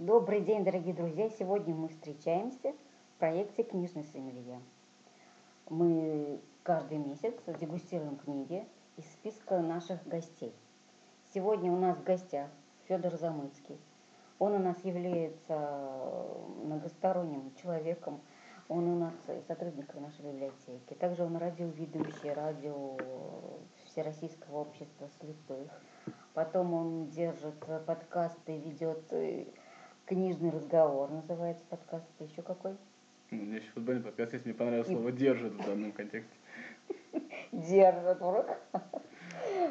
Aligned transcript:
Добрый 0.00 0.40
день, 0.40 0.64
дорогие 0.64 0.92
друзья! 0.92 1.30
Сегодня 1.38 1.72
мы 1.72 1.86
встречаемся 1.86 2.72
в 2.72 3.18
проекте 3.20 3.62
«Книжный 3.62 4.02
сомелье». 4.02 4.60
Мы 5.68 6.40
каждый 6.64 6.98
месяц 6.98 7.34
дегустируем 7.60 8.16
книги 8.16 8.66
из 8.96 9.04
списка 9.04 9.60
наших 9.60 10.04
гостей. 10.08 10.52
Сегодня 11.32 11.70
у 11.70 11.78
нас 11.78 11.96
в 11.96 12.02
гостях 12.02 12.48
Федор 12.88 13.14
Замыцкий. 13.14 13.78
Он 14.40 14.54
у 14.54 14.58
нас 14.58 14.84
является 14.84 16.26
многосторонним 16.64 17.52
человеком, 17.62 18.20
он 18.68 18.88
у 18.88 18.98
нас 18.98 19.14
сотрудник 19.46 19.94
нашей 19.94 20.24
библиотеки. 20.24 20.94
Также 20.94 21.22
он 21.22 21.36
радиоведущий, 21.36 22.32
радио 22.32 22.96
Всероссийского 23.84 24.62
общества 24.62 25.08
слепых. 25.20 25.70
Потом 26.32 26.74
он 26.74 27.06
держит 27.10 27.64
подкасты, 27.86 28.58
ведет 28.58 29.04
э, 29.12 29.46
книжный 30.06 30.50
разговор, 30.50 31.10
называется 31.10 31.64
подкаст. 31.68 32.06
Еще 32.20 32.42
какой? 32.42 32.76
У 33.30 33.36
меня 33.36 33.56
еще 33.56 33.70
футбольный 33.70 34.02
подкаст, 34.02 34.32
если 34.32 34.48
мне 34.48 34.58
понравилось 34.58 34.88
слово 34.88 35.12
«держит» 35.12 35.52
в 35.52 35.66
данном 35.66 35.92
контексте. 35.92 36.36
Держит 37.52 38.20
в 38.20 38.56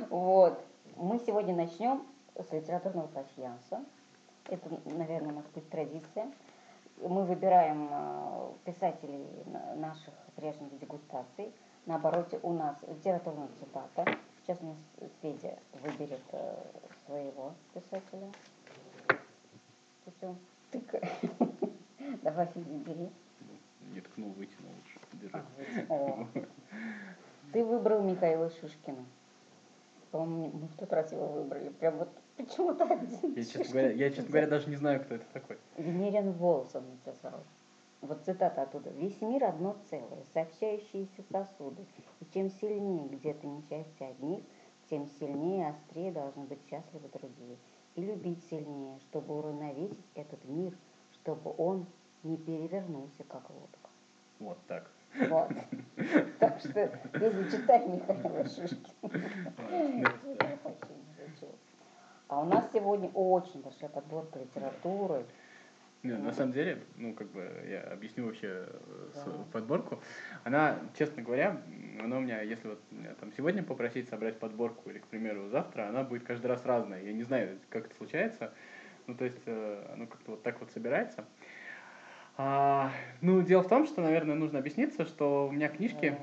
Вот. 0.09 0.59
Мы 0.97 1.19
сегодня 1.19 1.55
начнем 1.55 2.03
с 2.35 2.51
литературного 2.51 3.07
пасьянса. 3.07 3.83
Это, 4.49 4.69
наверное, 4.85 5.33
нас 5.33 5.45
будет 5.53 5.69
традиция 5.69 6.31
мы 7.01 7.25
выбираем 7.25 7.89
э, 7.91 8.51
писателей 8.65 9.27
наших 9.75 10.13
прежних 10.35 10.77
дегустаций. 10.79 11.53
На 11.85 11.95
обороте 11.95 12.39
у 12.43 12.53
нас 12.53 12.75
литературная 12.87 13.49
цитата. 13.59 14.05
Сейчас 14.41 14.59
у 14.61 14.67
нас 14.67 14.77
Федя 15.21 15.57
выберет 15.81 16.21
э, 16.31 16.55
своего 17.05 17.53
писателя. 17.73 18.31
Ты 20.05 20.11
все, 20.17 20.35
тыкай. 20.71 21.01
Давай, 22.23 22.47
Федя, 22.47 22.73
бери. 22.85 23.09
Не 23.93 24.01
ткнул, 24.01 24.31
вытянул 24.31 24.71
лучше. 24.77 24.99
Держи. 25.13 25.85
А, 25.89 26.27
Ты 27.51 27.63
выбрал 27.63 28.01
Михаила 28.01 28.49
Шишкина. 28.49 29.05
По-моему, 30.11 30.51
мы 30.53 30.67
в 30.67 30.75
тот 30.75 30.91
раз 30.93 31.11
его 31.11 31.27
выбрали. 31.27 31.69
Прям 31.69 31.97
вот 31.97 32.09
почему-то 32.37 32.85
один. 32.85 33.33
Я, 33.33 33.43
честно 33.43 33.63
говоря, 33.65 33.91
я, 33.91 34.09
честно 34.09 34.29
говоря, 34.29 34.47
даже 34.47 34.69
не 34.69 34.75
знаю, 34.75 35.01
кто 35.01 35.15
это 35.15 35.25
такой. 35.33 35.57
Венериан 35.77 36.31
Волс 36.33 36.73
он 36.75 36.83
написал. 36.89 37.43
Вот 38.01 38.21
цитата 38.25 38.63
оттуда. 38.63 38.89
«Весь 38.89 39.21
мир 39.21 39.45
одно 39.45 39.77
целое, 39.89 40.23
сообщающиеся 40.33 41.23
сосуды. 41.31 41.85
И 42.19 42.25
чем 42.33 42.49
сильнее 42.49 43.07
где-то 43.07 43.47
несчастье 43.47 44.07
одних, 44.07 44.43
тем 44.89 45.07
сильнее 45.19 45.61
и 45.61 45.69
острее 45.69 46.11
должны 46.11 46.43
быть 46.43 46.59
счастливы 46.69 47.07
другие. 47.13 47.57
И 47.95 48.01
любить 48.01 48.43
сильнее, 48.49 48.99
чтобы 49.09 49.37
уравновесить 49.37 50.05
этот 50.15 50.43
мир, 50.45 50.73
чтобы 51.13 51.53
он 51.57 51.85
не 52.23 52.37
перевернулся, 52.37 53.23
как 53.27 53.49
лодка». 53.49 53.89
Вот 54.39 54.57
так. 54.67 54.89
Вот. 55.29 55.49
Так 56.39 56.59
что, 56.59 56.87
Федя, 57.13 57.51
читай 57.51 57.87
Михаила 57.87 58.45
Шишкина. 58.45 60.11
А 62.27 62.41
у 62.41 62.45
нас 62.45 62.67
сегодня 62.73 63.09
очень 63.13 63.61
большая 63.61 63.89
подборка 63.89 64.39
литературы. 64.39 65.25
Не, 66.03 66.17
на 66.17 66.33
самом 66.33 66.51
деле, 66.51 66.83
ну, 66.97 67.13
как 67.13 67.31
бы, 67.31 67.49
я 67.65 67.81
объясню 67.83 68.25
вообще 68.25 68.67
да. 69.15 69.45
подборку. 69.53 70.01
Она, 70.43 70.77
честно 70.97 71.23
говоря, 71.23 71.61
она 71.97 72.17
у 72.17 72.19
меня, 72.19 72.41
если 72.41 72.67
вот 72.67 72.81
меня 72.91 73.13
там 73.13 73.31
сегодня 73.31 73.63
попросить 73.63 74.09
собрать 74.09 74.37
подборку, 74.37 74.89
или, 74.89 74.99
к 74.99 75.07
примеру, 75.07 75.47
завтра, 75.47 75.87
она 75.87 76.03
будет 76.03 76.23
каждый 76.23 76.47
раз 76.47 76.65
разная. 76.65 77.01
Я 77.01 77.13
не 77.13 77.23
знаю, 77.23 77.57
как 77.69 77.85
это 77.85 77.95
случается. 77.95 78.53
Ну, 79.07 79.15
то 79.15 79.23
есть, 79.23 79.41
э, 79.45 79.91
оно 79.93 80.07
как-то 80.07 80.31
вот 80.31 80.43
так 80.43 80.59
вот 80.59 80.71
собирается. 80.71 81.23
А, 82.35 82.91
ну, 83.21 83.41
дело 83.43 83.61
в 83.61 83.67
том, 83.67 83.85
что, 83.85 84.01
наверное, 84.01 84.35
нужно 84.35 84.59
объясниться, 84.59 85.05
что 85.05 85.47
у 85.47 85.51
меня 85.51 85.69
книжки 85.69 86.17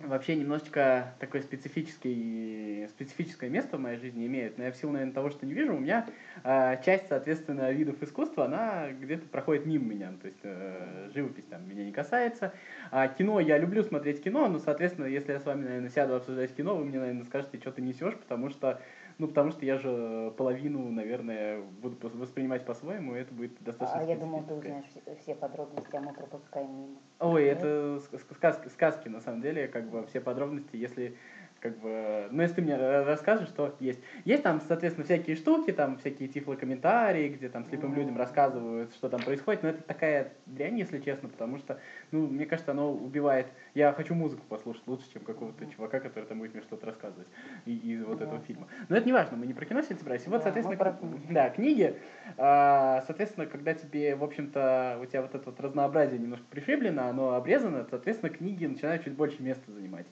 вообще 0.00 0.36
немножечко 0.36 1.14
такое 1.18 1.42
специфическое, 1.42 2.88
специфическое 2.88 3.50
место 3.50 3.76
в 3.76 3.80
моей 3.80 3.98
жизни 3.98 4.26
имеют. 4.26 4.56
Но 4.56 4.64
я 4.64 4.72
в 4.72 4.76
силу, 4.76 4.92
наверное, 4.92 5.12
того, 5.12 5.28
что 5.28 5.44
не 5.44 5.52
вижу, 5.52 5.74
у 5.74 5.78
меня 5.78 6.06
а, 6.44 6.76
часть, 6.76 7.08
соответственно, 7.08 7.70
видов 7.72 8.02
искусства, 8.02 8.46
она 8.46 8.90
где-то 8.90 9.26
проходит 9.28 9.66
мимо 9.66 9.84
меня. 9.84 10.12
То 10.20 10.28
есть 10.28 10.40
а, 10.44 11.10
живопись 11.14 11.44
там 11.44 11.68
меня 11.68 11.84
не 11.84 11.92
касается. 11.92 12.54
А 12.90 13.06
кино, 13.08 13.38
я 13.40 13.58
люблю 13.58 13.82
смотреть 13.82 14.22
кино, 14.22 14.48
но, 14.48 14.58
соответственно, 14.58 15.06
если 15.06 15.32
я 15.32 15.40
с 15.40 15.44
вами, 15.44 15.64
наверное, 15.64 15.90
сяду 15.90 16.14
обсуждать 16.14 16.54
кино, 16.54 16.74
вы 16.74 16.86
мне, 16.86 16.98
наверное, 16.98 17.24
скажете, 17.24 17.58
что 17.58 17.70
ты 17.70 17.82
несешь, 17.82 18.16
потому 18.16 18.48
что 18.48 18.80
ну, 19.18 19.26
потому 19.26 19.50
что 19.50 19.64
я 19.64 19.78
же 19.78 20.32
половину, 20.36 20.90
наверное, 20.90 21.60
буду 21.60 21.96
воспринимать 22.16 22.64
по-своему, 22.64 23.16
и 23.16 23.20
это 23.20 23.34
будет 23.34 23.52
достаточно 23.60 24.00
А 24.00 24.04
я 24.04 24.16
думал, 24.16 24.44
ты 24.44 24.54
узнаешь 24.54 24.84
все 25.20 25.34
подробности, 25.34 25.96
а 25.96 26.00
мы 26.00 26.12
пропускаем 26.12 26.70
мимо. 26.70 26.98
Ой, 27.18 27.44
это 27.44 28.00
сказки, 28.30 28.68
сказки, 28.68 29.08
на 29.08 29.20
самом 29.20 29.42
деле, 29.42 29.66
как 29.66 29.90
бы 29.90 30.06
все 30.06 30.20
подробности, 30.20 30.76
если 30.76 31.16
как 31.60 31.78
бы, 31.78 32.28
ну, 32.30 32.42
если 32.42 32.56
ты 32.56 32.62
мне 32.62 32.76
расскажешь, 32.76 33.48
что 33.48 33.74
есть. 33.80 34.00
Есть 34.24 34.42
там, 34.42 34.60
соответственно, 34.66 35.04
всякие 35.04 35.36
штуки, 35.36 35.72
там 35.72 35.98
всякие 35.98 36.28
тифлокомментарии, 36.28 37.28
где 37.28 37.48
там 37.48 37.64
слепым 37.66 37.94
людям 37.94 38.16
рассказывают, 38.16 38.92
что 38.94 39.08
там 39.08 39.20
происходит, 39.22 39.62
но 39.62 39.70
это 39.70 39.82
такая 39.82 40.32
дрянь, 40.46 40.78
если 40.78 41.00
честно, 41.00 41.28
потому 41.28 41.58
что, 41.58 41.80
ну, 42.12 42.26
мне 42.26 42.46
кажется, 42.46 42.70
оно 42.70 42.92
убивает. 42.92 43.48
Я 43.74 43.92
хочу 43.92 44.14
музыку 44.14 44.42
послушать 44.48 44.86
лучше, 44.86 45.12
чем 45.12 45.22
какого-то 45.22 45.66
чувака, 45.66 46.00
который 46.00 46.24
там 46.24 46.38
будет 46.38 46.54
мне 46.54 46.62
что-то 46.62 46.86
рассказывать 46.86 47.28
из, 47.66 48.04
вот 48.04 48.20
этого 48.20 48.40
фильма. 48.40 48.68
Но 48.88 48.96
это 48.96 49.06
не 49.06 49.12
важно, 49.12 49.36
мы 49.36 49.46
не 49.46 49.54
про 49.54 49.64
кино 49.64 49.80
сегодня 49.80 49.98
собирались. 49.98 50.26
Вот, 50.26 50.42
соответственно, 50.42 50.78
про... 50.78 50.98
да, 51.30 51.50
книги, 51.50 51.96
а, 52.36 53.02
соответственно, 53.06 53.46
когда 53.46 53.74
тебе, 53.74 54.14
в 54.14 54.22
общем-то, 54.22 54.98
у 55.02 55.06
тебя 55.06 55.22
вот 55.22 55.34
это 55.34 55.44
вот 55.44 55.60
разнообразие 55.60 56.18
немножко 56.18 56.46
пришиблено, 56.50 57.08
оно 57.08 57.34
обрезано, 57.34 57.86
соответственно, 57.90 58.30
книги 58.30 58.66
начинают 58.66 59.04
чуть 59.04 59.14
больше 59.14 59.42
места 59.42 59.70
занимать. 59.72 60.06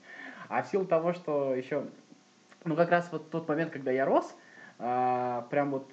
А 0.49 0.63
в 0.63 0.67
силу 0.67 0.85
того, 0.85 1.13
что 1.13 1.53
еще, 1.55 1.85
ну 2.63 2.75
как 2.75 2.89
раз 2.89 3.09
вот 3.11 3.29
тот 3.29 3.47
момент, 3.47 3.71
когда 3.71 3.91
я 3.91 4.05
рос, 4.05 4.35
а, 4.79 5.47
прям 5.49 5.71
вот, 5.71 5.91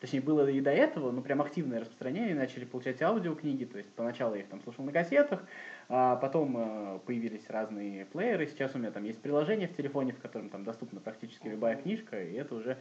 точнее 0.00 0.20
было 0.20 0.48
и 0.48 0.60
до 0.60 0.70
этого, 0.70 1.10
но 1.10 1.22
прям 1.22 1.40
активное 1.40 1.80
распространение, 1.80 2.34
начали 2.34 2.64
получать 2.64 3.00
аудиокниги, 3.02 3.64
то 3.64 3.78
есть 3.78 3.90
поначалу 3.92 4.34
я 4.34 4.42
их 4.42 4.48
там 4.48 4.60
слушал 4.62 4.84
на 4.84 4.92
кассетах, 4.92 5.42
а 5.88 6.16
потом 6.16 6.56
э, 6.56 6.98
появились 7.06 7.48
разные 7.48 8.04
плееры, 8.06 8.46
сейчас 8.46 8.74
у 8.74 8.78
меня 8.78 8.90
там 8.90 9.04
есть 9.04 9.20
приложение 9.20 9.68
в 9.68 9.76
телефоне, 9.76 10.12
в 10.12 10.20
котором 10.20 10.50
там 10.50 10.64
доступна 10.64 11.00
практически 11.00 11.48
любая 11.48 11.76
книжка, 11.76 12.22
и 12.22 12.34
это 12.34 12.54
уже 12.54 12.76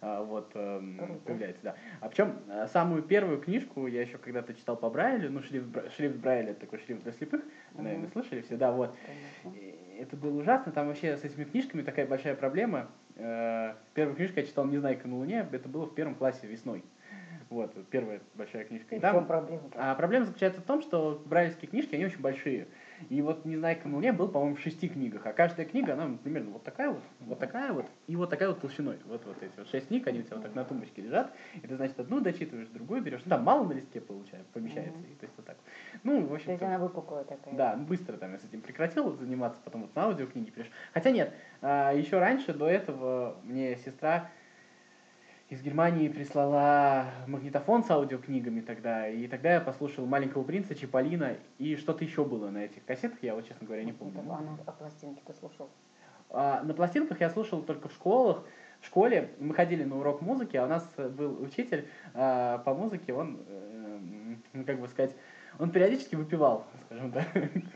а, 0.00 0.22
вот 0.22 0.50
э, 0.54 0.80
появляется, 1.24 1.62
да. 1.62 1.76
А 2.00 2.08
причем 2.08 2.36
э, 2.48 2.66
самую 2.68 3.02
первую 3.02 3.40
книжку 3.40 3.86
я 3.86 4.02
еще 4.02 4.18
когда-то 4.18 4.54
читал 4.54 4.76
по 4.76 4.90
Брайлю, 4.90 5.30
ну 5.30 5.42
шрифт, 5.42 5.66
шрифт 5.96 6.16
Брайля, 6.16 6.54
такой 6.54 6.78
шрифт 6.80 7.02
для 7.02 7.12
слепых, 7.12 7.40
mm-hmm. 7.40 7.82
наверное, 7.82 8.10
слышали 8.10 8.42
все, 8.42 8.56
да, 8.56 8.70
вот. 8.72 8.94
Это 9.98 10.16
было 10.16 10.40
ужасно, 10.40 10.70
там 10.70 10.86
вообще 10.86 11.16
с 11.16 11.24
этими 11.24 11.44
книжками 11.44 11.82
такая 11.82 12.06
большая 12.06 12.36
проблема. 12.36 12.88
Э, 13.16 13.74
первую 13.94 14.14
книжку 14.14 14.38
я 14.38 14.46
читал 14.46 14.64
«Незнайка 14.64 15.08
на 15.08 15.16
Луне», 15.16 15.46
это 15.50 15.68
было 15.68 15.86
в 15.86 15.94
первом 15.94 16.14
классе 16.14 16.46
весной. 16.46 16.84
Вот, 17.50 17.74
первая 17.88 18.20
большая 18.34 18.64
книжка. 18.64 18.94
И, 18.94 19.00
там, 19.00 19.26
проблема? 19.26 19.62
А 19.74 19.94
проблема 19.94 20.26
заключается 20.26 20.60
в 20.60 20.64
том, 20.64 20.82
что 20.82 21.20
брайлевские 21.24 21.68
книжки, 21.68 21.94
они 21.94 22.04
очень 22.04 22.20
большие. 22.20 22.68
И 23.08 23.22
вот 23.22 23.44
«Незнайка 23.44 23.88
на 23.88 23.96
Луне» 23.96 24.12
был, 24.12 24.28
по-моему, 24.28 24.56
в 24.56 24.60
шести 24.60 24.88
книгах. 24.88 25.26
А 25.26 25.32
каждая 25.32 25.66
книга, 25.66 25.94
она 25.94 26.16
примерно 26.22 26.50
вот 26.50 26.64
такая 26.64 26.90
вот, 26.90 27.02
вот 27.20 27.38
такая 27.38 27.72
вот, 27.72 27.86
и 28.06 28.16
вот 28.16 28.30
такая 28.30 28.48
вот 28.48 28.60
толщиной. 28.60 28.98
Вот, 29.06 29.24
вот 29.24 29.42
эти 29.42 29.52
вот 29.56 29.68
шесть 29.68 29.88
книг, 29.88 30.06
они 30.06 30.20
у 30.20 30.22
тебя 30.22 30.36
вот 30.36 30.44
так 30.44 30.54
на 30.54 30.64
тумбочке 30.64 31.02
лежат. 31.02 31.32
И 31.54 31.66
ты, 31.66 31.76
значит, 31.76 31.98
одну 31.98 32.20
дочитываешь, 32.20 32.68
другую 32.68 33.02
берешь. 33.02 33.22
Ну, 33.24 33.30
там 33.30 33.44
мало 33.44 33.66
на 33.66 33.72
листке 33.72 34.00
получается, 34.00 34.50
помещается. 34.52 35.00
Mm-hmm. 35.00 35.12
И, 35.12 35.14
то 35.14 35.26
есть 35.26 35.34
вот 35.36 35.46
так. 35.46 35.56
Ну, 36.02 36.26
в 36.26 36.32
общем 36.32 36.46
То 36.46 36.52
есть 36.52 36.62
она 36.62 36.78
выпуклая 36.78 37.24
такая. 37.24 37.54
Да, 37.54 37.76
быстро 37.76 38.16
там 38.16 38.32
я 38.32 38.38
с 38.38 38.44
этим 38.44 38.60
прекратил 38.60 39.12
заниматься, 39.16 39.60
потом 39.64 39.82
вот 39.82 39.94
на 39.94 40.04
аудиокниги 40.04 40.50
перешел. 40.50 40.72
Хотя 40.92 41.10
нет, 41.10 41.32
а, 41.60 41.92
еще 41.92 42.18
раньше, 42.18 42.52
до 42.52 42.68
этого, 42.68 43.36
мне 43.44 43.76
сестра 43.76 44.30
из 45.48 45.62
Германии 45.62 46.08
прислала 46.08 47.06
магнитофон 47.26 47.82
с 47.82 47.90
аудиокнигами 47.90 48.60
тогда, 48.60 49.08
и 49.08 49.26
тогда 49.28 49.54
я 49.54 49.60
послушал 49.60 50.04
«Маленького 50.04 50.42
принца», 50.44 50.74
«Чиполлино» 50.74 51.36
и 51.56 51.76
что-то 51.76 52.04
еще 52.04 52.24
было 52.24 52.50
на 52.50 52.58
этих 52.58 52.84
кассетах, 52.84 53.18
я 53.22 53.34
вот, 53.34 53.48
честно 53.48 53.66
говоря, 53.66 53.84
не 53.84 53.92
помню. 53.92 54.20
А 54.28 54.40
на 54.40 54.58
а 54.66 54.72
пластинке 54.72 55.22
ты 55.26 55.32
слушал? 55.32 55.70
А, 56.30 56.62
на 56.62 56.74
пластинках 56.74 57.20
я 57.20 57.30
слушал 57.30 57.62
только 57.62 57.88
в 57.88 57.92
школах, 57.92 58.44
в 58.82 58.86
школе 58.86 59.30
мы 59.38 59.54
ходили 59.54 59.84
на 59.84 59.98
урок 59.98 60.20
музыки, 60.20 60.56
а 60.58 60.64
у 60.64 60.68
нас 60.68 60.86
был 60.96 61.42
учитель 61.42 61.88
а, 62.12 62.58
по 62.58 62.74
музыке, 62.74 63.14
он, 63.14 63.40
э, 63.48 63.98
ну, 64.52 64.64
как 64.64 64.78
бы 64.78 64.86
сказать, 64.88 65.16
он 65.58 65.70
периодически 65.70 66.14
выпивал, 66.14 66.66
скажем 66.86 67.10
так. 67.10 67.26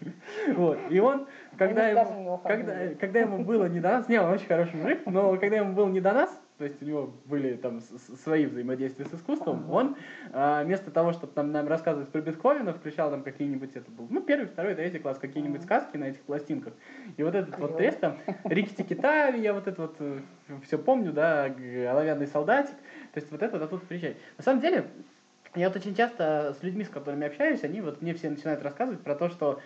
вот. 0.57 0.79
И 0.91 1.01
он, 1.01 1.27
когда 1.57 1.89
ему, 1.89 2.37
когда, 2.39 2.95
когда 3.01 3.21
ему 3.21 3.45
было 3.45 3.65
не 3.67 3.81
до 3.81 3.89
нас, 3.89 4.09
не, 4.11 4.21
он 4.21 4.31
очень 4.31 4.47
хороший 4.47 4.77
мужик, 4.77 5.01
но 5.07 5.37
когда 5.39 5.57
ему 5.57 5.73
было 5.73 5.89
не 5.89 6.01
до 6.01 6.13
нас, 6.13 6.42
то 6.63 6.67
есть 6.67 6.81
у 6.81 6.85
него 6.85 7.13
были 7.25 7.57
там 7.57 7.81
свои 8.23 8.47
взаимодействия 8.47 9.05
с 9.05 9.13
искусством, 9.13 9.69
он 9.69 9.97
а, 10.33 10.63
вместо 10.63 10.93
того, 10.93 11.13
чтобы 11.13 11.33
там, 11.33 11.51
нам 11.51 11.67
рассказывать 11.67 12.09
про 12.11 12.21
Бетховена, 12.21 12.73
включал 12.73 13.11
там 13.11 13.25
какие-нибудь, 13.25 13.75
это 13.75 13.91
был, 13.91 14.07
ну, 14.09 14.21
первый, 14.21 14.47
второй, 14.47 14.77
третий 14.77 15.01
класс, 15.01 15.19
какие-нибудь 15.19 15.65
сказки 15.65 15.97
на 15.97 16.05
этих 16.05 16.21
пластинках. 16.21 16.73
И 17.17 17.23
вот 17.25 17.35
этот 17.35 17.59
вот 17.59 17.79
тест 17.79 17.99
там, 17.99 18.19
Рикки 18.45 18.85
Китави, 18.85 19.41
я 19.41 19.55
вот 19.55 19.67
это 19.67 19.83
вот 19.83 19.97
э, 19.99 20.21
все 20.65 20.79
помню, 20.79 21.13
да, 21.13 21.47
оловянный 21.47 22.29
солдатик, 22.29 22.77
То 23.13 23.19
есть 23.19 23.33
вот 23.33 23.43
это 23.43 23.59
вот 23.59 23.65
оттуда 23.65 23.85
приезжает. 23.85 24.19
На 24.39 24.45
самом 24.45 24.61
деле, 24.61 24.87
я 25.57 25.67
вот 25.67 25.77
очень 25.77 25.97
часто 25.97 26.55
с 26.61 26.63
людьми, 26.63 26.85
с 26.85 26.89
которыми 26.89 27.27
общаюсь, 27.27 27.65
они 27.65 27.81
вот 27.81 28.03
мне 28.03 28.15
все 28.15 28.31
начинают 28.31 28.63
рассказывать 28.63 29.01
про 29.01 29.17
то, 29.17 29.31
что 29.31 29.61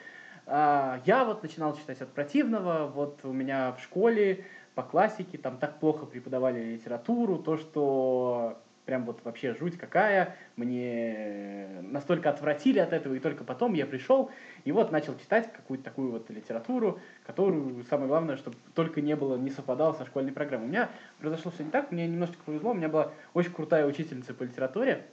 а, 0.46 1.02
я 1.04 1.26
вот 1.26 1.43
начинал 1.43 1.76
читать 1.76 2.00
от 2.00 2.08
противного, 2.08 2.87
вот 2.87 3.20
у 3.25 3.34
меня 3.34 3.72
в 3.72 3.82
школе 3.82 4.46
по 4.76 4.82
классике 4.82 5.38
там 5.38 5.56
так 5.56 5.81
плохо 5.81 6.05
преподавали 6.05 6.62
литературу, 6.62 7.38
то, 7.38 7.56
что 7.56 8.58
прям 8.84 9.06
вот 9.06 9.25
вообще 9.25 9.55
жуть 9.55 9.78
какая, 9.78 10.37
мне 10.55 11.81
настолько 11.81 12.28
отвратили 12.28 12.78
от 12.78 12.93
этого, 12.93 13.14
и 13.14 13.19
только 13.19 13.43
потом 13.43 13.73
я 13.73 13.87
пришел 13.87 14.31
и 14.64 14.73
вот 14.73 14.93
начал 14.93 15.17
читать 15.19 15.50
какую-то 15.50 15.82
такую 15.82 16.12
вот 16.12 16.28
литературу, 16.28 17.00
которую, 17.26 17.84
самое 17.84 18.08
главное, 18.08 18.37
чтобы 18.37 18.58
только 18.75 19.00
не 19.00 19.17
было, 19.17 19.38
не 19.38 19.50
совпадало 19.50 19.94
со 19.94 20.05
школьной 20.05 20.32
программой. 20.32 20.67
У 20.67 20.69
меня 20.69 20.90
произошло 21.20 21.50
все 21.50 21.64
не 21.64 21.70
так, 21.70 21.90
мне 21.90 22.06
немножечко 22.06 22.43
повезло, 22.44 22.72
у 22.72 22.75
меня 22.75 22.90
была 22.90 23.12
очень 23.32 23.52
крутая 23.52 23.87
учительница 23.87 24.34
по 24.34 24.43
литературе, 24.43 25.06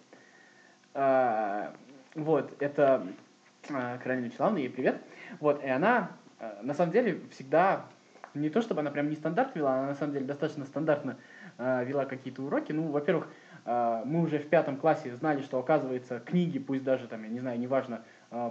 а, 0.93 1.73
вот, 2.15 2.53
это 2.59 3.07
а, 3.71 3.97
Каролина 3.97 4.25
Вячеславовна, 4.25 4.57
ей 4.57 4.69
привет. 4.69 5.01
Вот, 5.39 5.63
и 5.63 5.69
она, 5.69 6.11
а, 6.39 6.59
на 6.61 6.73
самом 6.73 6.91
деле, 6.91 7.21
всегда, 7.31 7.85
не 8.33 8.49
то 8.49 8.61
чтобы 8.61 8.81
она 8.81 8.91
прям 8.91 9.09
не 9.09 9.15
стандарт 9.15 9.55
вела, 9.55 9.75
она 9.75 9.87
на 9.87 9.95
самом 9.95 10.13
деле 10.13 10.25
достаточно 10.25 10.65
стандартно 10.65 11.17
вела 11.57 12.05
какие-то 12.05 12.41
уроки. 12.41 12.71
Ну, 12.71 12.89
во-первых, 12.89 13.27
мы 13.65 14.21
уже 14.21 14.39
в 14.39 14.49
пятом 14.49 14.77
классе 14.77 15.15
знали, 15.15 15.41
что, 15.41 15.59
оказывается, 15.59 16.19
книги, 16.19 16.59
пусть 16.59 16.83
даже, 16.83 17.07
там, 17.07 17.23
я 17.23 17.29
не 17.29 17.39
знаю, 17.39 17.59
неважно, 17.59 18.03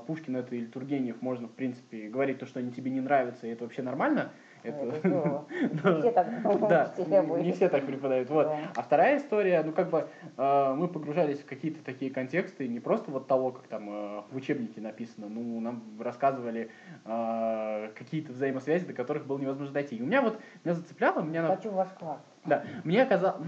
Пушкин 0.06 0.36
это 0.36 0.54
или 0.54 0.66
Тургенев, 0.66 1.20
можно, 1.20 1.48
в 1.48 1.52
принципе, 1.52 2.08
говорить 2.08 2.38
то, 2.38 2.46
что 2.46 2.60
они 2.60 2.70
тебе 2.72 2.90
не 2.90 3.00
нравятся, 3.00 3.46
и 3.46 3.50
это 3.50 3.64
вообще 3.64 3.82
нормально. 3.82 4.30
Это, 4.62 4.84
не 5.62 6.00
все 6.00 6.12
так 6.12 6.68
да, 6.68 6.94
не 7.42 7.52
все 7.52 7.68
так 7.68 7.84
преподают. 7.84 8.30
Вот. 8.30 8.48
А 8.76 8.82
вторая 8.82 9.18
история, 9.18 9.62
ну 9.64 9.72
как 9.72 9.90
бы 9.90 10.08
э, 10.36 10.74
мы 10.76 10.88
погружались 10.88 11.40
в 11.40 11.46
какие-то 11.46 11.82
такие 11.84 12.10
контексты, 12.10 12.68
не 12.68 12.78
просто 12.78 13.10
вот 13.10 13.26
того, 13.26 13.50
как 13.50 13.66
там 13.66 13.88
э, 13.90 14.22
в 14.30 14.36
учебнике 14.36 14.80
написано, 14.80 15.28
ну 15.28 15.60
нам 15.60 15.82
рассказывали 16.00 16.70
э, 17.04 17.90
какие-то 17.96 18.32
взаимосвязи, 18.32 18.86
до 18.86 18.92
которых 18.92 19.26
было 19.26 19.38
невозможно 19.38 19.74
дойти. 19.74 19.96
И 19.96 20.02
у 20.02 20.06
меня 20.06 20.22
вот, 20.22 20.38
меня 20.64 20.74
зацепляло, 20.74 21.22
мне 21.22 21.42
Хочу 21.42 21.70
ваш 21.70 21.88
класс. 21.98 22.20
Да, 22.44 22.64
мне 22.84 23.04
казалось, 23.06 23.42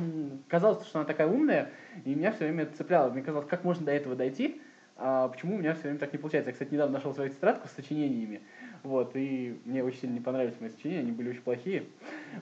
казалось, 0.48 0.84
что 0.86 1.00
она 1.00 1.06
такая 1.06 1.26
умная, 1.26 1.70
и 2.04 2.14
меня 2.14 2.32
все 2.32 2.44
время 2.44 2.66
цепляло. 2.66 3.10
Мне 3.10 3.22
казалось, 3.22 3.46
как 3.46 3.64
можно 3.64 3.86
до 3.86 3.92
этого 3.92 4.14
дойти, 4.14 4.60
а 4.96 5.28
почему 5.28 5.56
у 5.56 5.58
меня 5.58 5.74
все 5.74 5.84
время 5.84 5.98
так 5.98 6.12
не 6.12 6.18
получается. 6.18 6.50
Я, 6.50 6.52
кстати, 6.52 6.72
недавно 6.72 6.94
нашел 6.94 7.12
свою 7.12 7.30
тетрадку 7.30 7.66
с 7.66 7.72
сочинениями, 7.72 8.42
вот, 8.84 9.16
и 9.16 9.58
мне 9.64 9.82
очень 9.82 10.00
сильно 10.00 10.14
не 10.14 10.20
понравились 10.20 10.60
мои 10.60 10.70
сочинения, 10.70 11.00
они 11.00 11.12
были 11.12 11.30
очень 11.30 11.42
плохие. 11.42 11.86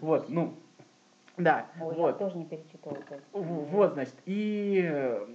Вот, 0.00 0.28
ну, 0.28 0.54
да, 1.38 1.66
Ой, 1.80 1.94
вот. 1.94 2.08
я 2.08 2.12
тоже 2.12 2.36
не 2.36 2.44
перечитывала. 2.44 2.98
Вот, 3.32 3.94
значит, 3.94 4.14
и 4.26 4.82
э, 4.84 5.26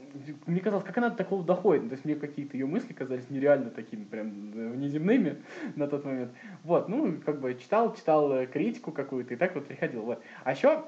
мне 0.46 0.60
казалось, 0.60 0.86
как 0.86 0.98
она 1.00 1.10
до 1.10 1.16
такого 1.16 1.44
доходит. 1.44 1.90
То 1.90 1.94
есть 1.94 2.06
мне 2.06 2.16
какие-то 2.16 2.56
ее 2.56 2.68
мысли 2.68 2.94
казались 2.94 3.30
нереально 3.32 3.72
такими 3.72 4.04
прям 4.04 4.28
э, 4.54 4.70
внеземными 4.74 5.42
на 5.76 5.88
тот 5.88 6.06
момент. 6.06 6.32
Вот, 6.64 6.88
ну, 6.88 7.18
как 7.26 7.42
бы 7.42 7.56
читал, 7.56 7.96
читал 7.96 8.32
э, 8.32 8.46
критику 8.46 8.92
какую-то, 8.92 9.34
и 9.34 9.38
так 9.38 9.56
вот 9.56 9.66
приходил. 9.66 10.04
Вот. 10.04 10.22
А 10.44 10.52
еще 10.52 10.86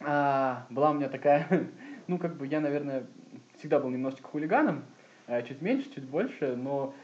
а, 0.00 0.66
была 0.68 0.90
у 0.90 0.94
меня 0.94 1.08
такая, 1.08 1.46
ну, 2.06 2.18
как 2.18 2.36
бы 2.36 2.46
я, 2.46 2.60
наверное, 2.60 3.06
всегда 3.58 3.80
был 3.80 3.88
немножечко 3.88 4.28
хулиганом, 4.28 4.84
чуть 5.48 5.62
меньше, 5.62 5.90
чуть 5.94 6.04
больше, 6.04 6.56
но 6.56 6.94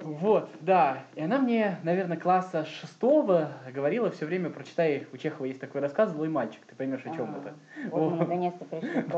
Вот, 0.00 0.50
да. 0.60 1.04
И 1.14 1.22
она 1.22 1.38
мне, 1.38 1.78
наверное, 1.84 2.16
класса 2.16 2.64
шестого 2.64 3.52
говорила 3.72 4.10
все 4.10 4.26
время, 4.26 4.50
прочитай, 4.50 5.06
у 5.12 5.16
Чехова 5.16 5.46
есть 5.46 5.60
такой 5.60 5.80
рассказ 5.80 6.10
«Злой 6.10 6.28
мальчик», 6.28 6.60
ты 6.66 6.74
поймешь, 6.74 7.02
о 7.04 7.14
чем 7.14 7.36
это. 7.36 7.54
Вот 7.90 8.12
мы 8.12 8.16
наконец-то 8.18 8.64
пришли 8.64 9.02
к. 9.02 9.08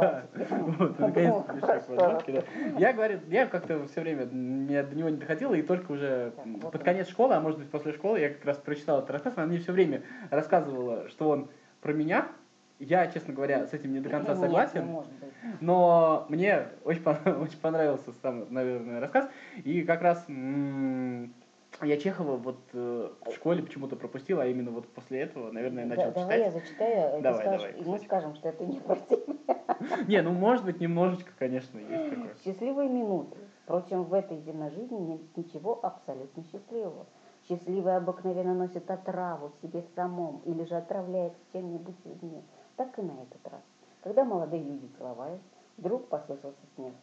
Я, 2.78 2.92
говорю, 2.92 3.20
я 3.28 3.46
как-то 3.46 3.86
все 3.86 4.00
время, 4.00 4.26
мне 4.26 4.82
до 4.82 4.94
него 4.94 5.08
не 5.08 5.16
доходило, 5.16 5.54
и 5.54 5.62
только 5.62 5.92
уже 5.92 6.32
под 6.70 6.82
конец 6.82 7.08
школы, 7.08 7.34
а 7.34 7.40
может 7.40 7.58
быть 7.58 7.70
после 7.70 7.92
школы, 7.92 8.20
я 8.20 8.30
как 8.30 8.44
раз 8.44 8.58
прочитал 8.58 8.98
этот 8.98 9.10
рассказ, 9.10 9.34
она 9.36 9.46
мне 9.46 9.58
все 9.58 9.72
время 9.72 10.02
рассказывала, 10.30 11.08
что 11.08 11.28
он 11.28 11.48
про 11.80 11.92
меня, 11.92 12.28
я, 12.80 13.06
честно 13.08 13.34
говоря, 13.34 13.66
с 13.66 13.72
этим 13.72 13.92
не 13.92 14.00
до 14.00 14.08
конца 14.08 14.34
согласен. 14.34 14.86
Нет, 14.86 15.04
но 15.60 16.26
мне 16.28 16.68
очень, 16.84 17.02
очень 17.40 17.58
понравился 17.58 18.12
сам, 18.22 18.52
наверное, 18.52 19.00
рассказ. 19.00 19.28
И 19.64 19.82
как 19.82 20.02
раз 20.02 20.26
я 21.82 21.96
Чехова 21.96 22.36
вот 22.36 22.58
э, 22.72 23.10
в 23.26 23.34
школе 23.34 23.62
почему-то 23.62 23.96
пропустил, 23.96 24.40
а 24.40 24.46
именно 24.46 24.70
вот 24.70 24.88
после 24.88 25.20
этого, 25.20 25.50
наверное, 25.50 25.86
начал 25.86 26.04
да, 26.04 26.08
читать. 26.10 26.24
Давай 26.24 26.40
я 26.40 26.50
зачитаю, 26.50 27.22
давай, 27.22 27.40
скажешь, 27.40 27.70
давай, 27.70 27.80
и 27.80 27.88
мы 27.88 27.98
скажем, 27.98 28.34
что 28.34 28.48
это 28.48 28.66
не 28.66 28.80
про 28.80 28.96
тебя. 28.96 30.04
Не, 30.06 30.22
ну 30.22 30.32
может 30.32 30.64
быть 30.64 30.80
немножечко, 30.80 31.32
конечно, 31.38 31.78
есть 31.78 32.10
такое. 32.10 32.34
Счастливые 32.44 32.88
минуты. 32.88 33.36
Впрочем, 33.64 34.04
в 34.04 34.12
этой 34.12 34.38
земной 34.40 34.70
жизни 34.70 34.98
нет 34.98 35.36
ничего 35.36 35.78
абсолютно 35.82 36.42
счастливого. 36.44 37.06
Счастливый 37.48 37.96
обыкновенно 37.96 38.54
носит 38.54 38.90
отраву 38.90 39.48
в 39.48 39.62
себе 39.62 39.82
самом 39.94 40.40
или 40.44 40.64
же 40.64 40.76
отравляется 40.76 41.40
чем-нибудь 41.52 41.96
извне. 42.04 42.42
Так 42.80 42.98
и 42.98 43.02
на 43.02 43.12
этот 43.12 43.46
раз. 43.52 43.60
Когда 44.02 44.24
молодые 44.24 44.62
люди 44.62 44.88
целовались, 44.96 45.42
вдруг 45.76 46.08
послышался 46.08 46.56
смех. 46.74 46.94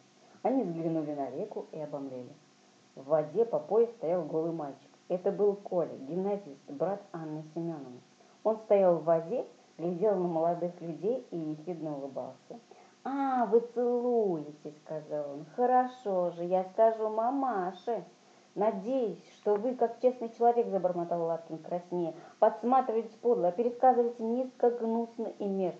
Они 0.42 0.64
взглянули 0.64 1.14
на 1.14 1.30
реку 1.30 1.66
и 1.70 1.78
обомлели. 1.78 2.32
В 2.96 3.04
воде 3.04 3.44
по 3.44 3.60
пояс 3.60 3.88
стоял 3.90 4.24
голый 4.24 4.50
мальчик. 4.50 4.90
Это 5.06 5.30
был 5.30 5.54
Коля, 5.54 5.96
гимназист, 5.96 6.68
брат 6.68 7.00
Анны 7.12 7.44
Семеновны. 7.54 8.00
Он 8.42 8.56
стоял 8.64 8.96
в 8.96 9.04
воде, 9.04 9.46
глядел 9.78 10.16
на 10.16 10.26
молодых 10.26 10.72
людей 10.80 11.24
и 11.30 11.36
ехидно 11.36 11.96
улыбался. 11.96 12.58
«А, 13.04 13.46
вы 13.46 13.60
целуетесь»,— 13.72 14.74
сказал 14.84 15.30
он. 15.30 15.46
«Хорошо 15.54 16.32
же, 16.32 16.42
я 16.42 16.64
скажу 16.72 17.08
мамаше». 17.08 18.02
«Надеюсь, 18.58 19.22
что 19.36 19.54
вы, 19.54 19.76
как 19.76 20.00
честный 20.02 20.30
человек,— 20.36 20.66
забормотал 20.70 21.22
Лапкин 21.22 21.58
краснее,— 21.58 22.12
подсматриваете 22.40 23.16
подло, 23.22 23.48
а 23.48 23.52
пересказываете 23.52 24.20
низко, 24.20 24.70
гнусно 24.70 25.28
и 25.38 25.44
мерзко. 25.44 25.78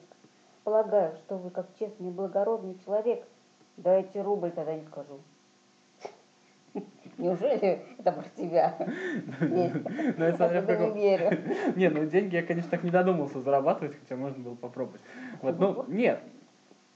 Полагаю, 0.63 1.17
что 1.17 1.39
вы, 1.39 1.51
как 1.51 1.67
честный 1.77 2.07
и 2.07 2.13
благородный 2.13 2.79
человек, 2.85 3.27
дайте 3.79 4.23
рубль, 4.23 4.53
тогда 4.53 4.77
не 4.77 4.85
скажу». 4.85 5.19
Неужели 7.19 7.83
это 7.99 8.13
про 8.13 8.25
тебя? 8.37 8.77
Ну, 9.41 9.57
я 9.57 10.93
не 10.95 11.01
верю. 11.01 11.39
Не, 11.75 11.89
ну 11.89 12.07
деньги 12.07 12.37
я, 12.37 12.45
конечно, 12.45 12.71
так 12.71 12.85
не 12.85 12.91
додумался 12.91 13.41
зарабатывать, 13.41 13.99
хотя 13.99 14.15
можно 14.15 14.41
было 14.41 14.55
попробовать. 14.55 15.01
Вот, 15.43 15.59
ну, 15.59 15.85
нет, 15.89 16.21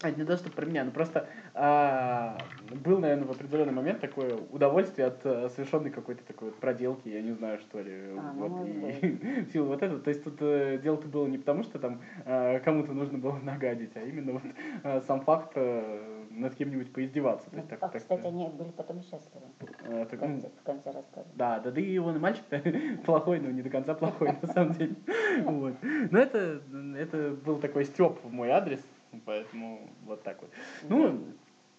это 0.09 0.21
не 0.21 0.27
то, 0.27 0.37
что 0.37 0.51
про 0.51 0.67
меня, 0.67 0.85
но 0.85 0.91
просто 0.91 1.29
а, 1.55 2.39
был, 2.85 2.99
наверное, 2.99 3.27
в 3.27 3.31
определенный 3.31 3.73
момент 3.73 4.01
такое 4.01 4.37
удовольствие 4.51 5.09
от 5.09 5.25
а, 5.25 5.49
совершенной 5.49 5.91
какой-то 5.91 6.25
такой 6.25 6.51
вот 6.51 6.59
проделки, 6.59 7.09
я 7.09 7.23
не 7.23 7.33
знаю, 7.33 7.59
что 7.59 7.81
ли. 7.81 7.93
А, 8.17 8.33
ну, 8.33 8.49
вот, 8.49 8.67
ну, 8.67 8.89
и 8.89 9.45
в 9.45 9.51
силу 9.53 9.69
вот 9.69 9.83
этого. 9.83 10.01
То 10.01 10.11
есть 10.11 10.25
тут 10.25 10.39
а, 10.41 10.79
дело-то 10.79 11.09
было 11.09 11.27
не 11.27 11.39
потому, 11.39 11.63
что 11.63 11.79
там 11.79 12.01
а, 12.25 12.59
кому-то 12.61 12.93
нужно 12.93 13.19
было 13.19 13.39
нагадить, 13.43 13.93
а 13.95 14.01
именно 14.01 14.33
вот 14.33 14.43
а, 14.83 15.01
сам 15.03 15.21
факт 15.21 15.53
а, 15.57 16.27
над 16.31 16.55
кем-нибудь 16.55 16.93
поиздеваться. 16.93 17.51
То 17.51 17.57
есть, 17.57 17.69
так, 17.69 17.79
а, 17.83 17.89
так, 17.89 18.03
кстати, 18.03 18.27
они 18.27 18.49
были 18.49 18.71
потом 18.71 19.03
счастливы. 19.03 19.47
А, 19.85 20.07
так, 20.07 20.19
в, 20.19 20.23
конце, 20.23 20.49
в 20.49 20.63
конце 20.63 20.91
рассказа. 20.91 21.29
Да, 21.35 21.61
да, 21.61 21.71
да 21.71 21.81
и 21.81 21.99
он 21.99 22.17
и 22.17 22.19
мальчик 22.19 22.45
плохой, 23.05 23.41
но 23.41 23.51
не 23.51 23.63
до 23.63 23.71
конца 23.71 23.95
плохой, 23.95 24.37
на 24.41 24.49
самом 24.49 24.73
деле. 24.75 24.97
Вот. 25.45 25.75
Но 26.11 26.19
это, 26.19 26.63
это 26.97 27.31
был 27.45 27.59
такой 27.59 27.85
степ 27.85 28.23
в 28.25 28.33
мой 28.33 28.51
адрес. 28.51 28.81
Поэтому 29.25 29.89
вот 30.05 30.23
так 30.23 30.41
вот. 30.41 30.51
Ну, 30.89 31.25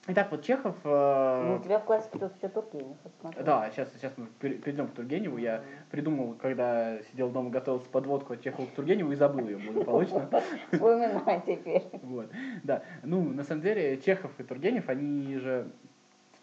Итак, 0.06 0.32
вот 0.32 0.44
Чехов... 0.44 0.76
Э... 0.84 1.44
Ну, 1.48 1.56
у 1.56 1.64
тебя 1.64 1.80
в 1.80 1.86
классике 1.86 2.20
тут 2.20 2.34
все 2.36 2.50
Тургенев, 2.50 2.98
Да, 3.46 3.72
сейчас, 3.72 3.90
сейчас 3.94 4.12
мы 4.18 4.26
перейдем 4.26 4.90
к 4.90 4.92
Тургеневу. 4.92 5.38
Я 5.38 5.64
придумал, 5.92 6.34
когда 6.34 7.02
сидел 7.04 7.30
дома, 7.30 7.50
готовился 7.50 7.90
подводку 7.90 8.34
от 8.34 8.42
Чехова 8.42 8.66
к 8.66 8.72
Тургеневу 8.72 9.14
и 9.14 9.16
забыл 9.16 9.48
ее 9.48 9.58
благополучно. 9.60 10.30
Вспоминай 10.74 11.42
теперь. 11.48 11.84
Вот, 12.02 12.30
да. 12.64 12.84
Ну, 13.04 13.24
на 13.24 13.46
самом 13.46 13.62
деле, 13.62 13.98
Чехов 14.02 14.38
и 14.40 14.44
Тургенев, 14.44 14.90
они 14.90 15.38
же, 15.38 15.72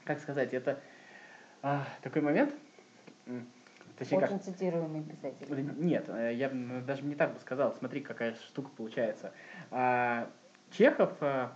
как 0.04 0.20
сказать, 0.20 0.54
это 0.54 0.80
а, 1.61 1.85
такой 2.00 2.23
момент, 2.23 2.54
Точнее, 3.99 4.16
Очень 4.16 4.38
как... 4.38 4.42
цитируемый 4.42 5.02
писатель. 5.02 5.75
Нет, 5.76 6.09
э, 6.09 6.32
я 6.32 6.49
даже 6.49 7.04
не 7.04 7.14
так 7.14 7.35
бы 7.35 7.40
сказал. 7.40 7.75
Смотри, 7.75 8.00
какая 8.00 8.35
штука 8.35 8.70
получается. 8.75 9.30
А, 9.70 10.30
Чехов 10.71 11.12
э, 11.21 11.49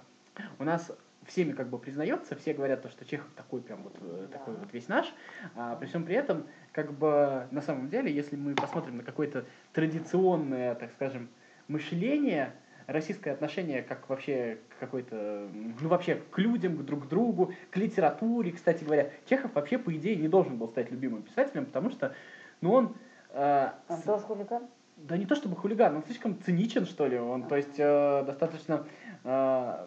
у 0.59 0.65
нас 0.65 0.91
всеми 1.27 1.53
как 1.53 1.69
бы 1.69 1.79
признается, 1.79 2.37
все 2.37 2.53
говорят 2.53 2.83
то, 2.83 2.89
что 2.89 3.05
Чехов 3.05 3.29
такой 3.37 3.61
прям 3.63 3.83
вот 3.83 3.97
э, 4.01 4.27
да. 4.31 4.39
такой 4.39 4.55
вот 4.55 4.73
весь 4.73 4.89
наш, 4.89 5.13
а 5.55 5.77
при 5.77 5.87
всем 5.87 6.05
при 6.05 6.15
этом 6.15 6.47
как 6.73 6.93
бы 6.93 7.47
на 7.51 7.63
самом 7.63 7.89
деле, 7.89 8.13
если 8.13 8.37
мы 8.37 8.55
посмотрим 8.55 8.99
на 8.99 9.03
какое-то 9.03 9.45
традиционное, 9.73 10.75
так 10.75 10.91
скажем, 10.93 11.29
мышление, 11.69 12.53
российское 12.87 13.31
отношение 13.31 13.83
как 13.83 14.09
вообще 14.09 14.59
какой-то, 14.79 15.49
ну 15.53 15.89
вообще 15.89 16.21
к 16.31 16.39
людям, 16.39 16.77
к 16.77 16.83
друг 16.85 17.09
другу, 17.09 17.55
к 17.71 17.77
литературе, 17.77 18.53
кстати 18.53 18.85
говоря, 18.85 19.11
Чехов 19.27 19.55
вообще 19.55 19.79
по 19.79 19.95
идее 19.95 20.17
не 20.17 20.29
должен 20.29 20.59
был 20.59 20.69
стать 20.69 20.91
любимым 20.91 21.23
писателем, 21.23 21.67
потому 21.67 21.91
что, 21.91 22.15
ну 22.61 22.73
он... 22.73 22.97
Э, 23.31 23.71
он 23.89 24.03
тоже 24.03 24.25
хулиган? 24.25 24.69
Да 24.97 25.17
не 25.17 25.27
то 25.27 25.35
чтобы 25.35 25.57
хулиган, 25.57 25.97
он 25.97 26.05
слишком 26.05 26.41
циничен, 26.43 26.87
что 26.87 27.07
ли. 27.07 27.19
Он, 27.19 27.43
то 27.45 27.57
есть, 27.57 27.79
э, 27.79 28.25
достаточно... 28.27 28.87
Э, 29.25 29.87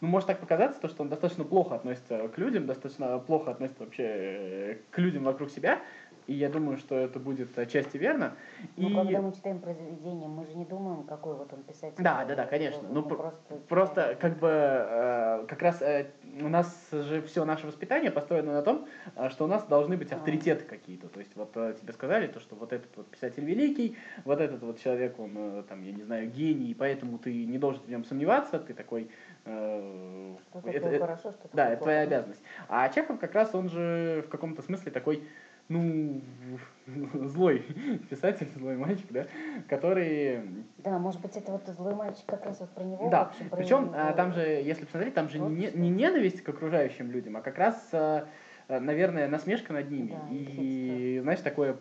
ну, 0.00 0.08
может 0.08 0.26
так 0.26 0.40
показаться, 0.40 0.80
то, 0.80 0.88
что 0.88 1.02
он 1.02 1.08
достаточно 1.08 1.44
плохо 1.44 1.76
относится 1.76 2.26
к 2.28 2.36
людям, 2.36 2.66
достаточно 2.66 3.18
плохо 3.20 3.52
относится 3.52 3.84
вообще 3.84 4.02
э, 4.04 4.76
к 4.90 4.98
людям 4.98 5.24
вокруг 5.24 5.50
себя, 5.50 5.80
и 6.26 6.34
я 6.34 6.48
думаю, 6.48 6.76
что 6.78 6.96
это 6.96 7.18
будет 7.18 7.58
отчасти 7.58 7.96
верно. 7.96 8.34
Ну, 8.76 8.88
и... 8.88 8.94
когда 8.94 9.20
мы 9.20 9.32
читаем 9.32 9.58
произведение, 9.58 10.28
мы 10.28 10.46
же 10.46 10.54
не 10.54 10.64
думаем, 10.64 11.02
какой 11.04 11.34
вот 11.34 11.52
он 11.52 11.62
писатель. 11.62 12.02
Да, 12.02 12.24
да, 12.24 12.34
да, 12.34 12.46
конечно. 12.46 12.82
Ну, 12.88 13.02
просто, 13.02 13.54
Просто 13.68 14.16
как 14.20 14.38
бы 14.38 14.48
э, 14.50 15.46
как 15.48 15.62
раз 15.62 15.82
э, 15.82 16.06
у 16.40 16.48
нас 16.48 16.88
же 16.90 17.22
все 17.22 17.44
наше 17.44 17.66
воспитание 17.66 18.10
построено 18.10 18.52
на 18.52 18.62
том, 18.62 18.86
э, 19.16 19.28
что 19.30 19.44
у 19.44 19.48
нас 19.48 19.64
должны 19.66 19.96
быть 19.96 20.12
А. 20.12 20.16
авторитеты 20.16 20.64
какие-то. 20.64 21.08
То 21.08 21.20
есть 21.20 21.34
вот 21.34 21.50
э, 21.56 21.74
тебе 21.80 21.92
сказали 21.92 22.26
то, 22.26 22.40
что 22.40 22.54
вот 22.54 22.72
этот 22.72 22.96
вот 22.96 23.06
писатель 23.08 23.44
великий, 23.44 23.96
вот 24.24 24.40
этот 24.40 24.62
вот 24.62 24.80
человек, 24.80 25.18
он 25.18 25.32
э, 25.36 25.62
там, 25.68 25.82
я 25.82 25.92
не 25.92 26.02
знаю, 26.02 26.30
гений, 26.30 26.70
и 26.70 26.74
поэтому 26.74 27.18
ты 27.18 27.44
не 27.46 27.58
должен 27.58 27.82
в 27.82 27.88
нем 27.88 28.04
сомневаться, 28.04 28.58
ты 28.58 28.74
такой... 28.74 29.10
э, 29.44 30.36
Что 30.50 30.68
это- 30.68 30.88
это- 30.88 30.98
хорошо, 31.04 31.32
что 31.32 31.48
да, 31.52 31.70
это 31.70 31.82
твоя 31.82 32.00
обязанность. 32.02 32.42
А 32.68 32.88
Чехов 32.88 33.18
как 33.18 33.34
раз 33.34 33.54
он 33.54 33.68
же 33.68 34.22
в 34.26 34.30
каком-то 34.30 34.62
смысле 34.62 34.92
такой, 34.92 35.24
ну, 35.72 36.20
злой 37.28 37.60
писатель, 38.10 38.48
злой 38.56 38.76
мальчик, 38.76 39.06
да, 39.10 39.26
который 39.68 40.40
Да, 40.78 40.98
может 40.98 41.20
быть, 41.20 41.36
это 41.36 41.52
вот 41.52 41.66
злой 41.66 41.94
мальчик 41.94 42.24
как 42.26 42.44
раз 42.44 42.60
вот 42.60 42.70
про 42.70 42.84
него 42.84 43.08
да, 43.08 43.24
вообще, 43.24 43.44
про 43.44 43.56
причем 43.56 43.84
его- 43.86 43.94
а, 43.96 44.12
там 44.12 44.32
же, 44.32 44.40
если 44.42 44.84
посмотреть, 44.84 45.14
там 45.14 45.28
же 45.28 45.38
не, 45.38 45.48
творчество. 45.48 45.78
не 45.78 45.90
ненависть 45.90 46.42
к 46.42 46.48
окружающим 46.48 47.10
людям, 47.10 47.36
а 47.36 47.40
как 47.40 47.58
раз, 47.58 47.88
а, 47.92 48.26
а, 48.68 48.80
наверное, 48.80 49.28
насмешка 49.28 49.72
над 49.72 49.90
ними. 49.90 50.10
Да, 50.10 50.28
и, 50.30 51.18
знаешь, 51.22 51.40
такое, 51.40 51.76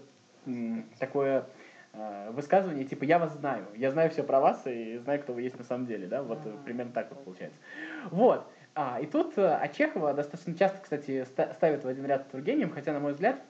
такое 0.99 1.45
а, 1.93 2.31
высказывание, 2.31 2.85
типа, 2.85 3.03
я 3.03 3.19
вас 3.19 3.33
знаю, 3.33 3.65
я 3.75 3.91
знаю 3.91 4.09
все 4.11 4.23
про 4.23 4.39
вас 4.39 4.61
и 4.65 4.97
знаю, 4.99 5.19
кто 5.21 5.33
вы 5.33 5.41
есть 5.41 5.57
на 5.57 5.65
самом 5.65 5.85
деле, 5.87 6.07
да, 6.07 6.23
вот 6.23 6.39
э, 6.45 6.49
Ага. 6.49 6.57
примерно 6.63 6.91
так 6.93 7.09
вот 7.09 7.23
получается. 7.25 7.57
Вот. 8.11 8.45
А, 8.73 8.99
и 9.01 9.05
тут 9.05 9.33
а 9.37 9.67
Чехова 9.67 10.13
достаточно 10.13 10.55
часто, 10.55 10.79
кстати, 10.81 11.25
ста- 11.25 11.53
ставят 11.55 11.83
в 11.83 11.87
один 11.89 12.05
ряд 12.05 12.23
с 12.23 12.25
Тургеневым, 12.31 12.73
хотя, 12.73 12.93
на 12.93 13.01
мой 13.01 13.11
взгляд, 13.11 13.41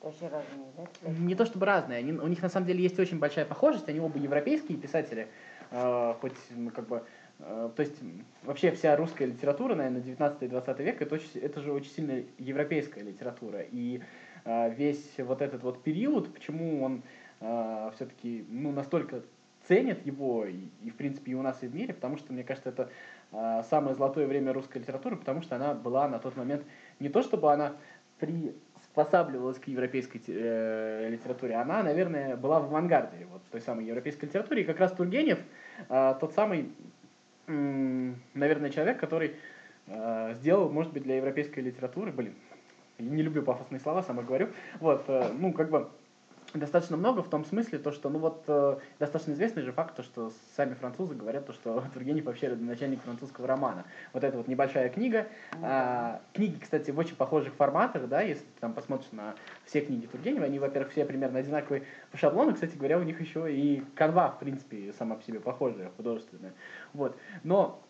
Вообще 0.00 0.28
разные, 0.28 0.72
да? 0.76 0.84
кстати? 0.86 1.14
не 1.20 1.34
то 1.34 1.44
чтобы 1.44 1.66
разные, 1.66 1.98
они, 1.98 2.12
у 2.12 2.26
них 2.26 2.42
на 2.42 2.48
самом 2.48 2.66
деле 2.66 2.82
есть 2.82 2.98
очень 2.98 3.18
большая 3.18 3.44
похожесть, 3.44 3.88
они 3.88 4.00
оба 4.00 4.18
европейские 4.18 4.78
писатели, 4.78 5.28
э, 5.70 6.14
хоть 6.20 6.32
ну, 6.50 6.70
как 6.70 6.88
бы, 6.88 7.02
э, 7.38 7.70
то 7.76 7.82
есть 7.82 7.96
вообще 8.42 8.70
вся 8.70 8.96
русская 8.96 9.26
литература, 9.26 9.74
наверное, 9.74 10.00
19 10.00 10.42
и 10.42 10.48
20 10.48 10.78
век, 10.80 11.02
это, 11.02 11.14
очень, 11.14 11.40
это 11.40 11.60
же 11.60 11.72
очень 11.72 11.90
сильно 11.90 12.24
европейская 12.38 13.02
литература, 13.02 13.60
и 13.60 14.00
э, 14.44 14.74
весь 14.74 15.18
вот 15.18 15.42
этот 15.42 15.62
вот 15.62 15.82
период, 15.82 16.32
почему 16.32 16.82
он 16.82 17.02
все-таки 17.94 18.44
ну, 18.50 18.70
настолько 18.70 19.22
ценят 19.66 20.04
его, 20.04 20.46
и, 20.46 20.68
и, 20.82 20.90
в 20.90 20.96
принципе 20.96 21.32
и 21.32 21.34
у 21.34 21.42
нас, 21.42 21.62
и 21.62 21.68
в 21.68 21.74
мире, 21.74 21.94
потому 21.94 22.16
что, 22.16 22.32
мне 22.32 22.42
кажется, 22.42 22.70
это 22.70 22.90
э, 23.32 23.62
самое 23.70 23.94
золотое 23.94 24.26
время 24.26 24.52
русской 24.52 24.78
литературы, 24.78 25.16
потому 25.16 25.42
что 25.42 25.56
она 25.56 25.74
была 25.74 26.08
на 26.08 26.18
тот 26.18 26.36
момент 26.36 26.64
не 26.98 27.08
то, 27.08 27.22
чтобы 27.22 27.52
она 27.52 27.74
приспосабливалась 28.94 29.58
к 29.58 29.68
европейской 29.68 30.20
э, 30.26 31.08
литературе, 31.10 31.54
она, 31.54 31.82
наверное, 31.82 32.36
была 32.36 32.60
в 32.60 32.64
авангарде 32.64 33.26
вот, 33.30 33.42
той 33.50 33.60
самой 33.60 33.84
европейской 33.84 34.24
литературе, 34.26 34.62
и 34.62 34.64
как 34.64 34.80
раз 34.80 34.92
Тургенев 34.92 35.38
э, 35.88 36.14
тот 36.20 36.34
самый, 36.34 36.70
м, 37.46 38.16
наверное, 38.34 38.70
человек, 38.70 38.98
который 38.98 39.36
э, 39.86 40.34
сделал, 40.34 40.70
может 40.70 40.92
быть, 40.92 41.04
для 41.04 41.16
европейской 41.16 41.60
литературы, 41.60 42.10
блин, 42.10 42.34
не 42.98 43.22
люблю 43.22 43.42
пафосные 43.42 43.80
слова, 43.80 44.02
сам 44.02 44.20
их 44.20 44.26
говорю, 44.26 44.48
вот, 44.80 45.04
э, 45.06 45.30
ну, 45.38 45.52
как 45.52 45.70
бы, 45.70 45.88
достаточно 46.54 46.96
много 46.96 47.22
в 47.22 47.28
том 47.28 47.44
смысле, 47.44 47.78
то, 47.78 47.92
что, 47.92 48.08
ну 48.08 48.18
вот, 48.18 48.44
э, 48.48 48.78
достаточно 48.98 49.32
известный 49.32 49.62
же 49.62 49.72
факт, 49.72 49.94
то, 49.94 50.02
что 50.02 50.32
сами 50.56 50.74
французы 50.74 51.14
говорят, 51.14 51.46
то, 51.46 51.52
что 51.52 51.84
Тургенев 51.94 52.24
вообще 52.24 52.48
родоначальник 52.48 53.02
французского 53.02 53.46
романа. 53.46 53.84
Вот 54.12 54.24
это 54.24 54.36
вот 54.36 54.48
небольшая 54.48 54.88
книга. 54.88 55.28
А, 55.62 56.20
книги, 56.32 56.58
кстати, 56.60 56.90
в 56.90 56.98
очень 56.98 57.16
похожих 57.16 57.54
форматах, 57.54 58.08
да, 58.08 58.20
если 58.20 58.42
ты 58.42 58.60
там 58.60 58.72
посмотришь 58.72 59.12
на 59.12 59.34
все 59.64 59.80
книги 59.80 60.06
Тургенева, 60.06 60.44
они, 60.44 60.58
во-первых, 60.58 60.92
все 60.92 61.04
примерно 61.04 61.38
одинаковые 61.38 61.84
по 62.10 62.16
шаблону, 62.16 62.54
кстати 62.54 62.76
говоря, 62.76 62.98
у 62.98 63.02
них 63.02 63.20
еще 63.20 63.52
и 63.52 63.84
канва, 63.94 64.30
в 64.30 64.38
принципе, 64.38 64.92
сама 64.98 65.16
по 65.16 65.22
себе 65.22 65.40
похожая, 65.40 65.90
художественная. 65.96 66.52
Вот. 66.92 67.16
Но 67.44 67.82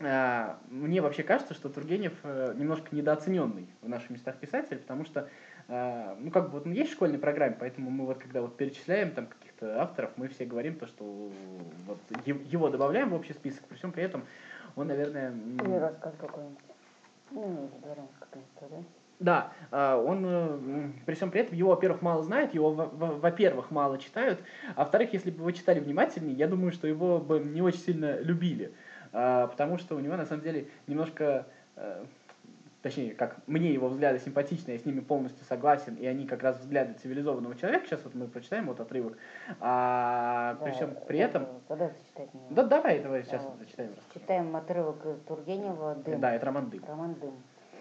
а, 0.00 0.58
мне 0.68 1.00
вообще 1.00 1.22
кажется, 1.22 1.54
что 1.54 1.68
Тургенев 1.68 2.12
э, 2.24 2.54
немножко 2.56 2.94
недооцененный 2.96 3.68
в 3.80 3.88
наших 3.88 4.10
местах 4.10 4.36
писатель, 4.36 4.78
потому 4.78 5.04
что, 5.04 5.28
ну, 5.68 6.30
как 6.30 6.46
бы, 6.46 6.58
вот 6.58 6.66
он 6.66 6.72
есть 6.72 6.90
в 6.90 6.94
школьной 6.94 7.18
программе, 7.18 7.56
поэтому 7.58 7.90
мы 7.90 8.04
вот, 8.06 8.18
когда 8.18 8.42
вот 8.42 8.56
перечисляем 8.56 9.12
там 9.12 9.26
каких-то 9.26 9.80
авторов, 9.80 10.10
мы 10.16 10.28
все 10.28 10.44
говорим 10.44 10.74
то, 10.74 10.86
что 10.86 11.04
вот 11.86 11.98
его 12.26 12.68
добавляем 12.68 13.10
в 13.10 13.14
общий 13.14 13.32
список, 13.32 13.64
при 13.64 13.76
всем 13.76 13.92
при 13.92 14.02
этом 14.02 14.24
он, 14.76 14.88
наверное... 14.88 15.32
Или 15.32 15.76
рассказ 15.76 16.14
какой-нибудь. 16.18 16.58
Ну, 17.30 17.70
дворянская 17.82 18.84
да? 19.20 19.52
А, 19.70 19.96
он 19.96 20.24
э, 20.26 20.90
при 21.06 21.14
всем 21.14 21.30
при 21.30 21.40
этом 21.40 21.56
его, 21.56 21.70
во-первых, 21.70 22.02
мало 22.02 22.22
знают, 22.22 22.54
его, 22.54 22.70
во- 22.72 22.86
во- 22.86 23.14
во-первых, 23.14 23.70
мало 23.70 23.98
читают, 23.98 24.40
а 24.74 24.80
во-вторых, 24.80 25.12
если 25.12 25.30
бы 25.30 25.44
вы 25.44 25.52
читали 25.52 25.80
внимательнее, 25.80 26.34
я 26.36 26.48
думаю, 26.48 26.72
что 26.72 26.86
его 26.86 27.18
бы 27.18 27.40
не 27.40 27.62
очень 27.62 27.80
сильно 27.80 28.18
любили, 28.20 28.72
А, 29.12 29.46
потому 29.46 29.78
что 29.78 29.94
у 29.94 30.00
него 30.00 30.16
на 30.16 30.26
самом 30.26 30.42
деле 30.42 30.66
немножко, 30.88 31.46
э, 31.76 32.04
точнее, 32.84 33.14
как 33.14 33.38
мне 33.46 33.72
его 33.72 33.88
взгляды 33.88 34.18
симпатичны, 34.18 34.72
я 34.72 34.78
с 34.78 34.84
ними 34.84 35.00
полностью 35.00 35.42
согласен, 35.46 35.94
и 35.94 36.04
они 36.04 36.26
как 36.26 36.42
раз 36.42 36.60
взгляды 36.60 36.92
цивилизованного 37.02 37.56
человека. 37.56 37.86
Сейчас 37.86 38.04
вот 38.04 38.14
мы 38.14 38.28
прочитаем 38.28 38.66
вот 38.66 38.78
отрывок, 38.78 39.16
а 39.58 40.56
при 40.62 40.70
Да, 40.70 40.76
всем 40.76 40.96
при 41.08 41.18
да, 41.18 41.24
этом, 41.24 41.42
да, 41.44 41.48
Тогда 41.68 41.88
зачитать 41.88 42.28
да, 42.50 42.62
давай, 42.64 43.02
давай 43.02 43.22
сейчас 43.24 43.42
Да. 43.42 43.48
вот 43.48 43.58
зачитаем. 43.58 43.90
Читаем 44.12 44.54
отрывок 44.54 44.98
Тургенева 45.26 45.94
«Дым». 45.94 46.20
Да, 46.20 46.34
это 46.34 46.44
роман 46.44 46.68
Дым. 46.68 46.84
Роман 46.86 47.14
«Дым». 47.14 47.32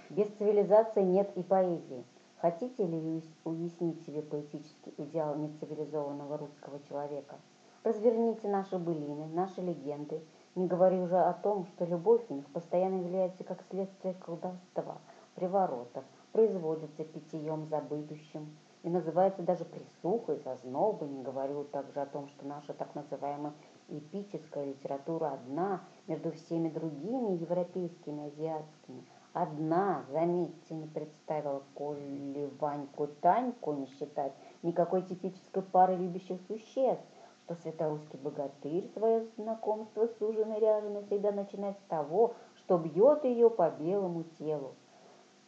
Без 0.09 0.27
цивилизации 0.37 1.01
нет 1.01 1.29
и 1.35 1.43
поэзии. 1.43 2.05
Хотите 2.37 2.85
ли 2.85 2.95
уяс- 2.97 3.35
уяснить 3.43 4.05
себе 4.05 4.21
поэтический 4.21 4.93
идеал 4.97 5.35
нецивилизованного 5.35 6.37
русского 6.37 6.79
человека? 6.87 7.35
Разверните 7.83 8.47
наши 8.47 8.77
былины, 8.77 9.27
наши 9.33 9.59
легенды. 9.59 10.21
Не 10.55 10.67
говорю 10.67 11.03
уже 11.03 11.17
о 11.17 11.33
том, 11.33 11.65
что 11.65 11.85
любовь 11.85 12.27
в 12.27 12.29
них 12.29 12.45
постоянно 12.53 13.01
является 13.01 13.43
как 13.43 13.63
следствие 13.71 14.13
колдовства, 14.13 14.99
приворотов, 15.33 16.03
производится 16.31 17.03
питьем 17.03 17.65
забытущим 17.65 18.55
и 18.83 18.89
называется 18.89 19.41
даже 19.41 19.65
присухой, 19.65 20.39
зазнобой. 20.45 21.09
Не 21.09 21.23
говорю 21.23 21.63
также 21.63 21.99
о 21.99 22.05
том, 22.05 22.27
что 22.27 22.45
наша 22.45 22.73
так 22.73 22.93
называемая 22.93 23.53
эпическая 23.89 24.65
литература 24.65 25.33
одна 25.33 25.81
между 26.05 26.31
всеми 26.31 26.69
другими 26.69 27.37
европейскими, 27.37 28.27
азиатскими. 28.27 29.05
Одна, 29.33 30.05
заметьте, 30.11 30.75
не 30.75 30.85
представила 30.85 31.63
Колли, 31.73 32.51
Ваньку, 32.59 33.07
Таньку, 33.07 33.73
не 33.73 33.87
считать 33.87 34.33
никакой 34.61 35.01
типической 35.01 35.63
пары 35.63 35.95
любящих 35.95 36.39
существ, 36.47 37.03
что 37.45 37.55
святорусский 37.55 38.17
богатырь 38.19 38.89
свое 38.93 39.25
знакомство 39.37 40.07
с 40.07 40.21
ужиной 40.21 40.59
ряженой 40.59 41.03
всегда 41.03 41.31
начинает 41.31 41.77
с 41.79 41.89
того, 41.89 42.33
что 42.55 42.77
бьет 42.77 43.25
ее 43.25 43.49
по 43.49 43.69
белому 43.69 44.23
телу. 44.39 44.73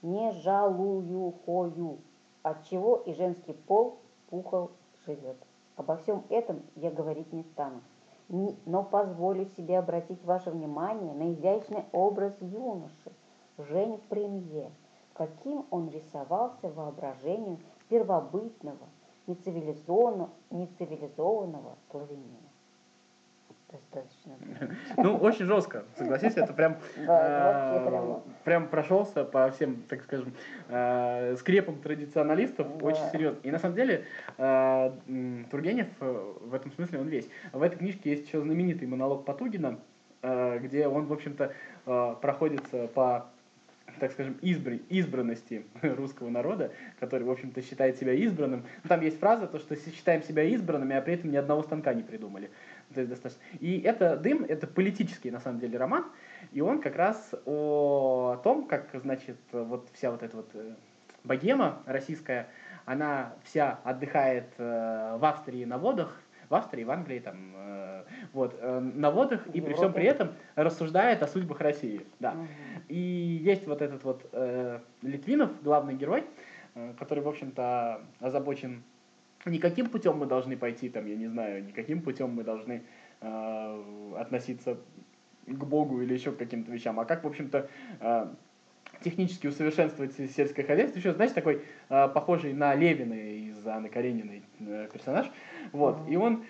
Не 0.02 0.32
жалую 0.32 1.34
хою, 1.46 2.00
отчего 2.44 2.98
и 2.98 3.14
женский 3.14 3.54
пол 3.54 3.98
пухол 4.30 4.72
живет. 5.06 5.38
Обо 5.78 5.98
всем 5.98 6.24
этом 6.30 6.62
я 6.76 6.92
говорить 6.92 7.32
не 7.34 7.44
стану, 7.44 7.82
но 8.28 8.84
позволю 8.84 9.46
себе 9.58 9.80
обратить 9.80 10.24
ваше 10.24 10.52
внимание 10.52 11.14
на 11.14 11.34
изящный 11.34 11.86
образ 11.92 12.34
юноши, 12.40 13.12
Жень 13.58 14.00
Премье, 14.10 14.70
каким 15.14 15.66
он 15.72 15.90
рисовался 15.90 16.70
воображению 16.70 17.60
первобытного, 17.88 18.88
нецивилизованного, 19.28 20.30
нецивилизованного 20.52 21.76
славянина. 21.90 22.46
Достаточно. 23.72 24.38
Ну, 24.98 25.18
очень 25.18 25.46
жестко, 25.46 25.84
согласись, 25.98 26.38
это 26.38 26.54
прям, 26.54 26.78
э, 26.96 28.20
прям 28.46 28.68
прошелся 28.68 29.26
по 29.26 29.50
всем, 29.52 29.84
так 29.90 30.04
скажем, 30.04 30.34
э, 30.70 31.36
скрепам 31.38 31.82
традиционалистов, 31.82 32.68
очень 32.82 33.04
серьезно. 33.12 33.40
И 33.44 33.52
на 33.52 33.60
самом 33.60 33.76
деле 33.76 34.06
э, 34.38 34.92
Тургенев 35.52 35.88
в 36.00 36.54
этом 36.54 36.72
смысле 36.72 37.00
он 37.00 37.08
весь. 37.08 37.28
В 37.52 37.62
этой 37.62 37.78
книжке 37.78 38.12
есть 38.12 38.28
еще 38.28 38.40
знаменитый 38.40 38.88
монолог 38.88 39.26
Потугина, 39.26 39.80
где 40.22 40.88
он, 40.88 41.06
в 41.06 41.14
общем-то, 41.14 41.54
проходится 42.22 42.88
по 42.88 43.28
так 44.00 44.12
скажем, 44.12 44.38
избр- 44.42 44.84
избранности 44.90 45.66
русского 45.82 46.30
народа, 46.30 46.72
который, 47.00 47.24
в 47.24 47.32
общем-то, 47.32 47.62
считает 47.62 47.98
себя 47.98 48.14
избранным. 48.14 48.66
Ну, 48.84 48.88
Там 48.90 49.02
есть 49.02 49.20
фраза, 49.20 49.48
то, 49.48 49.60
что 49.60 49.76
считаем 49.76 50.24
себя 50.24 50.44
избранными, 50.44 50.96
а 50.96 51.02
при 51.02 51.16
этом 51.16 51.32
ни 51.32 51.38
одного 51.38 51.64
станка 51.64 51.94
не 51.94 52.04
придумали. 52.04 52.50
То 52.94 53.02
есть 53.02 53.10
достаточно. 53.10 53.42
И 53.60 53.80
это 53.80 54.16
«Дым»— 54.18 54.46
это 54.48 54.68
политический, 54.68 55.32
на 55.32 55.40
самом 55.40 55.60
деле, 55.60 55.78
роман, 55.78 56.06
и 56.52 56.62
он 56.62 56.82
как 56.82 56.96
раз 56.96 57.34
о 57.46 58.40
том, 58.44 58.68
как, 58.68 58.90
значит, 58.94 59.38
вот 59.52 59.90
вся 59.94 60.12
вот 60.12 60.24
эта 60.24 60.38
вот 60.38 60.50
э, 60.54 60.74
богема 61.24 61.82
российская, 61.86 62.48
она 62.86 63.34
вся 63.44 63.80
отдыхает 63.84 64.48
э, 64.58 65.18
в 65.20 65.26
Австрии 65.26 65.66
на 65.66 65.78
водах, 65.78 66.22
в 66.50 66.56
Австрии, 66.56 66.84
в 66.84 66.92
Англии, 66.92 67.20
там, 67.20 67.54
э, 67.56 68.04
вот, 68.34 68.56
э, 68.60 68.80
на 68.80 69.12
водах, 69.12 69.48
и 69.48 69.62
при 69.62 69.74
всем 69.74 69.94
при 69.94 70.06
этом 70.06 70.30
рассуждает 70.56 71.24
о 71.24 71.28
судьбах 71.28 71.60
России, 71.62 72.06
да. 72.20 72.36
И 72.88 72.98
есть 72.98 73.68
вот 73.68 73.82
этот 73.82 74.04
вот 74.04 74.28
э, 74.32 74.80
Литвинов, 75.02 75.52
главный 75.64 75.96
герой, 75.96 76.24
э, 76.76 76.94
который, 77.00 77.24
в 77.24 77.28
общем-то, 77.28 78.02
озабочен 78.20 78.84
не 79.46 79.60
каким 79.60 79.90
путем 79.90 80.18
мы 80.18 80.26
должны 80.26 80.58
пойти, 80.58 80.90
там, 80.90 81.06
я 81.06 81.16
не 81.16 81.28
знаю, 81.28 81.64
не 81.64 81.72
каким 81.72 82.02
путем 82.02 82.32
мы 82.32 82.44
должны 82.44 82.84
э, 83.22 84.14
относиться 84.18 84.78
к 85.46 85.64
Богу 85.64 86.02
или 86.02 86.14
еще 86.14 86.32
к 86.32 86.38
каким-то 86.38 86.72
вещам, 86.72 87.00
а 87.00 87.06
как, 87.06 87.24
в 87.24 87.28
общем-то, 87.28 87.70
э, 88.00 88.28
технически 89.06 89.48
усовершенствовать 89.48 90.14
сельское 90.36 90.64
хозяйство. 90.64 90.98
Еще, 90.98 91.14
знаете, 91.14 91.36
такой 91.36 91.62
э, 91.90 92.08
похожий 92.10 92.54
на 92.54 92.74
Левина 92.74 93.14
из 93.14 93.66
Анны 93.68 93.88
Карениной 93.88 94.42
э, 94.60 94.90
персонаж. 94.92 95.28
Вот. 95.72 96.02
Мгм. 96.02 96.12
И 96.12 96.16
он, 96.16 96.44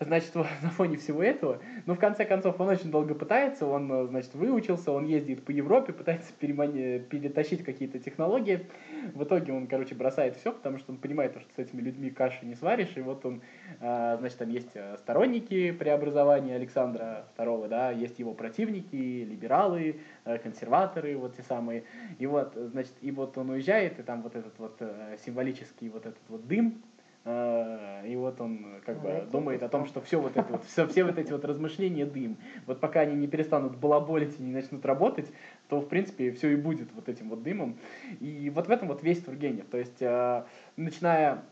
значит, 0.00 0.34
на 0.34 0.70
фоне 0.70 0.96
всего 0.96 1.22
этого, 1.22 1.60
ну, 1.86 1.94
в 1.94 1.98
конце 1.98 2.24
концов, 2.24 2.60
он 2.60 2.68
очень 2.68 2.90
долго 2.90 3.14
пытается, 3.14 3.66
он, 3.66 3.90
э, 3.90 4.06
значит, 4.06 4.34
выучился, 4.34 4.92
он 4.92 5.04
ездит 5.06 5.44
по 5.44 5.50
Европе, 5.50 5.92
пытается 5.92 6.32
перемани- 6.40 7.00
перетащить 7.00 7.64
какие-то 7.64 7.98
технологии. 7.98 8.66
В 9.14 9.24
итоге 9.24 9.52
он, 9.52 9.66
короче, 9.66 9.94
бросает 9.94 10.36
все, 10.36 10.52
потому 10.52 10.78
что 10.78 10.92
он 10.92 10.98
понимает, 10.98 11.32
что 11.32 11.54
с 11.56 11.58
этими 11.58 11.80
людьми 11.80 12.10
каши 12.10 12.44
не 12.46 12.54
сваришь, 12.54 12.96
и 12.96 13.00
вот 13.00 13.24
он, 13.24 13.42
э, 13.80 14.16
значит, 14.18 14.38
там 14.38 14.50
есть 14.50 14.70
э, 14.74 14.96
сторонники 14.98 15.72
преобразования 15.72 16.54
Александра 16.54 17.26
II, 17.36 17.68
да, 17.68 17.90
есть 17.90 18.18
его 18.18 18.34
противники, 18.34 18.96
либералы, 18.96 20.00
консерваторы, 20.42 21.16
вот 21.16 21.36
те 21.36 21.42
самые. 21.42 21.84
И 22.18 22.26
вот, 22.26 22.52
значит, 22.54 22.92
и 23.00 23.10
вот 23.10 23.36
он 23.38 23.50
уезжает, 23.50 23.98
и 23.98 24.02
там 24.02 24.22
вот 24.22 24.36
этот 24.36 24.58
вот 24.58 24.80
символический 25.24 25.88
вот 25.88 26.06
этот 26.06 26.20
вот 26.28 26.46
дым, 26.46 26.82
и 27.24 28.16
вот 28.16 28.40
он 28.40 28.80
как 28.86 28.96
бы 29.02 29.08
Знаете, 29.08 29.26
думает 29.26 29.62
о 29.62 29.68
том, 29.68 29.86
что 29.86 30.00
все 30.00 30.18
вот 30.18 30.36
это 30.36 30.50
вот, 30.50 30.64
все, 30.64 30.86
все 30.86 31.04
вот 31.04 31.18
эти 31.18 31.30
вот 31.30 31.44
размышления 31.44 32.06
дым. 32.06 32.38
Вот 32.66 32.80
пока 32.80 33.00
они 33.00 33.14
не 33.14 33.26
перестанут 33.26 33.76
балаболить 33.76 34.38
и 34.38 34.42
не 34.42 34.52
начнут 34.52 34.84
работать, 34.86 35.30
то, 35.68 35.80
в 35.80 35.88
принципе, 35.88 36.32
все 36.32 36.50
и 36.50 36.56
будет 36.56 36.92
вот 36.94 37.08
этим 37.08 37.28
вот 37.28 37.42
дымом. 37.42 37.78
И 38.20 38.50
вот 38.54 38.68
в 38.68 38.70
этом 38.70 38.88
вот 38.88 39.02
весь 39.02 39.22
Тургенев. 39.22 39.66
То 39.66 39.76
есть, 39.76 40.00
э, 40.00 40.44
начиная 40.76 41.42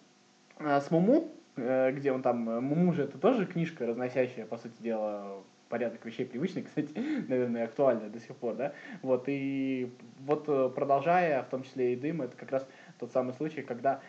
э, 0.59 0.81
с 0.81 0.91
Муму, 0.91 1.31
э, 1.57 1.93
где 1.93 2.13
он 2.13 2.23
там, 2.23 2.49
э, 2.49 2.61
Муму 2.61 2.93
же 2.93 3.03
это 3.03 3.19
тоже 3.19 3.45
книжка, 3.45 3.87
разносящая, 3.87 4.47
по 4.47 4.57
сути 4.57 4.81
дела, 4.81 5.43
порядок 5.69 6.05
вещей 6.05 6.27
привычный, 6.27 6.63
кстати, 6.65 6.93
наверное, 7.29 7.65
актуальная 7.65 8.09
до 8.09 8.21
сих 8.21 8.37
пор, 8.37 8.55
да, 8.55 8.73
вот, 9.03 9.25
и 9.27 9.93
вот 10.21 10.45
э, 10.49 10.71
продолжая, 10.75 11.43
в 11.43 11.49
том 11.49 11.63
числе 11.63 11.93
и 11.93 11.97
дым, 11.97 12.23
это 12.23 12.37
как 12.37 12.53
раз 12.53 12.67
тот 12.99 13.13
самый 13.13 13.35
случай, 13.35 13.63
когда, 13.63 14.01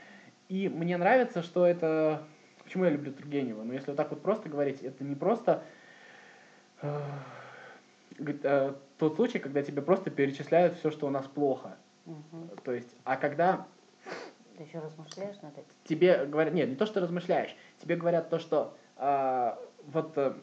и 0.49 0.69
мне 0.69 0.97
нравится, 0.97 1.41
что 1.41 1.65
это, 1.65 2.23
почему 2.63 2.85
я 2.85 2.91
люблю 2.91 3.11
Тургенева, 3.11 3.63
ну, 3.63 3.73
если 3.73 3.87
вот 3.91 3.97
так 3.97 4.09
вот 4.09 4.21
просто 4.21 4.49
говорить, 4.49 4.81
это 4.81 5.03
не 5.03 5.15
просто 5.15 5.63
э, 6.81 6.99
э, 8.19 8.73
тот 8.97 9.15
случай, 9.15 9.39
когда 9.39 9.61
тебе 9.61 9.81
просто 9.81 10.09
перечисляют 10.09 10.75
все, 10.77 10.91
что 10.91 11.07
у 11.07 11.09
нас 11.09 11.25
плохо, 11.27 11.77
Мгм. 12.05 12.49
то 12.63 12.71
есть, 12.71 12.95
а 13.03 13.17
когда 13.17 13.67
Ты 14.55 14.63
еще 14.63 14.79
размышляешь 14.79 15.39
над 15.41 15.57
этим? 15.57 15.67
тебе 15.83 16.25
говорят, 16.25 16.53
нет, 16.53 16.69
не 16.69 16.75
то, 16.75 16.85
что 16.85 17.01
размышляешь, 17.01 17.55
тебе 17.81 17.95
говорят 17.95 18.29
то, 18.29 18.39
что 18.39 18.75
а, 18.95 19.59
вот, 19.83 20.17
э, 20.17 20.33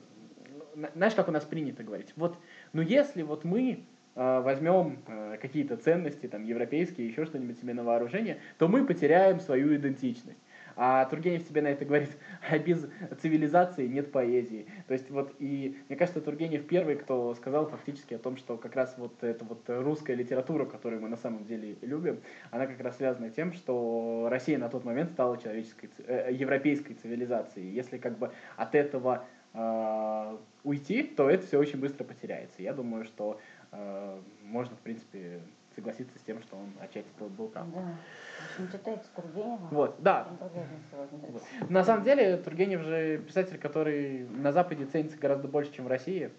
на- 0.74 0.90
знаешь, 0.94 1.14
как 1.14 1.28
у 1.28 1.32
нас 1.32 1.44
принято 1.44 1.82
говорить, 1.82 2.12
вот, 2.16 2.36
ну 2.72 2.82
если 2.82 3.22
вот 3.22 3.44
мы 3.44 3.84
возьмем 4.14 4.98
э, 5.06 5.36
какие-то 5.40 5.76
ценности, 5.76 6.26
там, 6.26 6.44
европейские, 6.44 7.08
еще 7.08 7.24
что-нибудь 7.24 7.58
себе 7.58 7.74
на 7.74 7.82
вооружение, 7.82 8.38
то 8.58 8.68
мы 8.68 8.86
потеряем 8.86 9.40
свою 9.40 9.74
идентичность. 9.74 10.38
А 10.76 11.04
Тургенев 11.04 11.46
тебе 11.46 11.62
на 11.62 11.68
это 11.68 11.84
говорит, 11.84 12.10
а 12.50 12.58
без 12.58 12.86
цивилизации 13.20 13.86
нет 13.86 14.10
поэзии. 14.12 14.66
То 14.88 14.94
есть 14.94 15.10
вот 15.10 15.34
и 15.38 15.76
мне 15.88 15.96
кажется, 15.96 16.20
Тургенев 16.20 16.66
первый, 16.66 16.96
кто 16.96 17.34
сказал 17.34 17.66
фактически 17.66 18.14
о 18.14 18.18
том, 18.18 18.36
что 18.36 18.56
как 18.56 18.74
раз 18.74 18.94
вот 18.98 19.22
эта 19.22 19.44
вот 19.44 19.62
русская 19.68 20.14
литература, 20.14 20.64
которую 20.64 21.02
мы 21.02 21.08
на 21.08 21.16
самом 21.16 21.44
деле 21.44 21.76
любим, 21.82 22.20
она 22.50 22.66
как 22.66 22.80
раз 22.80 22.96
связана 22.96 23.30
тем, 23.30 23.52
что 23.52 24.28
Россия 24.30 24.58
на 24.58 24.68
тот 24.68 24.84
момент 24.84 25.10
стала 25.10 25.38
человеческой, 25.38 25.88
ци- 25.88 26.04
э, 26.06 26.32
европейской 26.32 26.94
цивилизацией. 26.94 27.70
Если 27.70 27.98
как 27.98 28.18
бы 28.18 28.32
от 28.56 28.74
этого 28.74 29.24
э, 29.52 30.36
уйти, 30.64 31.02
то 31.04 31.30
это 31.30 31.46
все 31.46 31.58
очень 31.58 31.78
быстро 31.78 32.04
потеряется. 32.04 32.62
Я 32.62 32.72
думаю, 32.72 33.04
что 33.04 33.38
э, 33.38 33.53
можно, 34.42 34.76
в 34.76 34.80
принципе, 34.80 35.40
согласиться 35.74 36.18
с 36.18 36.22
тем, 36.22 36.40
что 36.42 36.56
он 36.56 36.72
отчасти 36.80 37.10
был, 37.18 37.48
прав. 37.48 37.66
Да. 37.72 37.80
В 37.80 38.60
общем, 38.60 38.72
читайте 38.72 39.02
Тургенева. 39.14 39.68
Вот, 39.70 39.96
да. 40.00 40.28
Вот. 41.10 41.42
На 41.70 41.84
самом 41.84 42.04
деле, 42.04 42.36
Тургенев 42.36 42.82
же 42.82 43.18
писатель, 43.18 43.58
который 43.58 44.28
на 44.28 44.52
Западе 44.52 44.86
ценится 44.86 45.18
гораздо 45.18 45.48
больше, 45.48 45.72
чем 45.72 45.86
в 45.86 45.88
России. 45.88 46.30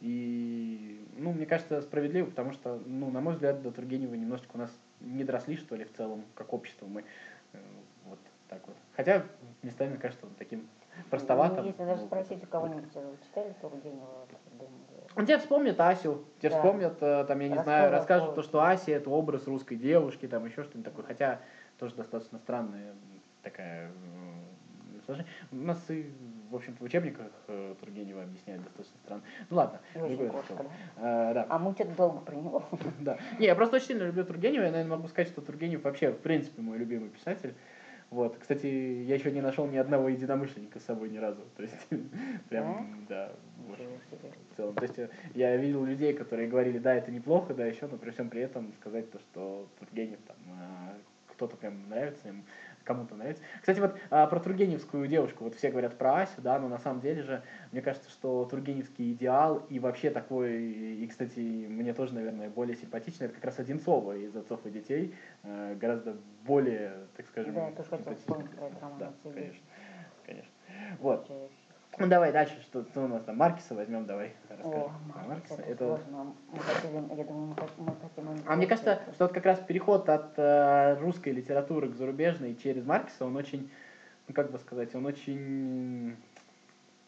И, 0.00 1.06
ну, 1.16 1.32
мне 1.32 1.46
кажется, 1.46 1.80
справедливо, 1.80 2.26
потому 2.26 2.52
что, 2.52 2.82
ну, 2.84 3.10
на 3.10 3.20
мой 3.20 3.34
взгляд, 3.34 3.62
до 3.62 3.70
Тургенева 3.70 4.14
немножечко 4.14 4.50
у 4.54 4.58
нас 4.58 4.70
не 5.00 5.24
доросли, 5.24 5.56
что 5.56 5.76
ли, 5.76 5.84
в 5.84 5.92
целом, 5.92 6.24
как 6.34 6.52
общество. 6.52 6.86
Мы 6.86 7.04
э, 7.52 7.58
вот 8.06 8.18
так 8.48 8.66
вот. 8.66 8.76
Хотя, 8.96 9.24
местами, 9.62 9.90
мне 9.90 9.98
кажется, 9.98 10.26
он 10.26 10.32
таким 10.38 10.68
простоватым. 11.08 11.64
Ну, 11.64 11.66
если 11.66 11.84
даже 11.84 12.02
спросить 12.02 12.42
у 12.42 12.46
кого-нибудь, 12.46 12.90
э, 12.94 13.14
читали 13.24 13.54
Тургенева? 13.60 14.26
Тебе 15.16 15.38
вспомнит 15.38 15.78
Асю, 15.80 16.24
тебе 16.40 16.50
Да. 16.50 16.56
вспомнят, 16.56 16.96
э, 17.00 17.24
там, 17.26 17.38
я 17.40 17.48
не 17.48 17.54
Раскол 17.54 17.64
знаю, 17.64 17.90
расскажут 17.92 18.34
то, 18.34 18.42
что 18.42 18.62
Ася 18.62 18.92
это 18.92 19.10
образ 19.10 19.46
русской 19.46 19.76
девушки, 19.76 20.26
там 20.26 20.44
еще 20.46 20.62
что-нибудь 20.64 20.84
такое. 20.90 21.04
Хотя 21.06 21.40
тоже 21.78 21.94
достаточно 21.94 22.38
странная 22.38 22.94
такая. 23.42 23.90
У 25.50 25.56
нас 25.56 25.78
и, 25.90 26.10
в 26.50 26.54
общем-то, 26.54 26.80
в 26.80 26.86
учебниках 26.86 27.26
э, 27.48 27.74
Тургенева 27.80 28.22
объясняют 28.22 28.62
достаточно 28.62 28.96
странно. 29.04 29.22
Ну 29.50 29.56
ладно, 29.56 29.80
другой 29.94 30.28
кошка, 30.30 30.52
разговор. 30.52 30.72
да? 30.96 31.34
Да. 31.34 31.46
А 31.48 31.72
что-то 31.74 31.96
долго 31.96 32.20
про 32.20 32.34
него. 32.36 32.64
Да. 33.00 33.18
Не, 33.38 33.46
я 33.46 33.54
просто 33.56 33.76
очень 33.76 33.86
сильно 33.88 34.04
люблю 34.04 34.24
Тургенева, 34.24 34.62
я, 34.62 34.70
наверное, 34.70 34.96
могу 34.96 35.08
сказать, 35.08 35.28
что 35.28 35.40
Тургенев 35.40 35.82
вообще, 35.82 36.12
в 36.12 36.18
принципе, 36.20 36.62
мой 36.62 36.78
любимый 36.78 37.10
писатель. 37.10 37.54
Вот. 38.12 38.36
Кстати, 38.38 38.66
я 38.66 39.14
еще 39.14 39.30
не 39.32 39.40
нашел 39.40 39.66
ни 39.66 39.78
одного 39.78 40.10
единомышленника 40.10 40.78
с 40.78 40.84
собой 40.84 41.08
ни 41.08 41.16
разу. 41.16 41.40
То 41.56 41.62
есть, 41.62 41.74
прям, 42.50 43.06
да, 43.08 43.32
вот, 43.66 43.78
в 43.78 44.56
целом. 44.56 44.74
То 44.74 44.82
есть, 44.82 44.98
э, 44.98 45.08
я 45.34 45.56
видел 45.56 45.82
людей, 45.82 46.12
которые 46.12 46.46
говорили, 46.46 46.78
да, 46.78 46.94
это 46.94 47.10
неплохо, 47.10 47.54
да, 47.54 47.64
еще, 47.64 47.86
но 47.86 47.96
при 47.96 48.10
всем 48.10 48.28
при 48.28 48.42
этом 48.42 48.70
сказать 48.74 49.10
то, 49.10 49.18
что 49.18 49.66
Тургенев 49.78 50.18
там, 50.26 50.36
а, 50.50 50.94
кто-то 51.28 51.56
прям 51.56 51.88
нравится 51.88 52.28
ему, 52.28 52.42
кому-то 52.84 53.14
нравится. 53.14 53.42
Кстати, 53.60 53.80
вот 53.80 53.96
а, 54.10 54.26
про 54.26 54.40
тургеневскую 54.40 55.06
девушку, 55.06 55.44
вот 55.44 55.54
все 55.54 55.70
говорят 55.70 55.96
про 55.98 56.22
Асю, 56.22 56.40
да, 56.42 56.58
но 56.58 56.68
на 56.68 56.78
самом 56.78 57.00
деле 57.00 57.22
же, 57.22 57.42
мне 57.70 57.82
кажется, 57.82 58.10
что 58.10 58.44
тургеневский 58.44 59.12
идеал 59.12 59.62
и 59.68 59.78
вообще 59.78 60.10
такой, 60.10 60.62
и, 60.62 61.06
кстати, 61.06 61.38
мне 61.40 61.92
тоже, 61.94 62.14
наверное, 62.14 62.48
более 62.50 62.76
симпатично, 62.76 63.24
это 63.24 63.34
как 63.34 63.44
раз 63.44 63.58
Одинцова 63.58 64.16
из 64.16 64.34
«Отцов 64.36 64.64
и 64.66 64.70
детей», 64.70 65.14
э, 65.42 65.74
гораздо 65.76 66.16
более, 66.44 67.06
так 67.16 67.26
скажем, 67.26 67.54
Да, 67.54 67.66
я 67.68 67.72
тоже 67.72 67.88
симпатичный. 67.90 68.16
вспомнить 68.16 68.50
про 68.50 68.70
Да, 68.98 69.08
«Отцы 69.08 69.28
и 69.28 69.32
конечно, 69.32 69.52
дети». 69.52 69.62
конечно. 70.26 70.52
Вот. 70.98 71.20
Потрясающе. 71.22 71.54
Ну, 71.98 72.06
давай 72.06 72.32
дальше, 72.32 72.60
что, 72.62 72.84
что 72.84 73.04
у 73.04 73.08
нас 73.08 73.22
там, 73.24 73.36
Маркиса 73.36 73.74
возьмем, 73.74 74.06
давай, 74.06 74.32
расскажем 74.48 74.66
О, 74.66 74.92
про 75.12 75.22
Маркс, 75.24 75.50
Маркиса. 75.50 75.62
это 75.70 75.86
сложно. 75.86 76.34
Мы 76.50 76.58
хотели, 76.58 76.94
я 76.94 77.24
думаю, 77.24 77.46
мы 77.48 77.54
хот- 77.54 77.72
мы 77.76 77.92
хотим... 78.00 78.32
им 78.32 78.42
А 78.46 78.56
мне 78.56 78.66
кажется, 78.66 79.00
что 79.14 79.24
вот 79.26 79.34
как 79.34 79.44
раз 79.44 79.58
переход 79.60 80.08
от 80.08 80.32
э, 80.38 80.98
русской 81.00 81.30
литературы 81.30 81.90
к 81.90 81.94
зарубежной 81.94 82.54
через 82.54 82.84
Маркса, 82.86 83.26
он 83.26 83.36
очень, 83.36 83.70
ну 84.26 84.34
как 84.34 84.50
бы 84.50 84.58
сказать, 84.58 84.94
он 84.94 85.04
очень 85.04 86.16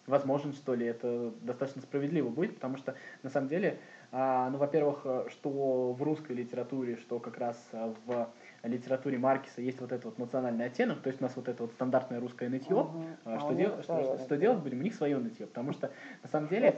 возможен, 0.07 0.53
что 0.53 0.75
ли, 0.75 0.87
это 0.87 1.33
достаточно 1.41 1.81
справедливо 1.81 2.29
будет, 2.29 2.57
потому 2.57 2.77
что 2.77 2.95
на 3.23 3.31
самом 3.31 3.49
деле, 3.49 3.79
а, 4.13 4.51
ну, 4.51 4.59
во-первых, 4.59 5.01
э, 5.05 5.27
что 5.31 5.93
в 5.93 6.03
русской 6.03 6.33
литературе, 6.33 6.97
что 6.97 7.19
как 7.21 7.39
раз 7.39 7.57
э, 7.73 7.95
в 8.07 8.29
литературе 8.69 9.19
Маркиса 9.19 9.61
есть 9.61 9.81
вот 9.81 9.93
этот 9.93 10.05
вот 10.05 10.19
национальный 10.19 10.67
оттенок, 10.67 11.01
то 11.01 11.09
есть 11.09 11.21
у 11.21 11.25
нас 11.25 11.37
вот 11.37 11.49
это 11.49 11.63
вот 11.63 11.73
стандартное 11.73 12.21
русское 12.21 12.49
нытье, 12.49 12.77
Мгм. 12.85 13.07
а 13.25 13.35
А 13.37 13.41
что, 13.41 13.53
дел- 13.55 13.83
что, 13.83 14.03
что- 14.03 14.19
что 14.19 14.37
делать 14.37 14.59
будем? 14.61 14.81
У 14.81 14.83
них 14.83 14.95
свое 14.95 15.19
нытье, 15.19 15.47
потому 15.47 15.73
что 15.73 15.91
на 16.23 16.29
самом 16.29 16.49
деле 16.49 16.69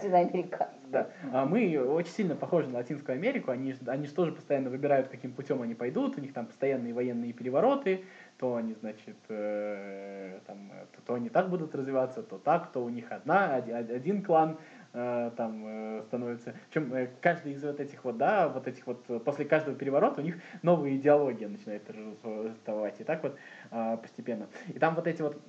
да. 0.91 1.09
А 1.33 1.45
мы 1.47 1.79
очень 1.79 2.11
сильно 2.13 2.35
похожи 2.37 2.69
на 2.69 2.79
Латинскую 2.79 3.17
Америку. 3.17 3.51
Они, 3.51 3.75
они 3.87 4.07
же 4.07 4.13
тоже 4.15 4.33
постоянно 4.33 4.71
выбирают, 4.71 5.09
каким 5.09 5.33
путем 5.33 5.63
они 5.63 5.75
пойдут. 5.75 6.17
У 6.17 6.21
них 6.21 6.33
там 6.33 6.47
постоянные 6.47 6.93
военные 6.95 7.33
перевороты. 7.33 8.05
То 8.39 8.55
они, 8.57 8.75
значит, 8.75 9.17
э, 9.31 10.41
там, 10.47 10.71
э, 10.73 10.85
то, 10.95 11.03
то 11.07 11.15
они 11.15 11.29
так 11.31 11.49
будут 11.49 11.75
развиваться, 11.75 12.23
то 12.23 12.37
так, 12.39 12.71
то 12.71 12.85
у 12.85 12.89
них 12.91 13.11
одна, 13.11 13.55
оди- 13.55 13.73
од- 13.73 13.91
один 13.91 14.23
клан 14.23 14.59
э, 14.93 15.31
там 15.37 15.65
э, 15.67 16.03
становится. 16.07 16.55
Причем 16.69 16.95
э, 16.95 17.09
каждый 17.21 17.53
из 17.53 17.63
вот 17.63 17.81
этих 17.81 18.05
вот, 18.05 18.17
да, 18.17 18.49
вот 18.49 18.67
этих 18.69 18.87
вот, 18.87 19.25
после 19.25 19.45
каждого 19.45 19.77
переворота 19.77 20.21
у 20.21 20.25
них 20.25 20.37
новая 20.63 20.97
идеология 20.97 21.49
начинает 21.49 21.85
торжествовать. 21.87 23.01
И 23.01 23.05
так 23.05 23.23
вот 23.23 23.37
а, 23.71 23.97
постепенно. 23.97 24.47
И 24.69 24.79
там 24.79 24.95
вот 24.95 25.07
эти 25.07 25.23
вот 25.23 25.41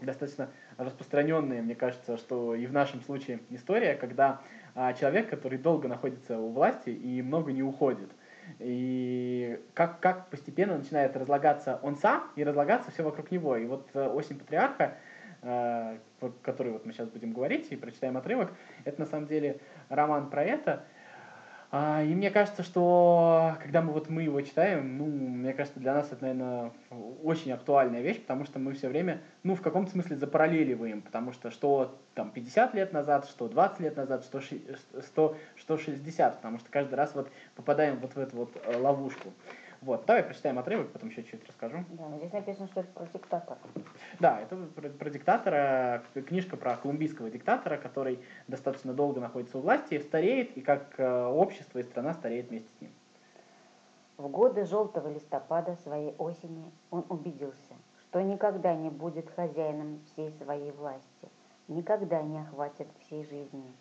достаточно 0.00 0.48
распространенные, 0.76 1.62
мне 1.62 1.74
кажется, 1.74 2.16
что 2.16 2.54
и 2.54 2.66
в 2.66 2.72
нашем 2.72 3.00
случае 3.02 3.40
история, 3.50 3.94
когда 3.94 4.40
а, 4.74 4.92
человек, 4.94 5.28
который 5.28 5.58
долго 5.58 5.88
находится 5.88 6.38
у 6.38 6.50
власти 6.50 6.90
и 6.90 7.22
много 7.22 7.52
не 7.52 7.62
уходит. 7.62 8.10
И 8.58 9.60
как, 9.74 10.00
как 10.00 10.28
постепенно 10.30 10.76
начинает 10.76 11.16
разлагаться 11.16 11.78
он 11.82 11.96
сам 11.96 12.30
и 12.36 12.44
разлагаться 12.44 12.90
все 12.90 13.02
вокруг 13.02 13.30
него. 13.30 13.56
И 13.56 13.66
вот 13.66 13.88
э, 13.94 14.06
«Осень 14.08 14.38
патриарха» 14.38 14.96
э, 15.42 15.98
который 16.42 16.72
вот 16.72 16.86
мы 16.86 16.92
сейчас 16.92 17.08
будем 17.08 17.32
говорить 17.32 17.70
и 17.70 17.76
прочитаем 17.76 18.16
отрывок, 18.16 18.52
это 18.84 19.00
на 19.00 19.06
самом 19.06 19.26
деле 19.26 19.58
роман 19.88 20.30
про 20.30 20.44
это. 20.44 20.84
А, 21.74 22.02
и 22.02 22.14
мне 22.14 22.30
кажется, 22.30 22.62
что 22.62 23.56
когда 23.62 23.80
мы 23.80 23.94
вот 23.94 24.10
мы 24.10 24.24
его 24.24 24.38
читаем, 24.42 24.98
ну, 24.98 25.06
мне 25.06 25.54
кажется, 25.54 25.80
для 25.80 25.94
нас 25.94 26.12
это, 26.12 26.22
наверное, 26.22 26.72
очень 27.22 27.50
актуальная 27.50 28.02
вещь, 28.02 28.20
потому 28.20 28.44
что 28.44 28.58
мы 28.58 28.74
все 28.74 28.88
время, 28.88 29.22
ну, 29.42 29.54
в 29.54 29.62
каком-то 29.62 29.90
смысле 29.90 30.16
запараллеливаем, 30.16 31.00
потому 31.00 31.32
что 31.32 31.50
что 31.50 31.98
там 32.14 32.30
50 32.30 32.74
лет 32.74 32.92
назад, 32.92 33.26
что 33.26 33.48
20 33.48 33.80
лет 33.80 33.96
назад, 33.96 34.22
что 34.22 34.42
100, 34.42 35.36
что 35.56 35.78
60, 35.78 36.36
потому 36.36 36.58
что 36.58 36.68
каждый 36.70 36.96
раз 36.96 37.14
вот 37.14 37.30
попадаем 37.56 37.96
вот 38.00 38.16
в 38.16 38.18
эту 38.18 38.36
вот 38.36 38.50
э, 38.66 38.76
ловушку. 38.76 39.32
Вот, 39.82 40.06
давай 40.06 40.22
прочитаем 40.22 40.60
отрывок, 40.60 40.92
потом 40.92 41.08
еще 41.08 41.24
чуть 41.24 41.44
расскажу. 41.44 41.84
Да, 41.90 42.08
но 42.08 42.16
здесь 42.16 42.32
написано, 42.32 42.68
что 42.68 42.80
это 42.80 42.88
про 42.92 43.04
диктатора. 43.06 43.58
Да, 44.20 44.40
это 44.40 44.54
про, 44.56 44.88
про 44.88 45.10
диктатора, 45.10 46.04
книжка 46.14 46.56
про 46.56 46.76
колумбийского 46.76 47.30
диктатора, 47.30 47.78
который 47.78 48.20
достаточно 48.46 48.94
долго 48.94 49.20
находится 49.20 49.58
у 49.58 49.60
власти, 49.60 49.98
стареет, 49.98 50.56
и 50.56 50.60
как 50.60 50.94
э, 51.00 51.26
общество 51.26 51.80
и 51.80 51.82
страна 51.82 52.14
стареет 52.14 52.50
вместе 52.50 52.68
с 52.78 52.80
ним. 52.80 52.92
В 54.18 54.28
годы 54.28 54.66
желтого 54.66 55.08
листопада 55.08 55.74
своей 55.82 56.14
осени 56.16 56.70
он 56.92 57.04
убедился, 57.08 57.74
что 58.02 58.22
никогда 58.22 58.76
не 58.76 58.88
будет 58.88 59.30
хозяином 59.34 60.00
всей 60.12 60.30
своей 60.30 60.70
власти, 60.70 61.28
никогда 61.66 62.22
не 62.22 62.38
охватит 62.38 62.86
всей 63.00 63.24
жизни, 63.24 63.72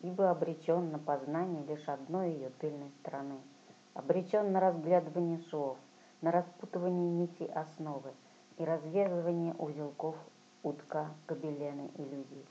ибо 0.00 0.30
обречен 0.30 0.90
на 0.90 0.98
познание 0.98 1.62
лишь 1.68 1.86
одной 1.86 2.32
ее 2.32 2.50
тыльной 2.58 2.90
стороны– 3.00 3.36
обречен 3.94 4.52
на 4.52 4.60
разглядывание 4.60 5.38
швов, 5.48 5.78
на 6.20 6.30
распутывание 6.30 7.10
нитей 7.10 7.46
основы 7.46 8.12
и 8.58 8.64
развязывание 8.64 9.54
узелков 9.54 10.16
утка 10.62 11.08
гобелена 11.26 11.88
иллюзий, 11.96 12.46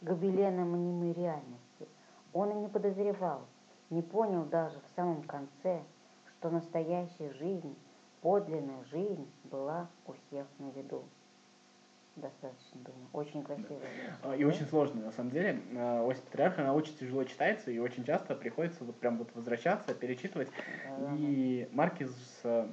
гобелена 0.00 0.64
мнимой 0.64 1.12
реальности. 1.12 1.88
Он 2.32 2.50
и 2.50 2.54
не 2.54 2.68
подозревал, 2.68 3.40
не 3.90 4.02
понял 4.02 4.44
даже 4.44 4.78
в 4.80 4.96
самом 4.96 5.22
конце, 5.22 5.82
что 6.30 6.50
настоящая 6.50 7.32
жизнь, 7.32 7.76
подлинная 8.20 8.84
жизнь 8.84 9.28
была 9.44 9.88
у 10.06 10.12
всех 10.12 10.46
на 10.58 10.70
виду 10.70 11.02
достаточно, 12.16 12.80
думаю. 12.80 13.08
Очень 13.12 13.42
красиво. 13.42 13.80
Да. 14.22 14.34
И 14.34 14.44
очень 14.44 14.66
сложно, 14.66 15.02
на 15.02 15.12
самом 15.12 15.30
деле. 15.30 15.60
А, 15.76 16.02
Ось 16.04 16.18
Патриарха, 16.18 16.62
она 16.62 16.74
очень 16.74 16.96
тяжело 16.96 17.24
читается, 17.24 17.70
и 17.70 17.78
очень 17.78 18.04
часто 18.04 18.34
приходится 18.34 18.84
вот 18.84 18.96
прям 18.96 19.18
вот 19.18 19.34
возвращаться, 19.34 19.94
перечитывать. 19.94 20.48
Да, 20.98 21.14
и 21.16 21.66
да. 21.70 21.76
Маркиз 21.76 22.12
э, 22.44 22.68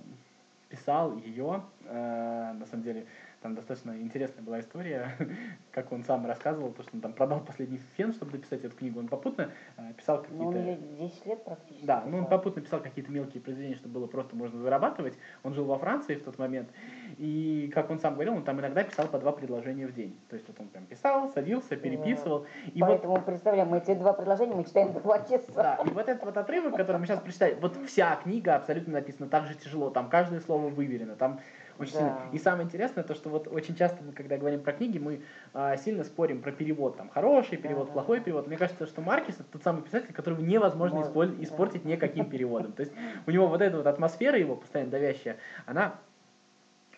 писал 0.69 1.17
ее, 1.17 1.63
э, 1.85 2.53
на 2.53 2.65
самом 2.65 2.83
деле, 2.83 3.05
там 3.43 3.55
достаточно 3.55 3.91
интересная 4.01 4.41
была 4.41 4.61
история, 4.61 5.15
как 5.71 5.91
он 5.91 6.03
сам 6.05 6.25
рассказывал, 6.25 6.71
то, 6.71 6.81
что 6.81 6.91
он 6.95 7.01
там 7.01 7.11
продал 7.11 7.41
последний 7.41 7.81
фен, 7.97 8.13
чтобы 8.13 8.31
написать 8.31 8.63
эту 8.63 8.75
книгу. 8.75 8.99
Он 8.99 9.09
попутно 9.09 9.51
э, 9.77 9.93
писал 9.95 10.21
какие-то... 10.21 10.43
Ну, 10.43 10.49
он 10.49 10.55
ее 10.55 10.77
10 10.77 11.25
лет 11.25 11.43
практически. 11.43 11.85
Да, 11.85 12.03
ну 12.07 12.19
он 12.19 12.25
попутно 12.25 12.61
писал 12.61 12.79
какие-то 12.79 13.11
мелкие 13.11 13.41
произведения, 13.41 13.75
чтобы 13.75 13.95
было 13.95 14.07
просто 14.07 14.35
можно 14.35 14.61
зарабатывать. 14.61 15.15
Он 15.43 15.53
жил 15.53 15.65
во 15.65 15.77
Франции 15.77 16.15
в 16.15 16.23
тот 16.23 16.39
момент. 16.39 16.69
И, 17.17 17.69
как 17.73 17.89
он 17.89 17.99
сам 17.99 18.13
говорил, 18.13 18.33
он 18.33 18.43
там 18.43 18.59
иногда 18.61 18.83
писал 18.83 19.07
по 19.07 19.19
два 19.19 19.33
предложения 19.33 19.87
в 19.87 19.93
день. 19.93 20.17
То 20.29 20.35
есть 20.35 20.47
вот 20.47 20.59
он 20.61 20.69
прям 20.69 20.85
писал, 20.85 21.29
садился, 21.33 21.75
переписывал. 21.75 22.45
И 22.73 22.79
Поэтому, 22.79 23.15
вот... 23.15 23.25
представляем, 23.25 23.67
мы 23.67 23.79
эти 23.79 23.93
два 23.93 24.13
предложения 24.13 24.55
мы 24.55 24.63
читаем 24.63 24.93
два 24.93 25.19
часа. 25.19 25.51
Да, 25.53 25.79
и 25.85 25.89
вот 25.89 26.07
этот 26.07 26.23
вот 26.23 26.37
отрывок, 26.37 26.77
который 26.77 26.97
мы 26.97 27.05
сейчас 27.05 27.19
прочитали, 27.19 27.57
вот 27.59 27.75
вся 27.87 28.15
книга 28.15 28.55
абсолютно 28.55 28.93
написана 28.93 29.29
так 29.29 29.47
же 29.47 29.55
тяжело. 29.55 29.89
Там 29.89 30.09
каждое 30.09 30.39
слово 30.39 30.69
выверено. 30.69 31.15
Там 31.15 31.41
очень 31.83 31.93
да. 31.93 31.99
сильно. 31.99 32.19
И 32.31 32.37
самое 32.37 32.65
интересное, 32.65 33.03
то, 33.03 33.15
что 33.15 33.29
вот 33.29 33.47
очень 33.47 33.75
часто 33.75 34.03
мы, 34.03 34.11
когда 34.11 34.37
говорим 34.37 34.61
про 34.61 34.73
книги, 34.73 34.97
мы 34.97 35.21
а, 35.53 35.77
сильно 35.77 36.03
спорим 36.03 36.41
про 36.41 36.51
перевод. 36.51 36.97
Там 36.97 37.09
хороший 37.09 37.57
перевод, 37.57 37.87
да, 37.87 37.93
плохой 37.93 38.19
да. 38.19 38.23
перевод. 38.25 38.47
Мне 38.47 38.57
кажется, 38.57 38.85
что 38.87 39.01
Маркис 39.01 39.35
это 39.35 39.45
тот 39.51 39.63
самый 39.63 39.83
писатель, 39.83 40.13
которого 40.13 40.41
невозможно 40.41 40.97
Может, 40.97 41.11
использ- 41.11 41.35
да. 41.37 41.43
испортить 41.43 41.85
никаким 41.85 42.29
переводом. 42.29 42.73
То 42.73 42.81
есть 42.81 42.93
у 43.25 43.31
него 43.31 43.47
вот 43.47 43.61
эта 43.61 43.77
вот 43.77 43.87
атмосфера 43.87 44.37
его 44.37 44.55
постоянно 44.55 44.91
давящая, 44.91 45.37
она 45.65 45.95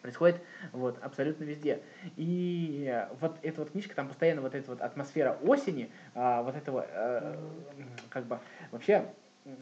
происходит 0.06 0.40
вот, 0.72 1.00
абсолютно 1.02 1.46
везде. 1.46 1.82
И 2.16 3.04
вот 3.20 3.38
эта 3.42 3.62
вот 3.62 3.72
книжка, 3.72 3.96
там 3.96 4.08
постоянно 4.08 4.42
вот 4.42 4.54
эта 4.54 4.70
вот 4.70 4.82
атмосфера 4.82 5.36
осени, 5.42 5.90
а, 6.14 6.44
вот 6.44 6.56
этого, 6.56 6.86
а, 6.88 7.36
как 8.10 8.26
бы, 8.26 8.40
вообще, 8.72 9.08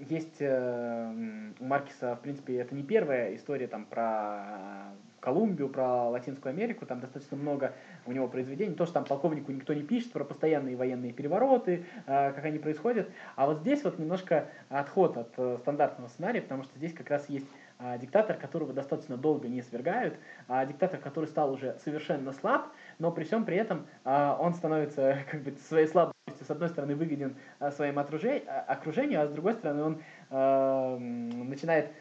есть 0.09 0.37
э, 0.39 1.51
у 1.59 1.65
Маркиса, 1.65 2.15
в 2.15 2.21
принципе, 2.21 2.57
это 2.57 2.73
не 2.73 2.83
первая 2.83 3.35
история 3.35 3.67
там 3.67 3.85
про 3.85 4.93
Колумбию, 5.19 5.69
про 5.69 6.09
Латинскую 6.09 6.51
Америку, 6.51 6.85
там 6.85 6.99
достаточно 6.99 7.35
много 7.35 7.73
у 8.05 8.11
него 8.11 8.27
произведений, 8.27 8.75
то, 8.75 8.85
что 8.85 8.95
там 8.95 9.05
полковнику 9.05 9.51
никто 9.51 9.73
не 9.73 9.83
пишет, 9.83 10.11
про 10.11 10.23
постоянные 10.23 10.75
военные 10.75 11.11
перевороты, 11.11 11.85
э, 12.05 12.31
как 12.31 12.45
они 12.45 12.59
происходят, 12.59 13.09
а 13.35 13.45
вот 13.45 13.59
здесь 13.59 13.83
вот 13.83 13.99
немножко 13.99 14.49
отход 14.69 15.17
от 15.17 15.33
э, 15.37 15.57
стандартного 15.59 16.07
сценария, 16.09 16.41
потому 16.41 16.63
что 16.63 16.77
здесь 16.77 16.93
как 16.93 17.09
раз 17.09 17.27
есть 17.27 17.47
э, 17.79 17.97
диктатор, 17.99 18.37
которого 18.37 18.71
достаточно 18.73 19.17
долго 19.17 19.49
не 19.49 19.61
свергают, 19.61 20.15
а 20.47 20.65
диктатор, 20.65 20.99
который 20.99 21.25
стал 21.25 21.51
уже 21.51 21.77
совершенно 21.83 22.31
слаб, 22.31 22.67
но 22.99 23.11
при 23.11 23.25
всем 23.25 23.43
при 23.43 23.57
этом 23.57 23.85
э, 24.05 24.35
он 24.39 24.53
становится 24.53 25.19
как 25.31 25.41
бы 25.43 25.51
своей 25.67 25.87
слабостью 25.87 26.12
с 26.43 26.51
одной 26.51 26.69
стороны 26.69 26.95
выгоден 26.95 27.35
э, 27.59 27.71
своим 27.71 27.99
окружению, 27.99 29.21
а 29.21 29.27
с 29.27 29.31
другой 29.31 29.53
стороны 29.53 29.83
он 29.83 30.01
э, 30.29 30.97
начинает 30.97 31.91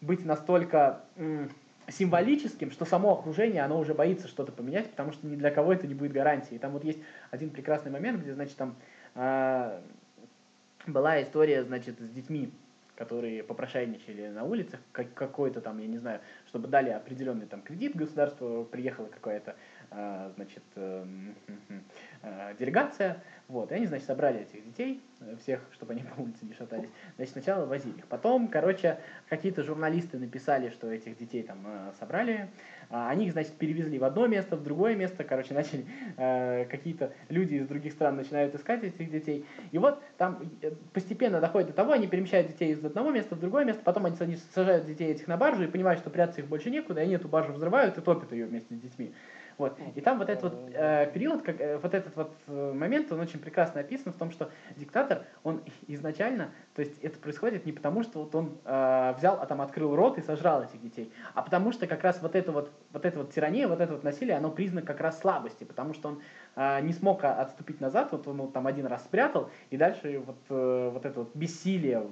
быть 0.00 0.24
настолько 0.24 1.02
э, 1.16 1.48
символическим, 1.88 2.70
что 2.70 2.84
само 2.84 3.18
окружение, 3.18 3.62
оно 3.62 3.78
уже 3.78 3.94
боится 3.94 4.28
что-то 4.28 4.52
поменять, 4.52 4.90
потому 4.90 5.12
что 5.12 5.26
ни 5.26 5.36
для 5.36 5.50
кого 5.50 5.72
это 5.72 5.86
не 5.86 5.94
будет 5.94 6.12
гарантией. 6.12 6.58
там 6.58 6.72
вот 6.72 6.84
есть 6.84 7.00
один 7.30 7.50
прекрасный 7.50 7.90
момент, 7.90 8.22
где, 8.22 8.34
значит, 8.34 8.56
там 8.56 8.76
э, 9.14 9.80
была 10.86 11.22
история, 11.22 11.62
значит, 11.64 11.98
с 11.98 12.10
детьми, 12.10 12.52
которые 12.96 13.42
попрошайничали 13.42 14.28
на 14.28 14.44
улицах, 14.44 14.80
как, 14.92 15.14
какой-то 15.14 15.60
там, 15.60 15.78
я 15.78 15.86
не 15.86 15.98
знаю, 15.98 16.20
чтобы 16.46 16.68
дали 16.68 16.90
определенный 16.90 17.46
там 17.46 17.62
кредит 17.62 17.96
государству, 17.96 18.68
приехала 18.70 19.06
какая-то, 19.06 19.56
значит, 19.90 20.62
э, 20.76 21.04
э, 22.22 22.54
делегация, 22.58 23.22
вот, 23.50 23.72
и 23.72 23.74
они, 23.74 23.86
значит, 23.86 24.06
собрали 24.06 24.42
этих 24.42 24.64
детей, 24.64 25.02
э, 25.20 25.34
всех, 25.42 25.60
чтобы 25.72 25.92
они 25.92 26.02
по 26.16 26.20
улице 26.20 26.44
не 26.44 26.54
шатались. 26.54 26.88
Значит, 27.16 27.32
сначала 27.32 27.66
возили 27.66 27.98
их. 27.98 28.06
Потом, 28.06 28.46
короче, 28.46 28.98
какие-то 29.28 29.64
журналисты 29.64 30.18
написали, 30.18 30.70
что 30.70 30.90
этих 30.92 31.18
детей 31.18 31.42
там 31.42 31.58
э, 31.66 31.92
собрали. 31.98 32.48
А 32.90 33.08
они 33.08 33.26
их, 33.26 33.32
значит, 33.32 33.52
перевезли 33.54 33.98
в 33.98 34.04
одно 34.04 34.26
место, 34.28 34.56
в 34.56 34.62
другое 34.62 34.94
место. 34.94 35.24
Короче, 35.24 35.54
начали 35.54 35.84
э, 36.16 36.66
какие-то 36.66 37.12
люди 37.28 37.56
из 37.56 37.66
других 37.66 37.92
стран 37.92 38.16
начинают 38.16 38.54
искать 38.54 38.84
этих 38.84 39.10
детей. 39.10 39.44
И 39.72 39.78
вот 39.78 40.00
там 40.16 40.38
э, 40.62 40.70
постепенно 40.92 41.40
доходит 41.40 41.68
до 41.68 41.74
того, 41.74 41.92
они 41.92 42.06
перемещают 42.06 42.46
детей 42.46 42.72
из 42.72 42.84
одного 42.84 43.10
места 43.10 43.34
в 43.34 43.40
другое 43.40 43.64
место, 43.64 43.82
потом 43.82 44.06
они 44.06 44.36
сажают 44.54 44.86
детей 44.86 45.10
этих 45.10 45.26
на 45.26 45.36
баржу 45.36 45.64
и 45.64 45.66
понимают, 45.66 46.00
что 46.00 46.10
прятаться 46.10 46.40
их 46.40 46.46
больше 46.46 46.70
некуда, 46.70 47.00
и 47.00 47.04
они 47.04 47.14
эту 47.14 47.26
баржу 47.26 47.52
взрывают 47.52 47.98
и 47.98 48.00
топят 48.00 48.30
ее 48.30 48.46
вместе 48.46 48.76
с 48.76 48.78
детьми. 48.78 49.12
Вот. 49.60 49.78
И 49.94 50.00
там 50.00 50.18
вот 50.18 50.30
этот 50.30 50.44
вот 50.44 50.70
э, 50.72 51.10
период, 51.12 51.42
как, 51.42 51.60
э, 51.60 51.76
вот 51.76 51.92
этот 51.92 52.16
вот 52.16 52.32
э, 52.46 52.72
момент, 52.72 53.12
он 53.12 53.20
очень 53.20 53.38
прекрасно 53.38 53.82
описан 53.82 54.14
в 54.14 54.16
том, 54.16 54.30
что 54.30 54.48
диктатор, 54.76 55.24
он 55.42 55.60
изначально, 55.86 56.48
то 56.74 56.80
есть 56.80 56.98
это 57.00 57.18
происходит 57.18 57.66
не 57.66 57.72
потому, 57.72 58.02
что 58.02 58.20
вот 58.20 58.34
он 58.34 58.56
э, 58.64 59.14
взял, 59.18 59.38
а 59.38 59.44
там 59.44 59.60
открыл 59.60 59.94
рот 59.94 60.16
и 60.16 60.22
сожрал 60.22 60.62
этих 60.62 60.80
детей, 60.80 61.12
а 61.34 61.42
потому 61.42 61.72
что 61.72 61.86
как 61.86 62.02
раз 62.02 62.22
вот 62.22 62.36
это 62.36 62.52
вот, 62.52 62.70
вот 62.90 63.04
это 63.04 63.18
вот 63.18 63.34
тирания, 63.34 63.68
вот 63.68 63.82
это 63.82 63.92
вот 63.92 64.02
насилие, 64.02 64.38
оно 64.38 64.50
признак 64.50 64.86
как 64.86 65.00
раз 65.00 65.20
слабости, 65.20 65.64
потому 65.64 65.92
что 65.92 66.08
он 66.08 66.22
э, 66.56 66.80
не 66.80 66.94
смог 66.94 67.22
отступить 67.22 67.82
назад, 67.82 68.12
вот 68.12 68.26
он 68.28 68.38
ну, 68.38 68.48
там 68.48 68.66
один 68.66 68.86
раз 68.86 69.04
спрятал, 69.04 69.50
и 69.68 69.76
дальше 69.76 70.22
вот, 70.24 70.38
э, 70.48 70.90
вот 70.90 71.04
это 71.04 71.20
вот 71.20 71.36
бессилие 71.36 72.06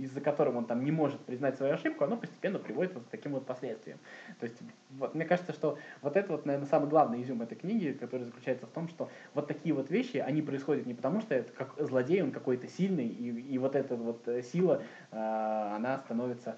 из-за 0.00 0.20
которым 0.20 0.56
он 0.56 0.64
там 0.64 0.84
не 0.84 0.90
может 0.90 1.20
признать 1.20 1.56
свою 1.56 1.74
ошибку, 1.74 2.04
оно 2.04 2.16
постепенно 2.16 2.58
приводит 2.58 2.94
вот 2.94 3.04
к 3.04 3.08
таким 3.08 3.32
вот 3.32 3.46
последствиям. 3.46 3.98
То 4.38 4.44
есть, 4.44 4.56
вот, 4.90 5.14
мне 5.14 5.24
кажется, 5.24 5.52
что 5.52 5.78
вот 6.02 6.16
это 6.16 6.32
вот, 6.32 6.46
наверное, 6.46 6.68
самый 6.68 6.88
главный 6.88 7.22
изюм 7.22 7.42
этой 7.42 7.56
книги, 7.56 7.92
который 7.92 8.24
заключается 8.24 8.66
в 8.66 8.70
том, 8.70 8.88
что 8.88 9.10
вот 9.34 9.46
такие 9.46 9.74
вот 9.74 9.90
вещи, 9.90 10.16
они 10.16 10.42
происходят 10.42 10.86
не 10.86 10.94
потому, 10.94 11.20
что 11.20 11.34
это 11.34 11.52
как 11.52 11.74
злодей, 11.78 12.22
он 12.22 12.32
какой-то 12.32 12.68
сильный, 12.68 13.06
и, 13.06 13.28
и 13.28 13.58
вот 13.58 13.76
эта 13.76 13.96
вот 13.96 14.26
э, 14.28 14.42
сила, 14.42 14.82
э, 15.10 15.16
она 15.16 15.98
становится 15.98 16.56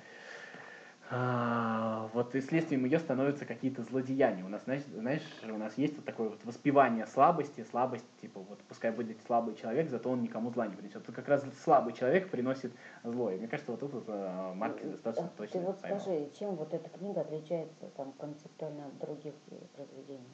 вот 1.13 2.35
и 2.35 2.41
следствием 2.41 2.87
ее 2.87 2.99
становятся 2.99 3.45
какие-то 3.45 3.83
злодеяния. 3.83 4.45
У 4.45 4.49
нас, 4.49 4.65
знаешь, 4.65 4.83
знаешь, 4.85 5.23
у 5.43 5.59
нас 5.59 5.77
есть 5.77 5.97
вот 5.97 6.07
такое 6.07 6.31
вот 6.31 6.43
воспевание 6.45 7.07
слабости, 7.07 7.67
слабость, 7.71 8.07
типа 8.23 8.41
вот 8.41 8.61
пускай 8.69 8.93
будет 8.93 9.23
слабый 9.27 9.55
человек, 9.55 9.91
зато 9.91 10.09
он 10.09 10.23
никому 10.23 10.51
зла 10.51 10.67
не 10.67 10.75
принесет. 10.75 11.03
Это 11.03 11.13
как 11.13 11.29
раз 11.29 11.45
слабый 11.65 11.93
человек 11.93 12.31
приносит 12.31 12.73
зло. 13.05 13.31
И 13.31 13.37
мне 13.37 13.47
кажется, 13.47 13.73
вот 13.73 13.81
тут 13.81 13.93
вот, 13.93 14.09
uh, 14.09 14.55
Маркис 14.55 14.89
достаточно 14.89 15.27
а, 15.27 15.37
точно 15.37 15.61
Ты 15.61 15.67
вот 15.67 15.81
поймал. 15.81 16.01
скажи, 16.01 16.29
чем 16.39 16.55
вот 16.57 16.73
эта 16.73 16.89
книга 16.89 17.21
отличается 17.21 17.87
там 17.97 18.13
концептуально 18.13 18.87
от 18.87 18.99
других 18.99 19.35
произведений? 19.77 20.29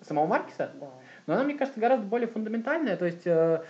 Самого 0.00 0.26
Маркиса? 0.26 0.70
Да. 0.80 0.90
Но 1.26 1.34
она, 1.34 1.44
мне 1.44 1.56
кажется, 1.56 1.80
гораздо 1.80 2.06
более 2.06 2.28
фундаментальная. 2.28 2.96
То 2.96 3.06
есть, 3.06 3.26
э, 3.26 3.64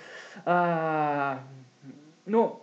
э, 0.44 1.38
ну, 2.26 2.60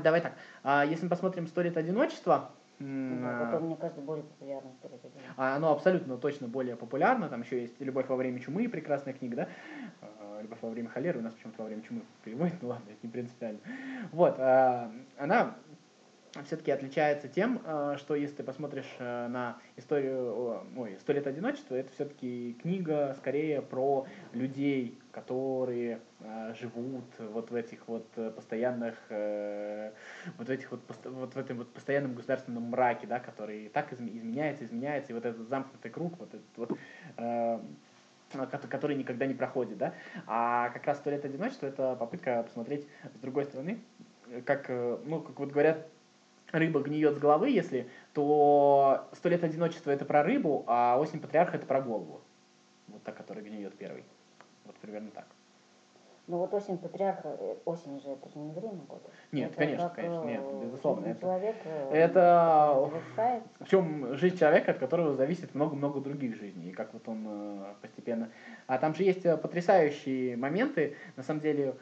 Давай 0.00 0.22
так. 0.22 0.32
А, 0.62 0.84
если 0.84 1.04
мы 1.04 1.10
посмотрим 1.10 1.46
«Сто 1.46 1.62
лет 1.62 1.76
одиночества», 1.76 2.50
Да, 2.78 3.56
он, 3.56 3.66
мне 3.66 3.76
кажется, 3.76 4.00
более 4.00 4.24
популярный 4.24 4.72
«Сто 4.78 4.88
лет 4.88 5.00
одиночества». 5.04 5.34
А 5.36 5.56
оно 5.56 5.72
абсолютно 5.72 6.16
точно 6.16 6.48
более 6.48 6.76
популярно. 6.76 7.28
Там 7.28 7.42
еще 7.42 7.60
есть 7.62 7.80
«Любовь 7.80 8.08
во 8.08 8.16
время 8.16 8.40
чумы», 8.40 8.68
прекрасная 8.68 9.14
книга, 9.14 9.36
да? 9.36 9.48
А, 10.00 10.40
«Любовь 10.42 10.58
во 10.62 10.70
время 10.70 10.88
холеры» 10.88 11.20
у 11.20 11.22
нас 11.22 11.32
почему-то 11.34 11.62
во 11.62 11.68
время 11.68 11.82
чумы 11.82 12.02
переводит, 12.24 12.60
ну 12.62 12.68
ладно, 12.68 12.84
это 12.90 12.98
не 13.02 13.10
принципиально. 13.10 13.60
Вот, 14.12 14.36
а, 14.38 14.90
она 15.18 15.54
все-таки 16.46 16.70
отличается 16.70 17.28
тем, 17.28 17.60
э, 17.64 17.96
что 17.98 18.14
если 18.14 18.36
ты 18.36 18.42
посмотришь 18.42 18.90
э, 18.98 19.28
на 19.28 19.58
историю, 19.76 20.64
ой, 20.76 20.96
«Сто 21.00 21.12
лет 21.12 21.26
одиночества», 21.26 21.74
это 21.74 21.92
все-таки 21.92 22.56
книга 22.62 23.14
скорее 23.18 23.60
про 23.60 24.06
людей, 24.32 24.98
которые 25.10 26.00
э, 26.20 26.54
живут 26.58 27.04
вот 27.18 27.50
в 27.50 27.54
этих 27.54 27.86
вот 27.86 28.08
постоянных, 28.34 28.94
вот 29.10 30.48
в 30.48 30.50
этих 30.50 30.70
вот, 30.70 30.80
вот 31.04 31.34
в 31.34 31.38
этом 31.38 31.58
вот 31.58 31.72
постоянном 31.72 32.14
государственном 32.14 32.62
мраке, 32.64 33.06
да, 33.06 33.20
который 33.20 33.68
так 33.68 33.92
изменяется, 33.92 34.64
изменяется, 34.64 35.12
и 35.12 35.14
вот 35.14 35.26
этот 35.26 35.48
замкнутый 35.48 35.90
круг, 35.90 36.18
вот 36.18 36.28
этот 36.32 36.56
вот 36.56 36.78
который 38.70 38.96
никогда 38.96 39.26
не 39.26 39.34
проходит, 39.34 39.76
да. 39.76 39.92
А 40.26 40.70
как 40.70 40.86
раз 40.86 40.96
«Сто 40.96 41.10
лет 41.10 41.22
одиночества»— 41.26 41.66
это 41.68 41.94
попытка 41.96 42.42
посмотреть 42.42 42.88
с 43.14 43.18
другой 43.18 43.44
стороны, 43.44 43.80
как, 44.46 44.70
ну, 44.70 45.20
как 45.20 45.38
вот 45.38 45.50
говорят, 45.50 45.86
рыба 46.52 46.80
гниет 46.80 47.16
с 47.16 47.18
головы, 47.18 47.50
если, 47.50 47.88
то 48.12 49.08
сто 49.12 49.28
лет 49.28 49.42
одиночества 49.42 49.90
это 49.90 50.04
про 50.04 50.22
рыбу, 50.22 50.64
а 50.66 50.98
осень 50.98 51.20
патриарха 51.20 51.56
это 51.56 51.66
про 51.66 51.80
голову. 51.80 52.20
Вот 52.88 53.02
та, 53.02 53.12
которая 53.12 53.44
гниет 53.44 53.74
первый. 53.76 54.04
Вот 54.64 54.76
примерно 54.76 55.10
так. 55.10 55.26
Ну 56.28 56.38
вот 56.38 56.54
осень 56.54 56.78
патриарха, 56.78 57.36
э, 57.36 57.56
осень 57.64 58.00
же 58.00 58.10
это 58.10 58.28
же 58.30 58.38
не 58.38 58.52
время 58.52 58.78
года. 58.88 59.02
Нет, 59.32 59.50
это 59.50 59.58
конечно, 59.58 59.88
как, 59.88 59.96
конечно, 59.96 60.24
нет, 60.24 60.40
э, 60.40 60.64
безусловно. 60.64 61.06
Это, 61.06 61.20
человека 61.20 61.68
это 61.90 62.90
завершается. 62.90 63.48
в 63.58 63.68
чем 63.68 64.16
жизнь 64.16 64.38
человека, 64.38 64.70
от 64.70 64.78
которого 64.78 65.14
зависит 65.14 65.54
много-много 65.56 66.00
других 66.00 66.36
жизней, 66.36 66.70
и 66.70 66.72
как 66.72 66.92
вот 66.92 67.08
он 67.08 67.26
э, 67.26 67.74
постепенно... 67.80 68.30
А 68.68 68.78
там 68.78 68.94
же 68.94 69.02
есть 69.02 69.24
потрясающие 69.42 70.36
моменты, 70.36 70.96
на 71.16 71.24
самом 71.24 71.40
деле, 71.40 71.74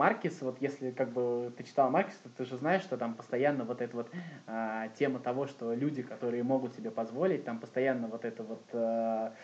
Маркис, 0.00 0.40
вот 0.40 0.56
если 0.60 0.92
как 0.92 1.10
бы 1.10 1.52
ты 1.58 1.62
читал 1.62 1.90
Маркис, 1.90 2.14
то 2.22 2.30
ты 2.30 2.46
же 2.46 2.56
знаешь, 2.56 2.80
что 2.80 2.96
там 2.96 3.14
постоянно 3.14 3.64
вот 3.64 3.82
эта 3.82 3.94
вот 3.94 4.08
а, 4.46 4.88
тема 4.98 5.18
того, 5.18 5.46
что 5.46 5.74
люди, 5.74 6.00
которые 6.00 6.42
могут 6.42 6.74
себе 6.74 6.90
позволить, 6.90 7.44
там 7.44 7.58
постоянно 7.58 8.08
вот 8.08 8.24
это 8.24 8.42
вот 8.42 8.62
а, 8.72 9.34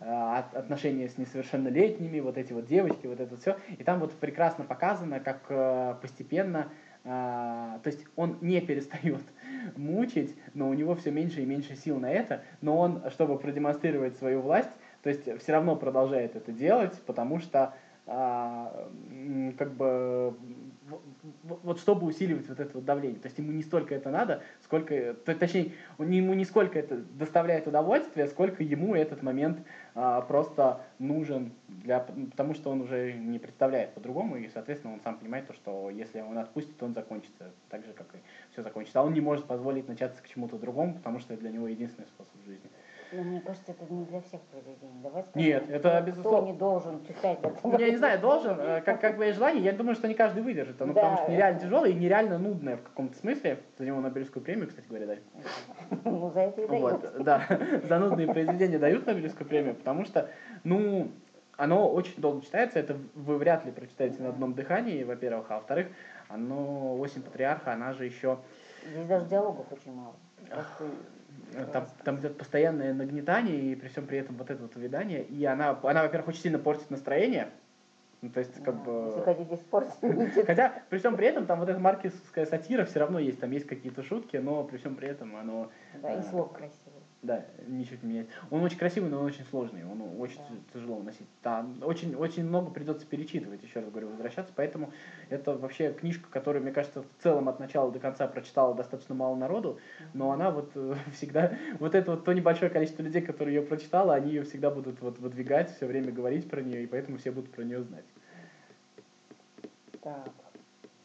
а 0.00 0.38
отношения 0.52 1.08
с 1.08 1.18
несовершеннолетними, 1.18 2.20
вот 2.20 2.38
эти 2.38 2.52
вот 2.52 2.66
девочки, 2.66 3.08
вот 3.08 3.18
это 3.18 3.36
все. 3.36 3.56
И 3.76 3.82
там 3.82 3.98
вот 3.98 4.12
прекрасно 4.12 4.62
показано, 4.62 5.18
как 5.18 5.40
а, 5.48 5.94
постепенно, 5.94 6.68
а, 7.04 7.80
то 7.82 7.88
есть 7.88 8.04
он 8.14 8.38
не 8.40 8.60
перестает 8.60 9.22
мучить, 9.76 10.36
но 10.54 10.68
у 10.68 10.74
него 10.74 10.94
все 10.94 11.10
меньше 11.10 11.42
и 11.42 11.44
меньше 11.44 11.74
сил 11.74 11.98
на 11.98 12.12
это, 12.12 12.42
но 12.60 12.78
он, 12.78 13.02
чтобы 13.10 13.36
продемонстрировать 13.36 14.16
свою 14.16 14.42
власть, 14.42 14.70
то 15.02 15.10
есть 15.10 15.40
все 15.40 15.52
равно 15.52 15.74
продолжает 15.74 16.36
это 16.36 16.52
делать, 16.52 17.00
потому 17.04 17.40
что 17.40 17.74
как 18.08 19.74
бы 19.74 20.34
вот 21.62 21.78
чтобы 21.78 22.06
усиливать 22.06 22.48
вот 22.48 22.60
это 22.60 22.74
вот 22.74 22.84
давление. 22.84 23.20
То 23.20 23.26
есть 23.26 23.38
ему 23.38 23.52
не 23.52 23.62
столько 23.62 23.94
это 23.94 24.10
надо, 24.10 24.42
сколько, 24.62 25.14
то, 25.14 25.34
точнее, 25.34 25.72
ему 25.98 26.34
не 26.34 26.44
сколько 26.44 26.78
это 26.78 26.96
доставляет 26.96 27.66
удовольствие, 27.66 28.26
сколько 28.28 28.62
ему 28.62 28.94
этот 28.94 29.22
момент 29.22 29.58
а, 29.94 30.22
просто 30.22 30.80
нужен, 30.98 31.52
для, 31.68 32.00
потому 32.00 32.54
что 32.54 32.70
он 32.70 32.80
уже 32.80 33.12
не 33.12 33.38
представляет 33.38 33.92
по-другому, 33.94 34.36
и, 34.36 34.48
соответственно, 34.48 34.94
он 34.94 35.00
сам 35.00 35.18
понимает 35.18 35.46
то, 35.46 35.52
что 35.52 35.90
если 35.90 36.20
он 36.20 36.38
отпустит, 36.38 36.82
он 36.82 36.94
закончится 36.94 37.52
так 37.68 37.84
же, 37.84 37.92
как 37.92 38.06
и 38.14 38.18
все 38.52 38.62
закончится. 38.62 39.00
А 39.00 39.04
он 39.04 39.12
не 39.12 39.20
может 39.20 39.44
позволить 39.44 39.88
начаться 39.88 40.22
к 40.22 40.28
чему-то 40.28 40.56
другому, 40.58 40.94
потому 40.94 41.18
что 41.18 41.34
это 41.34 41.42
для 41.42 41.50
него 41.50 41.68
единственный 41.68 42.06
способ 42.06 42.34
жизни. 42.46 42.70
Но 43.12 43.22
мне 43.22 43.40
кажется, 43.40 43.72
это 43.72 43.92
не 43.92 44.04
для 44.04 44.20
всех 44.20 44.40
произведений. 44.42 45.00
Давай 45.02 45.22
скажем, 45.22 45.48
Нет, 45.48 45.70
это 45.70 45.90
кто, 45.90 46.06
безусловно. 46.06 46.40
Кто 46.40 46.52
не 46.52 46.58
должен 46.58 47.06
читать 47.06 47.38
это? 47.42 47.78
Я 47.78 47.90
не 47.90 47.96
знаю, 47.96 48.20
должен, 48.20 48.60
э, 48.60 48.80
как, 48.82 49.00
как 49.00 49.16
бы 49.16 49.32
желание, 49.32 49.64
я 49.64 49.72
думаю, 49.72 49.94
что 49.94 50.08
не 50.08 50.14
каждый 50.14 50.42
выдержит. 50.42 50.78
Ну, 50.80 50.86
да, 50.88 50.92
потому 50.94 51.16
что 51.16 51.32
нереально 51.32 51.60
тяжелое 51.60 51.90
и 51.90 51.94
нереально 51.94 52.38
нудное 52.38 52.76
в 52.76 52.82
каком-то 52.82 53.16
смысле. 53.16 53.60
За 53.78 53.86
него 53.86 54.00
Нобелевскую 54.00 54.44
премию, 54.44 54.68
кстати 54.68 54.86
говоря, 54.88 55.06
дали. 55.06 55.22
Ну, 56.04 56.30
за 56.30 56.40
это 56.40 56.62
и 56.62 56.68
дают. 56.68 56.82
Вот, 56.82 57.22
да, 57.22 57.46
за 57.82 57.98
нудные 57.98 58.26
произведения 58.26 58.78
дают 58.78 59.06
Нобелевскую 59.06 59.48
премию, 59.48 59.74
потому 59.74 60.04
что, 60.04 60.28
ну, 60.64 61.10
оно 61.56 61.90
очень 61.90 62.20
долго 62.20 62.42
читается, 62.42 62.78
это 62.78 62.96
вы 63.14 63.36
вряд 63.38 63.64
ли 63.64 63.72
прочитаете 63.72 64.22
на 64.22 64.28
одном 64.28 64.54
дыхании, 64.54 65.02
во-первых, 65.02 65.46
а 65.50 65.54
во-вторых, 65.56 65.88
оно 66.28 66.96
«Осень 66.98 67.22
патриарха», 67.22 67.72
она 67.72 67.92
же 67.94 68.04
еще... 68.04 68.38
Здесь 68.86 69.06
даже 69.06 69.26
диалогов 69.26 69.66
очень 69.72 69.92
мало. 69.92 70.14
Там, 71.72 71.86
там 72.04 72.20
идет 72.20 72.38
постоянное 72.38 72.94
нагнетание, 72.94 73.56
и 73.56 73.74
при 73.74 73.88
всем 73.88 74.06
при 74.06 74.18
этом 74.18 74.36
вот 74.36 74.50
это 74.50 74.62
вот 74.62 74.76
увядание. 74.76 75.22
И 75.24 75.44
она, 75.44 75.78
она 75.82 76.02
во-первых, 76.02 76.28
очень 76.28 76.42
сильно 76.42 76.58
портит 76.58 76.90
настроение. 76.90 77.48
Ну, 78.20 78.30
то 78.30 78.40
есть, 78.40 78.54
как 78.64 78.76
да, 78.76 78.82
бы... 78.82 79.06
Если 79.06 79.20
хотите 79.20 79.54
испортить. 79.54 80.46
Хотя, 80.46 80.82
при 80.88 80.98
всем 80.98 81.16
при 81.16 81.28
этом, 81.28 81.46
там 81.46 81.60
вот 81.60 81.68
эта 81.68 81.78
маркетская 81.78 82.46
сатира 82.46 82.84
все 82.84 82.98
равно 82.98 83.20
есть, 83.20 83.38
там 83.38 83.52
есть 83.52 83.66
какие-то 83.66 84.02
шутки, 84.02 84.36
но 84.38 84.64
при 84.64 84.78
всем 84.78 84.96
при 84.96 85.08
этом 85.08 85.36
оно... 85.36 85.70
Да, 85.94 86.14
и 86.14 86.22
слог 86.22 86.52
красивый. 86.52 86.98
Да, 87.20 87.44
ничего 87.66 87.96
не 88.02 88.10
меняется. 88.10 88.32
Он 88.48 88.62
очень 88.62 88.78
красивый, 88.78 89.10
но 89.10 89.18
он 89.18 89.26
очень 89.26 89.44
сложный, 89.46 89.84
он 89.84 90.00
очень 90.20 90.38
да. 90.38 90.54
тяжело 90.72 91.02
носить. 91.02 91.26
Там 91.42 91.74
очень, 91.82 92.14
очень 92.14 92.44
много 92.44 92.70
придется 92.70 93.04
перечитывать, 93.06 93.60
еще 93.60 93.80
раз 93.80 93.90
говорю, 93.90 94.10
возвращаться, 94.10 94.52
поэтому 94.54 94.92
это 95.28 95.56
вообще 95.56 95.92
книжка, 95.92 96.28
которую, 96.30 96.62
мне 96.62 96.70
кажется, 96.70 97.02
в 97.02 97.22
целом 97.22 97.48
от 97.48 97.58
начала 97.58 97.90
до 97.90 97.98
конца 97.98 98.28
прочитала 98.28 98.72
достаточно 98.72 99.16
мало 99.16 99.34
народу, 99.34 99.80
но 100.14 100.30
она 100.30 100.52
вот 100.52 100.70
э, 100.76 100.94
всегда, 101.12 101.58
вот 101.80 101.96
это 101.96 102.12
вот 102.12 102.24
то 102.24 102.32
небольшое 102.32 102.70
количество 102.70 103.02
людей, 103.02 103.20
которые 103.20 103.56
ее 103.56 103.62
прочитала, 103.62 104.14
они 104.14 104.28
ее 104.28 104.44
всегда 104.44 104.70
будут 104.70 105.00
вот 105.00 105.18
выдвигать, 105.18 105.74
все 105.74 105.86
время 105.86 106.12
говорить 106.12 106.48
про 106.48 106.62
нее, 106.62 106.84
и 106.84 106.86
поэтому 106.86 107.18
все 107.18 107.32
будут 107.32 107.50
про 107.50 107.64
нее 107.64 107.82
знать. 107.82 108.04
Так. 110.02 110.30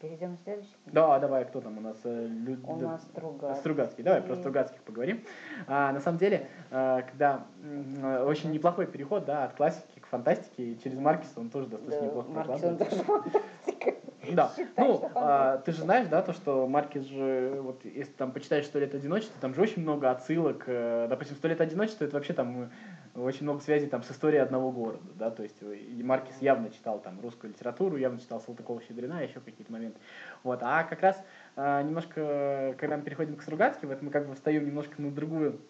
Перейдем 0.04 0.36
к 0.36 0.42
следующей 0.42 0.74
Да, 0.86 1.18
давай, 1.18 1.46
кто 1.46 1.62
там 1.62 1.78
у 1.78 1.80
нас? 1.80 1.96
Э, 2.04 2.26
Люд... 2.26 2.60
У 2.64 2.76
нас 2.76 3.02
Стругацкий. 3.04 3.60
Стругацкий. 3.60 4.04
Давай 4.04 4.20
про 4.20 4.36
Стругацких 4.36 4.82
поговорим. 4.82 5.24
А, 5.66 5.92
на 5.92 6.00
самом 6.00 6.18
деле, 6.18 6.46
а, 6.70 7.00
когда 7.02 7.46
очень 8.26 8.52
неплохой 8.52 8.86
переход 8.86 9.24
да, 9.24 9.44
от 9.44 9.54
классики 9.54 9.98
к 9.98 10.06
фантастике, 10.06 10.76
через 10.76 10.98
Маркиса 10.98 11.40
он 11.40 11.48
тоже 11.48 11.68
достаточно 11.68 12.00
да, 12.00 12.06
неплохо 12.06 12.32
прокладывается. 12.32 13.04
Да, 14.30 14.52
ну, 14.76 15.10
а, 15.14 15.58
ты 15.58 15.72
же 15.72 15.80
знаешь, 15.80 16.08
да, 16.08 16.20
то, 16.20 16.34
что 16.34 16.66
Маркис 16.66 17.04
же, 17.04 17.60
вот 17.62 17.82
если 17.84 18.12
там 18.12 18.32
почитаешь 18.32 18.66
«Сто 18.66 18.78
лет 18.78 18.94
одиночества», 18.94 19.36
там 19.40 19.54
же 19.54 19.62
очень 19.62 19.82
много 19.82 20.10
отсылок, 20.10 20.64
э, 20.66 21.06
допустим, 21.08 21.36
«Сто 21.36 21.48
лет 21.48 21.62
одиночества» 21.62 22.04
это 22.04 22.14
вообще 22.14 22.34
там 22.34 22.70
очень 23.14 23.42
много 23.44 23.60
связей 23.60 23.86
там 23.86 24.02
с 24.02 24.10
историей 24.10 24.40
одного 24.40 24.72
города, 24.72 25.04
да, 25.14 25.30
то 25.30 25.42
есть 25.42 25.56
и 25.62 26.02
Маркис 26.02 26.34
явно 26.40 26.70
читал 26.70 27.00
там 27.00 27.20
русскую 27.20 27.52
литературу, 27.52 27.96
явно 27.96 28.18
читал 28.18 28.42
Салтыкова-Щедрина, 28.44 29.22
еще 29.22 29.40
какие-то 29.40 29.72
моменты, 29.72 29.98
вот, 30.42 30.60
а 30.62 30.84
как 30.84 31.00
раз 31.00 31.22
а, 31.56 31.82
немножко, 31.82 32.74
когда 32.78 32.96
мы 32.96 33.02
переходим 33.02 33.36
к 33.36 33.42
Стругацким, 33.42 33.88
вот 33.88 34.02
мы 34.02 34.10
как 34.10 34.26
бы 34.26 34.34
встаем 34.34 34.66
немножко 34.66 35.00
на 35.00 35.10
другую 35.10 35.60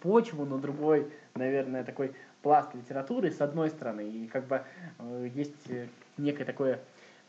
почву, 0.00 0.44
на 0.44 0.58
другой, 0.58 1.10
наверное, 1.34 1.84
такой 1.84 2.12
пласт 2.42 2.74
литературы, 2.74 3.30
с 3.30 3.40
одной 3.40 3.70
стороны, 3.70 4.08
и 4.08 4.26
как 4.26 4.46
бы 4.46 4.62
э, 4.98 5.28
есть 5.34 5.70
некое 6.16 6.44
такое 6.44 6.80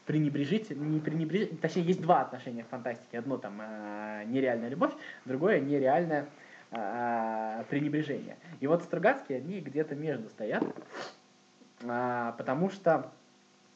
пренебрежительно, 0.05 0.83
не 0.85 0.99
пренебрежительно, 0.99 1.59
точнее, 1.61 1.83
есть 1.83 2.01
два 2.01 2.21
отношения 2.21 2.63
к 2.63 2.69
фантастике. 2.69 3.19
Одно 3.19 3.37
там 3.37 3.61
э, 3.61 4.23
нереальная 4.25 4.69
любовь, 4.69 4.93
другое 5.25 5.59
нереальное 5.59 6.25
а, 6.71 7.63
пренебрежение. 7.69 8.37
И 8.59 8.67
вот 8.67 8.83
Стругацкие, 8.83 9.39
они 9.39 9.59
где-то 9.59 9.95
между 9.95 10.29
стоят, 10.29 10.63
а, 11.83 12.33
потому 12.33 12.69
что, 12.69 13.11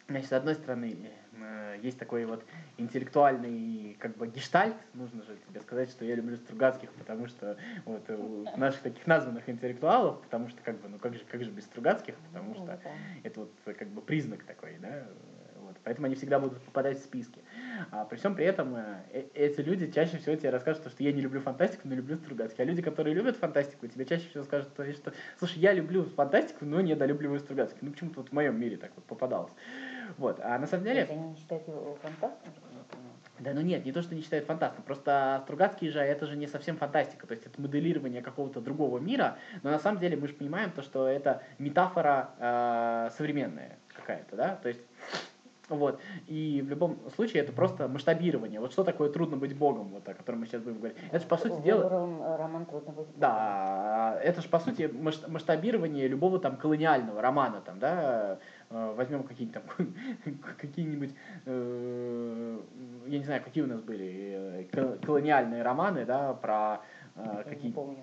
значит, 0.07 0.29
с 0.29 0.33
одной 0.33 0.55
стороны, 0.55 0.95
э, 1.39 1.79
есть 1.81 1.97
такой 1.97 2.25
вот 2.25 2.45
интеллектуальный 2.77 3.97
как 3.99 4.15
бы 4.15 4.27
гештальт, 4.27 4.75
нужно 4.93 5.23
же 5.23 5.37
тебе 5.49 5.61
сказать, 5.61 5.89
что 5.89 6.05
я 6.05 6.15
люблю 6.15 6.37
Стругацких, 6.37 6.91
потому 6.93 7.27
что 7.27 7.57
вот 7.85 8.07
у 8.09 8.45
наших 8.57 8.81
таких 8.81 9.07
названных 9.07 9.49
интеллектуалов, 9.49 10.21
потому 10.21 10.49
что 10.49 10.61
как 10.61 10.79
бы, 10.79 10.87
ну 10.89 10.99
как 10.99 11.15
же, 11.15 11.21
как 11.31 11.43
же 11.43 11.49
без 11.49 11.63
Стругацких, 11.65 12.15
потому 12.31 12.53
что 12.53 12.79
это 13.23 13.39
вот 13.39 13.51
как 13.65 13.87
бы 13.87 14.01
признак 14.01 14.43
такой, 14.43 14.77
да, 14.79 15.07
вот, 15.61 15.77
поэтому 15.83 16.05
они 16.05 16.15
всегда 16.15 16.39
будут 16.39 16.61
попадать 16.61 16.99
в 16.99 17.03
списки. 17.03 17.41
А 17.95 18.05
при 18.05 18.17
всем 18.17 18.33
при 18.33 18.45
этом 18.45 18.75
э, 18.75 19.03
э, 19.11 19.23
эти 19.35 19.61
люди 19.61 19.91
чаще 19.91 20.17
всего 20.17 20.35
тебе 20.35 20.49
расскажут, 20.49 20.87
что 20.87 21.03
я 21.03 21.11
не 21.11 21.21
люблю 21.21 21.39
фантастику, 21.41 21.87
но 21.87 21.93
люблю 21.93 22.17
Стругацкий. 22.17 22.63
А 22.63 22.65
люди, 22.65 22.81
которые 22.81 23.13
любят 23.13 23.37
фантастику, 23.37 23.85
тебе 23.87 24.03
чаще 24.05 24.27
всего 24.29 24.43
скажут, 24.43 24.69
что, 24.73 25.13
слушай, 25.37 25.59
я 25.59 25.73
люблю 25.73 26.03
фантастику, 26.03 26.65
но 26.65 26.81
недолюбливаю 26.81 27.39
Стругацкий. 27.39 27.77
Ну, 27.81 27.91
почему-то 27.91 28.21
вот 28.21 28.29
в 28.29 28.31
моем 28.31 28.59
мире 28.59 28.77
так 28.77 28.91
вот 28.95 29.05
попадалось. 29.05 29.51
Вот. 30.17 30.39
А 30.41 30.57
на 30.57 30.65
самом 30.65 30.85
деле... 30.85 31.01
Это 31.01 31.13
они 31.13 31.29
не 31.29 31.35
считают 31.35 31.67
его 31.67 31.95
фантастом? 32.01 32.53
Да 33.39 33.53
ну 33.53 33.61
нет, 33.61 33.85
не 33.85 33.91
то, 33.91 34.01
что 34.01 34.15
не 34.15 34.21
считают 34.21 34.45
фантастом, 34.45 34.83
просто 34.83 35.41
Стругацкий 35.43 35.89
же 35.89 35.99
это 35.99 36.25
же 36.27 36.37
не 36.37 36.47
совсем 36.47 36.77
фантастика, 36.77 37.27
то 37.27 37.33
есть 37.33 37.45
это 37.45 37.59
моделирование 37.59 38.21
какого-то 38.21 38.61
другого 38.61 38.99
мира, 38.99 39.37
но 39.63 39.71
на 39.71 39.79
самом 39.79 39.99
деле 39.99 40.15
мы 40.15 40.27
же 40.27 40.33
понимаем 40.33 40.71
то, 40.71 40.81
что 40.81 41.07
это 41.07 41.41
метафора 41.57 42.29
э, 42.37 43.09
современная 43.17 43.79
какая-то, 43.89 44.35
да, 44.35 44.55
то 44.55 44.69
есть 44.69 44.81
Вот. 45.75 45.99
И 46.27 46.61
в 46.65 46.69
любом 46.69 46.99
случае 47.15 47.43
это 47.43 47.51
просто 47.51 47.87
масштабирование. 47.87 48.59
Вот 48.59 48.71
что 48.71 48.83
такое 48.83 49.09
трудно 49.09 49.37
быть 49.37 49.55
Богом, 49.55 49.89
вот 49.89 50.07
о 50.07 50.13
котором 50.13 50.41
мы 50.41 50.45
сейчас 50.47 50.61
будем 50.61 50.77
говорить. 50.77 50.97
Это 51.11 51.19
же 51.19 51.27
по 51.27 51.37
сути 51.37 51.61
дела... 51.61 51.83
Э, 51.83 52.35
роман 52.37 52.65
трудно 52.65 52.91
быть 52.91 53.05
Богом. 53.07 53.13
Да, 53.19 54.19
это 54.23 54.41
же 54.41 54.49
по 54.49 54.59
сути 54.59 54.89
масштабирование 55.27 56.07
любого 56.07 56.39
там 56.39 56.57
колониального 56.57 57.21
романа, 57.21 57.61
там, 57.61 57.79
да, 57.79 58.39
э, 58.69 58.93
возьмем 58.95 59.23
какие-нибудь 59.23 59.61
там, 59.63 60.37
какие-нибудь, 60.57 61.15
э, 61.45 62.59
я 63.07 63.17
не 63.17 63.25
знаю, 63.25 63.41
какие 63.43 63.63
у 63.63 63.67
нас 63.67 63.81
были 63.81 64.67
колониальные 65.03 65.63
романы, 65.63 66.05
да, 66.05 66.33
про 66.33 66.81
какие... 67.15 67.67
Не 67.67 67.73
помню. 67.73 67.97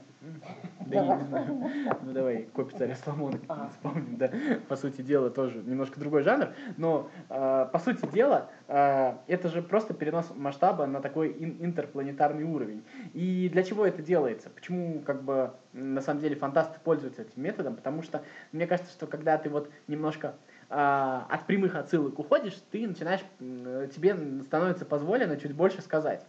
Да 0.87 1.03
я 1.05 1.17
не 1.17 1.25
знаю. 1.25 1.71
Ну 2.03 2.13
давай, 2.13 2.49
копия 2.53 2.79
царя 2.79 2.97
Соломона 2.97 3.39
вспомним, 3.71 4.17
да. 4.17 4.31
По 4.69 4.77
сути 4.77 5.03
дела 5.03 5.31
тоже 5.31 5.59
немножко 5.59 5.99
другой 5.99 6.23
жанр, 6.23 6.51
но 6.77 7.11
э, 7.29 7.69
по 7.73 7.79
сути 7.79 8.07
дела 8.13 8.51
э, 8.69 9.15
это 9.27 9.49
же 9.49 9.63
просто 9.63 9.95
перенос 9.95 10.31
масштаба 10.35 10.87
на 10.87 11.01
такой 11.01 11.33
интерпланетарный 11.33 12.45
уровень. 12.45 12.85
И 13.13 13.49
для 13.53 13.63
чего 13.63 13.85
это 13.85 14.03
делается? 14.03 14.51
Почему 14.51 15.01
как 15.01 15.23
бы 15.23 15.53
на 15.73 16.01
самом 16.01 16.21
деле 16.21 16.37
фантасты 16.37 16.79
пользуются 16.83 17.23
этим 17.23 17.43
методом? 17.43 17.77
Потому 17.77 18.03
что 18.03 18.23
мне 18.53 18.67
кажется, 18.67 18.93
что 18.93 19.07
когда 19.07 19.39
ты 19.39 19.51
вот 19.51 19.71
немножко 19.89 20.35
э, 20.69 20.75
от 20.75 21.47
прямых 21.47 21.75
отсылок 21.75 22.19
уходишь, 22.19 22.63
ты 22.71 22.87
начинаешь, 22.87 23.21
тебе 23.39 24.17
становится 24.43 24.85
позволено 24.85 25.37
чуть 25.37 25.55
больше 25.55 25.83
сказать. 25.83 26.25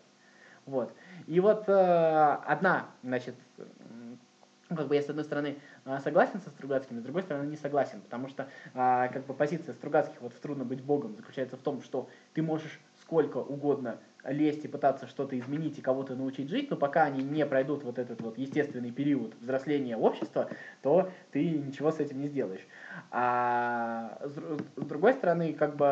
Вот. 0.65 0.93
И 1.28 1.39
вот 1.39 1.67
э, 1.67 2.38
одна, 2.45 2.88
значит, 3.04 3.36
как 4.76 4.88
бы 4.88 4.95
я 4.95 5.02
с 5.02 5.10
одной 5.10 5.26
стороны 5.26 5.58
э, 5.86 6.00
согласен 6.04 6.41
со 6.41 6.50
Стругацким, 6.50 7.00
с 7.00 7.04
другой 7.04 7.24
стороны 7.24 7.47
не 7.47 7.58
согласен, 7.58 8.02
потому 8.02 8.28
что 8.28 8.47
э, 8.74 9.10
как 9.12 9.26
бы 9.26 9.34
позиция 9.34 9.74
Стругацких 9.74 10.21
вот 10.21 10.34
в 10.34 10.39
«Трудно 10.39 10.63
быть 10.63 10.82
Богом» 10.82 11.15
заключается 11.15 11.58
в 11.58 11.62
том, 11.62 11.82
что 11.82 12.08
ты 12.34 12.41
можешь 12.41 12.80
сколько 13.02 13.38
угодно 13.38 13.97
лезть 14.25 14.65
и 14.65 14.67
пытаться 14.67 15.07
что-то 15.07 15.38
изменить 15.38 15.79
и 15.79 15.81
кого-то 15.81 16.15
научить 16.15 16.49
жить, 16.49 16.69
но 16.69 16.75
пока 16.75 17.03
они 17.03 17.23
не 17.23 17.45
пройдут 17.45 17.84
вот 17.84 17.99
этот 17.99 18.21
вот 18.21 18.38
естественный 18.38 18.91
период 18.91 19.34
взросления 19.39 19.97
общества, 19.97 20.49
то 20.81 21.10
ты 21.31 21.49
ничего 21.49 21.91
с 21.91 21.99
этим 21.99 22.21
не 22.21 22.27
сделаешь. 22.27 22.65
А 23.10 24.19
с 24.23 24.86
другой 24.86 25.13
стороны, 25.13 25.53
как 25.53 25.75
бы, 25.75 25.86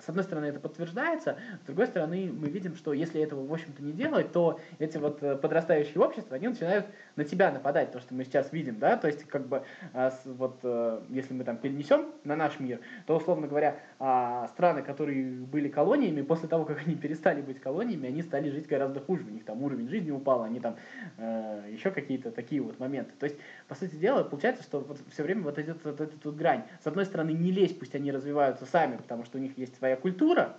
с 0.00 0.08
одной 0.08 0.24
стороны 0.24 0.46
это 0.46 0.60
подтверждается, 0.60 1.36
с 1.62 1.66
другой 1.66 1.86
стороны 1.86 2.30
мы 2.32 2.48
видим, 2.48 2.74
что 2.74 2.92
если 2.92 3.20
этого, 3.20 3.46
в 3.46 3.52
общем-то, 3.52 3.82
не 3.82 3.92
делать, 3.92 4.32
то 4.32 4.58
эти 4.78 4.98
вот 4.98 5.22
э, 5.22 5.36
подрастающие 5.36 6.00
общества, 6.00 6.36
они 6.36 6.48
начинают 6.48 6.86
на 7.16 7.24
тебя 7.24 7.50
нападать, 7.50 7.92
то, 7.92 8.00
что 8.00 8.14
мы 8.14 8.24
сейчас 8.24 8.52
видим, 8.52 8.78
да, 8.78 8.96
то 8.96 9.06
есть, 9.06 9.24
как 9.24 9.46
бы, 9.46 9.62
а, 9.92 10.12
вот, 10.24 10.60
э, 10.62 11.02
если 11.10 11.34
мы 11.34 11.44
там 11.44 11.56
перенесем 11.56 12.12
на 12.24 12.36
наш 12.36 12.58
мир, 12.60 12.80
то, 13.06 13.16
условно 13.16 13.46
говоря, 13.46 13.76
а, 13.98 14.48
страны, 14.48 14.82
которые 14.82 15.24
были 15.24 15.68
колониями, 15.68 16.22
после 16.22 16.48
того, 16.48 16.64
как 16.64 16.82
они 16.84 16.94
перестали 16.94 17.42
быть 17.42 17.51
колониями, 17.60 18.08
они 18.08 18.22
стали 18.22 18.50
жить 18.50 18.66
гораздо 18.66 19.00
хуже, 19.00 19.24
у 19.24 19.30
них 19.30 19.44
там 19.44 19.62
уровень 19.62 19.88
жизни 19.88 20.10
упал, 20.10 20.42
они 20.42 20.60
там 20.60 20.76
э, 21.18 21.68
еще 21.70 21.90
какие-то 21.90 22.30
такие 22.30 22.60
вот 22.60 22.78
моменты. 22.78 23.12
То 23.18 23.24
есть, 23.24 23.36
по 23.68 23.74
сути 23.74 23.96
дела, 23.96 24.24
получается, 24.24 24.62
что 24.62 24.80
вот 24.80 25.00
все 25.10 25.22
время 25.22 25.42
вот 25.42 25.58
идет 25.58 25.84
вот 25.84 26.00
эта 26.00 26.12
вот 26.22 26.36
грань. 26.36 26.64
С 26.82 26.86
одной 26.86 27.06
стороны, 27.06 27.30
не 27.30 27.50
лезь, 27.50 27.74
пусть 27.74 27.94
они 27.94 28.12
развиваются 28.12 28.66
сами, 28.66 28.96
потому 28.96 29.24
что 29.24 29.38
у 29.38 29.40
них 29.40 29.56
есть 29.58 29.76
своя 29.76 29.96
культура, 29.96 30.56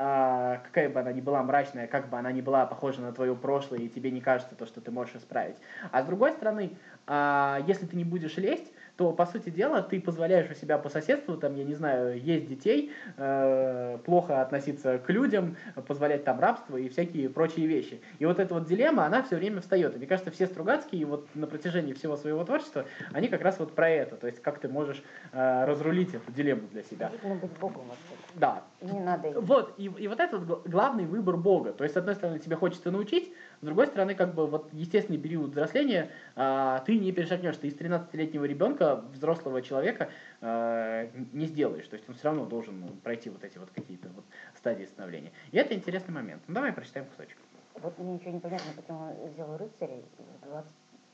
а, 0.00 0.58
какая 0.58 0.88
бы 0.88 1.00
она 1.00 1.12
ни 1.12 1.20
была 1.20 1.42
мрачная, 1.42 1.88
как 1.88 2.08
бы 2.08 2.16
она 2.18 2.30
ни 2.30 2.40
была 2.40 2.66
похожа 2.66 3.00
на 3.00 3.12
твое 3.12 3.34
прошлое, 3.34 3.80
и 3.80 3.88
тебе 3.88 4.12
не 4.12 4.20
кажется 4.20 4.54
то, 4.54 4.64
что 4.64 4.80
ты 4.80 4.92
можешь 4.92 5.16
исправить. 5.16 5.56
А 5.90 6.02
с 6.02 6.06
другой 6.06 6.30
стороны, 6.30 6.76
а, 7.08 7.58
если 7.66 7.84
ты 7.84 7.96
не 7.96 8.04
будешь 8.04 8.36
лезть, 8.36 8.72
то, 8.98 9.12
по 9.12 9.26
сути 9.26 9.50
дела, 9.50 9.80
ты 9.80 10.00
позволяешь 10.00 10.50
у 10.50 10.54
себя 10.54 10.76
по 10.76 10.88
соседству, 10.88 11.36
там, 11.36 11.54
я 11.54 11.62
не 11.62 11.74
знаю, 11.74 12.20
есть 12.20 12.48
детей, 12.48 12.90
э, 13.16 13.96
плохо 14.04 14.42
относиться 14.42 14.98
к 14.98 15.08
людям, 15.08 15.56
позволять 15.86 16.24
там 16.24 16.40
рабство 16.40 16.76
и 16.76 16.88
всякие 16.88 17.30
прочие 17.30 17.68
вещи. 17.68 18.00
И 18.18 18.26
вот 18.26 18.40
эта 18.40 18.54
вот 18.54 18.66
дилемма, 18.66 19.06
она 19.06 19.22
все 19.22 19.36
время 19.36 19.60
встает. 19.60 19.94
И 19.94 19.98
мне 19.98 20.08
кажется, 20.08 20.32
все 20.32 20.48
Стругацкие 20.48 21.06
вот 21.06 21.28
на 21.36 21.46
протяжении 21.46 21.92
всего 21.92 22.16
своего 22.16 22.44
творчества, 22.44 22.86
они 23.12 23.28
как 23.28 23.42
раз 23.42 23.60
вот 23.60 23.72
про 23.72 23.88
это, 23.88 24.16
то 24.16 24.26
есть 24.26 24.42
как 24.42 24.58
ты 24.58 24.68
можешь 24.68 25.00
э, 25.30 25.64
разрулить 25.64 26.12
эту 26.14 26.32
дилемму 26.32 26.66
для 26.72 26.82
себя. 26.82 27.12
Нужно 27.22 27.36
быть 27.36 27.56
Богом 27.60 27.82
вообще. 27.86 28.20
Да. 28.34 28.64
Не 28.80 28.98
надо. 28.98 29.40
Вот, 29.40 29.74
и, 29.76 29.84
и 29.84 30.08
вот 30.08 30.18
это 30.18 30.38
вот 30.38 30.66
главный 30.66 31.04
выбор 31.04 31.36
Бога. 31.36 31.72
То 31.72 31.84
есть, 31.84 31.94
с 31.94 31.96
одной 31.96 32.16
стороны, 32.16 32.40
тебе 32.40 32.56
хочется 32.56 32.90
научить, 32.90 33.32
с 33.60 33.64
другой 33.64 33.88
стороны, 33.88 34.14
как 34.14 34.34
бы 34.34 34.46
вот 34.46 34.72
естественный 34.72 35.18
период 35.18 35.50
взросления 35.50 36.10
а, 36.36 36.80
ты 36.80 36.98
не 36.98 37.10
перешагнешь. 37.12 37.56
Ты 37.56 37.68
из 37.68 37.76
13-летнего 37.76 38.44
ребенка, 38.44 39.02
взрослого 39.12 39.62
человека, 39.62 40.10
а, 40.40 41.08
не 41.32 41.46
сделаешь. 41.46 41.86
То 41.88 41.94
есть 41.94 42.08
он 42.08 42.14
все 42.14 42.24
равно 42.24 42.46
должен 42.46 42.88
пройти 43.02 43.30
вот 43.30 43.42
эти 43.42 43.58
вот 43.58 43.70
какие-то 43.74 44.08
вот 44.14 44.24
стадии 44.56 44.84
становления. 44.84 45.32
И 45.50 45.58
это 45.58 45.74
интересный 45.74 46.14
момент. 46.14 46.42
Ну 46.46 46.54
давай 46.54 46.72
прочитаем 46.72 47.06
кусочек. 47.06 47.36
Вот 47.74 47.98
мне 47.98 48.14
ничего 48.14 48.32
не 48.32 48.40
понятно, 48.40 48.72
почему 48.76 49.30
взял 49.32 49.56
рыцарей 49.56 50.04
в 50.42 50.46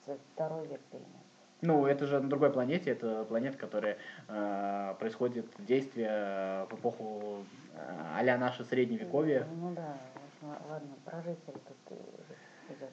22 0.07 0.63
век 0.65 0.81
перенес. 0.91 1.25
Ну, 1.63 1.87
это 1.87 2.07
же 2.07 2.21
на 2.21 2.29
другой 2.29 2.51
планете, 2.51 2.91
это 2.91 3.25
планета, 3.25 3.57
которая 3.57 3.97
э, 4.29 4.95
происходит 4.99 5.47
действие 5.59 6.67
в 6.71 6.75
эпоху 6.75 7.45
э, 7.75 7.79
а-ля 8.17 8.37
наше 8.37 8.65
средневековье. 8.65 9.47
Ну, 9.51 9.69
ну 9.69 9.75
да, 9.75 9.97
ладно, 10.43 10.95
про 11.05 11.19
рыцаря 11.23 11.59
тут 11.67 11.99
идет. 12.69 12.91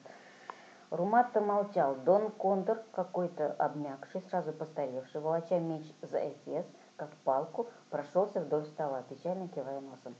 Румат-то 0.90 1.40
молчал. 1.40 1.96
Дон 1.96 2.30
Кондор, 2.32 2.82
какой-то 2.92 3.52
обмякший, 3.52 4.22
сразу 4.28 4.52
постаревший, 4.52 5.20
волоча 5.20 5.58
меч 5.58 5.84
за 6.02 6.28
эфес, 6.28 6.66
как 6.96 7.10
палку, 7.24 7.68
прошелся 7.90 8.40
вдоль 8.40 8.66
стола, 8.66 9.02
печально 9.08 9.48
кивая 9.48 9.80
носом. 9.80 10.14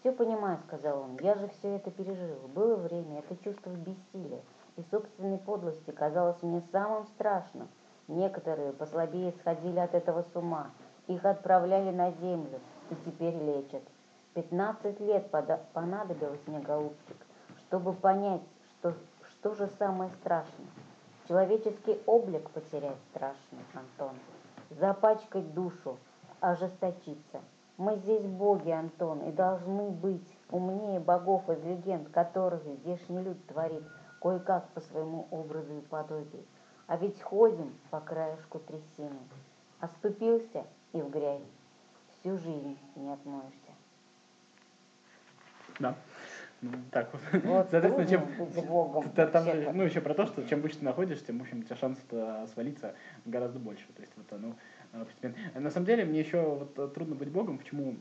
«Все 0.00 0.12
понимаю»,— 0.12 0.58
сказал 0.66 1.00
он,— 1.00 1.16
«я 1.20 1.34
же 1.36 1.48
все 1.48 1.76
это 1.76 1.90
пережил. 1.90 2.48
Было 2.48 2.76
время, 2.76 3.20
это 3.20 3.36
чувство 3.36 3.70
бессилия 3.70 4.42
и 4.76 4.82
собственной 4.90 5.38
подлости 5.38 5.90
казалось 5.90 6.42
мне 6.42 6.62
самым 6.72 7.06
страшным. 7.06 7.68
Некоторые 8.08 8.72
послабее 8.72 9.32
сходили 9.32 9.78
от 9.78 9.94
этого 9.94 10.22
с 10.22 10.36
ума. 10.36 10.70
Их 11.08 11.24
отправляли 11.24 11.90
на 11.90 12.12
землю 12.12 12.60
и 12.90 12.94
теперь 13.04 13.34
лечат. 13.34 13.82
Пятнадцать 14.36 15.00
лет 15.00 15.30
понадобилось 15.72 16.46
мне, 16.46 16.58
голубчик, 16.58 17.16
чтобы 17.60 17.94
понять, 17.94 18.42
что, 18.68 18.92
что 19.30 19.54
же 19.54 19.66
самое 19.78 20.10
страшное. 20.20 20.66
Человеческий 21.26 21.98
облик 22.04 22.50
потерять 22.50 22.98
страшно, 23.08 23.58
Антон. 23.72 24.14
Запачкать 24.68 25.54
душу, 25.54 25.96
ожесточиться. 26.40 27.40
Мы 27.78 27.96
здесь 27.96 28.26
боги, 28.26 28.68
Антон, 28.68 29.22
и 29.22 29.32
должны 29.32 29.88
быть 29.88 30.28
умнее 30.50 31.00
богов 31.00 31.48
из 31.48 31.64
легенд, 31.64 32.10
которых 32.10 32.62
здешний 32.62 33.22
люд 33.22 33.38
творит 33.46 33.84
кое-как 34.20 34.68
по 34.74 34.82
своему 34.82 35.28
образу 35.30 35.78
и 35.78 35.80
подобию. 35.80 36.44
А 36.88 36.98
ведь 36.98 37.22
ходим 37.22 37.74
по 37.88 38.00
краешку 38.00 38.58
трясины. 38.58 39.16
Оступился 39.80 40.66
и 40.92 41.00
в 41.00 41.08
грязь. 41.08 41.40
Всю 42.20 42.36
жизнь 42.36 42.78
не 42.96 43.10
отмоешься. 43.10 43.65
Да. 45.78 45.94
Ну, 46.62 46.70
так 46.90 47.12
вот. 47.12 47.20
вот 47.44 47.68
Соответственно, 47.70 48.08
чем... 48.08 48.26
Да, 49.14 49.26
там 49.26 49.44
же, 49.44 49.70
ну, 49.74 49.82
еще 49.82 50.00
про 50.00 50.14
то, 50.14 50.26
что 50.26 50.42
чем 50.48 50.62
выше 50.62 50.78
ты 50.78 50.84
находишься, 50.84 51.26
тем, 51.26 51.38
в 51.38 51.42
общем, 51.42 51.60
у 51.60 51.62
тебя 51.62 51.76
шансов 51.76 52.02
свалиться 52.52 52.94
гораздо 53.26 53.58
больше. 53.58 53.84
То 53.94 54.00
есть, 54.00 54.12
вот 54.16 54.32
оно 54.32 55.04
постепенно. 55.04 55.34
На 55.54 55.70
самом 55.70 55.86
деле, 55.86 56.04
мне 56.04 56.20
еще 56.20 56.40
вот 56.40 56.94
трудно 56.94 57.14
быть 57.14 57.28
Богом, 57.28 57.58
почему 57.58 57.96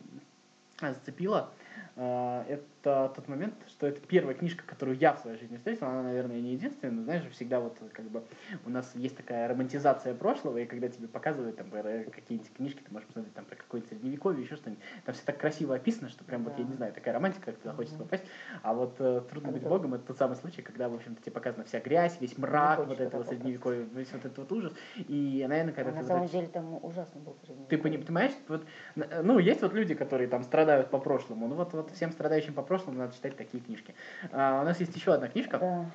зацепило. 0.79 1.37
А, 1.39 1.51
это 1.95 3.11
тот 3.15 3.27
момент, 3.27 3.55
что 3.67 3.87
это 3.87 4.01
первая 4.01 4.35
книжка, 4.35 4.63
которую 4.65 4.97
я 4.97 5.13
в 5.13 5.19
своей 5.19 5.37
жизни 5.37 5.57
встретил, 5.57 5.87
она, 5.87 6.03
наверное, 6.03 6.39
не 6.41 6.53
единственная, 6.53 6.93
но, 6.93 7.03
знаешь, 7.03 7.23
всегда 7.31 7.59
вот 7.59 7.77
как 7.93 8.05
бы 8.05 8.23
у 8.65 8.69
нас 8.69 8.91
есть 8.95 9.15
такая 9.15 9.47
романтизация 9.47 10.13
прошлого, 10.13 10.57
и 10.57 10.65
когда 10.65 10.89
тебе 10.89 11.07
показывают 11.07 11.55
там 11.55 11.69
какие-нибудь 11.69 12.53
книжки, 12.53 12.81
ты 12.85 12.91
можешь 12.91 13.07
посмотреть 13.07 13.33
там 13.33 13.45
про 13.45 13.55
какое-то 13.55 13.87
средневековье, 13.89 14.43
еще 14.43 14.55
что-нибудь, 14.55 14.83
там 15.05 15.15
все 15.15 15.23
так 15.25 15.37
красиво 15.37 15.75
описано, 15.75 16.09
что 16.09 16.23
прям 16.23 16.43
да. 16.43 16.49
вот, 16.49 16.59
я 16.59 16.65
не 16.65 16.73
знаю, 16.73 16.93
такая 16.93 17.13
романтика, 17.13 17.45
как 17.45 17.57
туда 17.57 17.73
хочется 17.73 17.97
попасть, 17.97 18.25
а 18.61 18.73
вот 18.73 18.95
э, 18.99 19.21
«Трудно 19.31 19.51
быть 19.51 19.63
Богом»— 19.63 19.93
это 19.95 20.05
тот 20.05 20.17
самый 20.17 20.35
случай, 20.35 20.61
когда, 20.61 20.89
в 20.89 20.95
общем-то, 20.95 21.21
тебе 21.21 21.31
показана 21.31 21.63
вся 21.63 21.79
грязь, 21.79 22.17
весь 22.19 22.37
мрак 22.37 22.85
вот 22.85 22.99
этого 22.99 23.23
средневековья, 23.23 23.85
весь 23.93 24.11
вот 24.11 24.25
этот 24.25 24.37
вот 24.37 24.51
ужас, 24.51 24.73
и, 24.95 25.45
наверное, 25.47 25.73
когда 25.73 25.91
а 25.91 25.93
ты... 25.93 25.99
На 25.99 26.07
самом 26.07 26.27
деле 26.27 26.47
там 26.47 26.83
ужасно 26.83 27.21
был 27.21 27.35
Ты 27.69 27.77
понимаешь, 27.77 28.33
вот, 28.47 28.65
ну, 28.95 29.39
есть 29.39 29.61
вот 29.61 29.73
люди, 29.73 29.95
которые 29.95 30.27
там 30.27 30.43
страдают 30.43 30.89
по 30.89 30.99
прошлому, 30.99 31.47
ну 31.47 31.55
вот, 31.55 31.64
вот 31.73 31.91
всем 31.91 32.11
страдающим 32.11 32.53
по 32.53 32.61
прошлому 32.61 32.99
надо 32.99 33.13
читать 33.13 33.37
такие 33.37 33.63
книжки. 33.63 33.95
А, 34.31 34.61
у 34.61 34.65
нас 34.65 34.79
есть 34.79 34.95
еще 34.95 35.13
одна 35.13 35.27
книжка. 35.27 35.59
Да. 35.59 35.85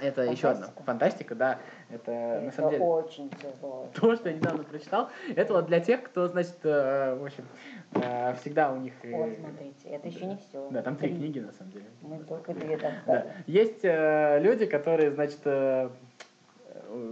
Это 0.00 0.22
фантастика. 0.22 0.32
еще 0.32 0.48
одна 0.48 0.68
фантастика, 0.84 1.34
да. 1.34 1.58
Это, 1.90 2.12
это 2.12 2.44
на 2.44 2.52
самом 2.52 2.70
деле 2.70 2.84
очень 2.84 3.30
тяжело. 3.30 3.88
То, 3.94 4.14
что 4.14 4.28
я 4.28 4.36
недавно 4.36 4.62
прочитал, 4.62 5.10
это 5.34 5.52
вот 5.54 5.66
для 5.66 5.80
тех, 5.80 6.02
кто, 6.04 6.28
значит, 6.28 6.58
э, 6.62 7.16
в 7.16 7.24
общем, 7.24 7.44
э, 7.94 8.34
всегда 8.34 8.72
у 8.72 8.76
них. 8.76 8.92
Э, 9.02 9.12
вот, 9.12 9.36
смотрите, 9.38 9.88
это 9.88 10.08
еще 10.08 10.26
не 10.26 10.36
все. 10.36 10.68
Да, 10.70 10.82
там 10.82 10.96
три, 10.96 11.08
три 11.08 11.18
книги 11.18 11.40
на 11.40 11.52
самом 11.52 11.72
деле. 11.72 11.86
Мы 12.02 12.18
только 12.20 12.54
две 12.54 12.76
да. 12.76 13.26
Есть 13.46 13.82
люди, 13.82 14.66
которые, 14.66 15.10
значит, 15.10 15.40
э, 15.44 15.90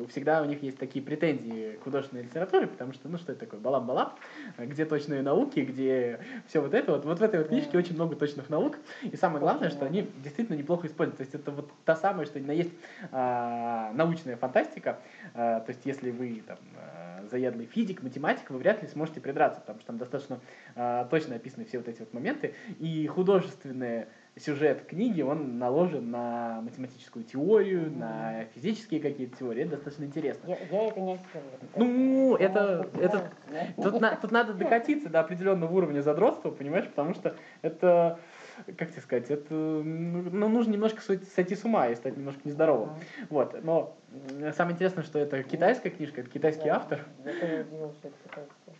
всегда 0.08 0.42
у 0.42 0.44
них 0.44 0.62
есть 0.62 0.78
такие 0.78 1.04
претензии 1.04 1.76
к 1.80 1.84
художественной 1.84 2.22
литературе, 2.22 2.66
потому 2.66 2.92
что, 2.92 3.08
ну 3.08 3.18
что 3.18 3.32
это 3.32 3.42
такое, 3.42 3.60
балам-балам, 3.60 4.14
где 4.58 4.84
точные 4.84 5.22
науки, 5.22 5.60
где 5.60 6.20
все 6.48 6.60
вот 6.60 6.74
это 6.74 6.92
вот. 6.92 7.04
Вот 7.04 7.18
в 7.18 7.22
этой 7.22 7.40
вот 7.40 7.48
книжке 7.48 7.76
очень 7.78 7.94
много 7.94 8.16
точных 8.16 8.48
наук, 8.48 8.78
и 9.02 9.16
самое 9.16 9.40
главное, 9.40 9.70
что 9.70 9.86
они 9.86 10.08
действительно 10.22 10.56
неплохо 10.56 10.86
используют. 10.86 11.18
То 11.18 11.22
есть 11.22 11.34
это 11.34 11.50
вот 11.50 11.70
та 11.84 11.96
самая, 11.96 12.26
что 12.26 12.38
есть 12.38 12.72
а, 13.12 13.92
научная 13.94 14.36
фантастика. 14.36 14.98
А, 15.34 15.60
то 15.60 15.70
есть 15.70 15.84
если 15.84 16.10
вы 16.10 16.42
там 16.46 16.58
а, 16.76 17.24
заядлый 17.30 17.66
физик, 17.66 18.02
математик, 18.02 18.50
вы 18.50 18.58
вряд 18.58 18.82
ли 18.82 18.88
сможете 18.88 19.20
придраться, 19.20 19.60
потому 19.60 19.80
что 19.80 19.86
там 19.88 19.98
достаточно 19.98 20.40
а, 20.74 21.04
точно 21.06 21.36
описаны 21.36 21.64
все 21.64 21.78
вот 21.78 21.88
эти 21.88 22.00
вот 22.00 22.12
моменты, 22.12 22.54
и 22.78 23.06
художественные 23.06 24.08
сюжет 24.38 24.84
книги, 24.84 25.22
он 25.22 25.58
наложен 25.58 26.10
на 26.10 26.60
математическую 26.60 27.24
теорию, 27.24 27.86
mm-hmm. 27.86 27.98
на 27.98 28.44
физические 28.54 29.00
какие-то 29.00 29.38
теории. 29.38 29.62
Это 29.62 29.72
достаточно 29.72 30.04
интересно. 30.04 30.48
Я, 30.48 30.58
я 30.70 30.88
это 30.88 31.00
не. 31.00 31.18
Ну, 31.74 32.36
это, 32.36 32.88
это, 33.00 33.30
тут, 33.76 34.00
на, 34.00 34.16
тут 34.16 34.30
надо 34.32 34.52
докатиться 34.52 35.08
до 35.08 35.20
определенного 35.20 35.72
уровня 35.72 36.02
задротства, 36.02 36.50
понимаешь, 36.50 36.86
потому 36.86 37.14
что 37.14 37.34
это, 37.62 38.18
как 38.76 38.90
тебе 38.90 39.00
сказать, 39.00 39.30
это, 39.30 39.54
ну, 39.54 40.48
нужно 40.48 40.72
немножко 40.72 41.00
сойти 41.00 41.54
с 41.54 41.64
ума 41.64 41.88
и 41.88 41.94
стать 41.94 42.16
немножко 42.16 42.40
нездоровым. 42.44 42.90
Mm-hmm. 42.90 43.26
Вот, 43.30 43.64
но 43.64 43.96
самое 44.54 44.74
интересное, 44.74 45.02
что 45.02 45.18
это 45.18 45.42
китайская 45.42 45.90
книжка, 45.90 46.20
это 46.20 46.30
китайский 46.30 46.68
автор. 46.68 47.06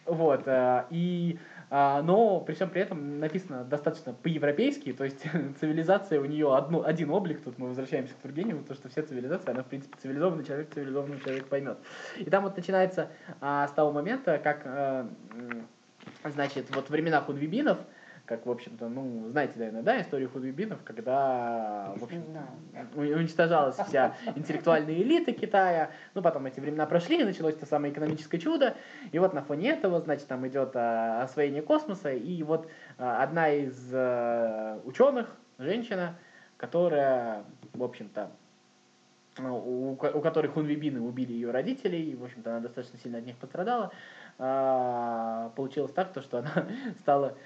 Вот, 0.05 0.43
э, 0.47 0.85
и 0.91 1.39
но 1.71 2.41
при 2.41 2.55
всем 2.55 2.71
при 2.71 2.83
этом 2.83 3.19
написано 3.19 3.65
достаточно 3.65 4.13
по-европейски, 4.13 4.93
то 4.93 5.05
есть 5.05 5.25
цивилизация 5.61 6.21
у 6.21 6.25
нее 6.25 6.55
одно, 6.55 6.85
один 6.85 7.11
облик, 7.11 7.43
тут 7.43 7.59
мы 7.59 7.69
возвращаемся 7.69 8.15
к 8.15 8.19
Тургеневу, 8.19 8.63
то 8.63 8.75
что 8.75 8.89
все 8.89 9.03
цивилизации, 9.03 9.51
она 9.51 9.63
в 9.63 9.67
принципе 9.67 9.97
цивилизованный 10.01 10.45
человек, 10.45 10.73
цивилизованный 10.73 11.21
человек 11.21 11.47
поймет. 11.47 11.79
И 12.19 12.25
там 12.25 12.45
вот 12.45 12.57
начинается 12.57 13.11
а, 13.41 13.67
с 13.67 13.73
того 13.73 13.91
момента, 13.91 14.39
как, 14.39 14.63
а, 14.65 15.09
значит, 16.25 16.67
вот 16.75 16.89
времена 16.91 17.21
худвибинов, 17.21 17.79
как, 18.27 18.45
в 18.45 18.51
общем-то, 18.51 18.89
ну, 18.89 19.29
знаете, 19.31 19.55
наверное, 19.57 19.83
да, 19.83 20.01
историю 20.01 20.29
худвибинов, 20.29 20.81
когда, 20.85 21.95
в 21.97 22.05
общем, 22.05 22.25
уничтожалась 22.95 23.77
вся 23.77 24.17
интеллектуальная 24.35 24.95
элита 24.95 25.33
Китая, 25.33 25.91
ну, 26.15 26.23
потом 26.23 26.47
эти 26.47 26.61
времена 26.61 26.87
прошли, 26.87 27.21
и 27.21 27.25
началось 27.25 27.55
то 27.55 27.67
самое 27.67 27.93
экономическое 27.93 28.39
чудо, 28.39 28.75
и 29.13 29.19
вот 29.19 29.33
на 29.33 29.43
фоне 29.43 29.71
этого, 29.71 30.01
значит, 30.01 30.27
там 30.27 30.47
идет 30.47 30.73
а, 30.75 31.23
освоение 31.23 31.63
космоса, 31.63 32.13
и 32.13 32.43
вот 32.43 32.69
а, 32.99 33.23
одна 33.23 33.49
из 33.51 33.91
а, 33.93 34.81
ученых, 34.85 35.35
женщина, 35.59 36.19
которая, 36.57 37.45
в 37.73 37.83
общем-то, 37.83 38.31
ну, 39.39 39.57
у, 39.57 39.93
у 39.93 40.21
которой 40.21 40.49
хунвибины 40.49 41.01
убили 41.01 41.33
ее 41.33 41.51
родителей, 41.51 42.11
и, 42.11 42.17
в 42.17 42.25
общем-то, 42.25 42.51
она 42.51 42.61
достаточно 42.61 42.99
сильно 42.99 43.19
от 43.19 43.27
них 43.27 43.37
пострадала, 43.37 43.93
а, 44.39 45.51
получилось 45.57 45.93
так, 45.93 46.13
то, 46.13 46.23
что 46.23 46.39
она 46.39 46.67
стала 47.01 47.37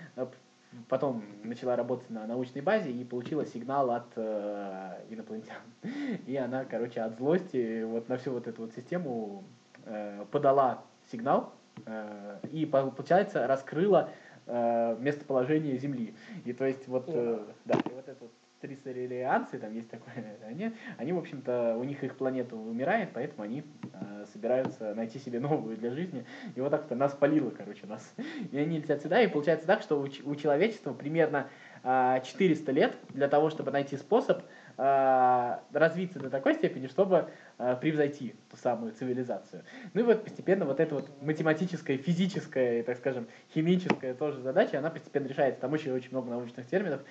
потом 0.88 1.24
начала 1.42 1.76
работать 1.76 2.10
на 2.10 2.26
научной 2.26 2.62
базе 2.62 2.90
и 2.90 3.04
получила 3.04 3.44
сигнал 3.46 3.90
от 3.90 4.06
э, 4.16 5.02
инопланетян. 5.10 5.62
И 6.26 6.36
она, 6.36 6.64
короче, 6.64 7.00
от 7.00 7.16
злости 7.16 7.82
вот 7.82 8.08
на 8.08 8.16
всю 8.18 8.32
вот 8.32 8.46
эту 8.46 8.62
вот 8.62 8.72
систему 8.74 9.44
э, 9.84 10.24
подала 10.30 10.84
сигнал 11.10 11.52
э, 11.86 12.38
и, 12.52 12.66
получается, 12.66 13.46
раскрыла 13.46 14.10
э, 14.46 14.96
местоположение 15.00 15.76
Земли. 15.76 16.14
И 16.44 16.52
то 16.52 16.64
есть 16.64 16.86
вот, 16.86 17.04
э, 17.08 17.44
да, 17.64 17.74
и 17.74 17.92
вот 17.92 18.08
это 18.08 18.16
вот 18.20 18.30
трисорелианцы, 18.60 19.58
там 19.58 19.74
есть 19.74 19.90
такое, 19.90 20.36
они, 20.46 20.72
они, 20.96 21.12
в 21.12 21.18
общем-то, 21.18 21.76
у 21.78 21.84
них 21.84 22.02
их 22.04 22.16
планета 22.16 22.56
умирает, 22.56 23.10
поэтому 23.12 23.42
они 23.42 23.64
э, 23.92 24.26
собираются 24.32 24.94
найти 24.94 25.18
себе 25.18 25.40
новую 25.40 25.76
для 25.76 25.90
жизни. 25.90 26.24
И 26.54 26.60
вот 26.60 26.70
так-то 26.70 26.94
нас 26.94 27.12
полило, 27.14 27.50
короче, 27.50 27.86
нас. 27.86 28.14
И 28.52 28.58
они 28.58 28.78
летят 28.78 29.02
сюда, 29.02 29.22
и 29.22 29.26
получается 29.26 29.66
так, 29.66 29.82
что 29.82 30.00
у, 30.00 30.04
у 30.04 30.34
человечества 30.36 30.92
примерно 30.92 31.48
э, 31.82 32.20
400 32.24 32.72
лет 32.72 32.96
для 33.10 33.28
того, 33.28 33.50
чтобы 33.50 33.70
найти 33.70 33.96
способ 33.96 34.42
развиться 34.80 36.18
до 36.18 36.30
такой 36.30 36.54
степени, 36.54 36.86
чтобы 36.86 37.28
э, 37.58 37.76
превзойти 37.76 38.34
ту 38.50 38.56
самую 38.56 38.92
цивилизацию. 38.92 39.62
Ну 39.92 40.00
и 40.00 40.04
вот 40.04 40.24
постепенно 40.24 40.64
вот 40.64 40.80
эта 40.80 40.94
вот 40.94 41.10
математическая, 41.20 41.98
физическая, 41.98 42.82
так 42.82 42.96
скажем, 42.96 43.26
химическая 43.52 44.14
тоже 44.14 44.40
задача, 44.40 44.78
она 44.78 44.90
постепенно 44.90 45.26
решается. 45.26 45.60
Там 45.60 45.72
очень-очень 45.72 46.10
много 46.12 46.30
научных 46.30 46.66
терминов, 46.66 47.02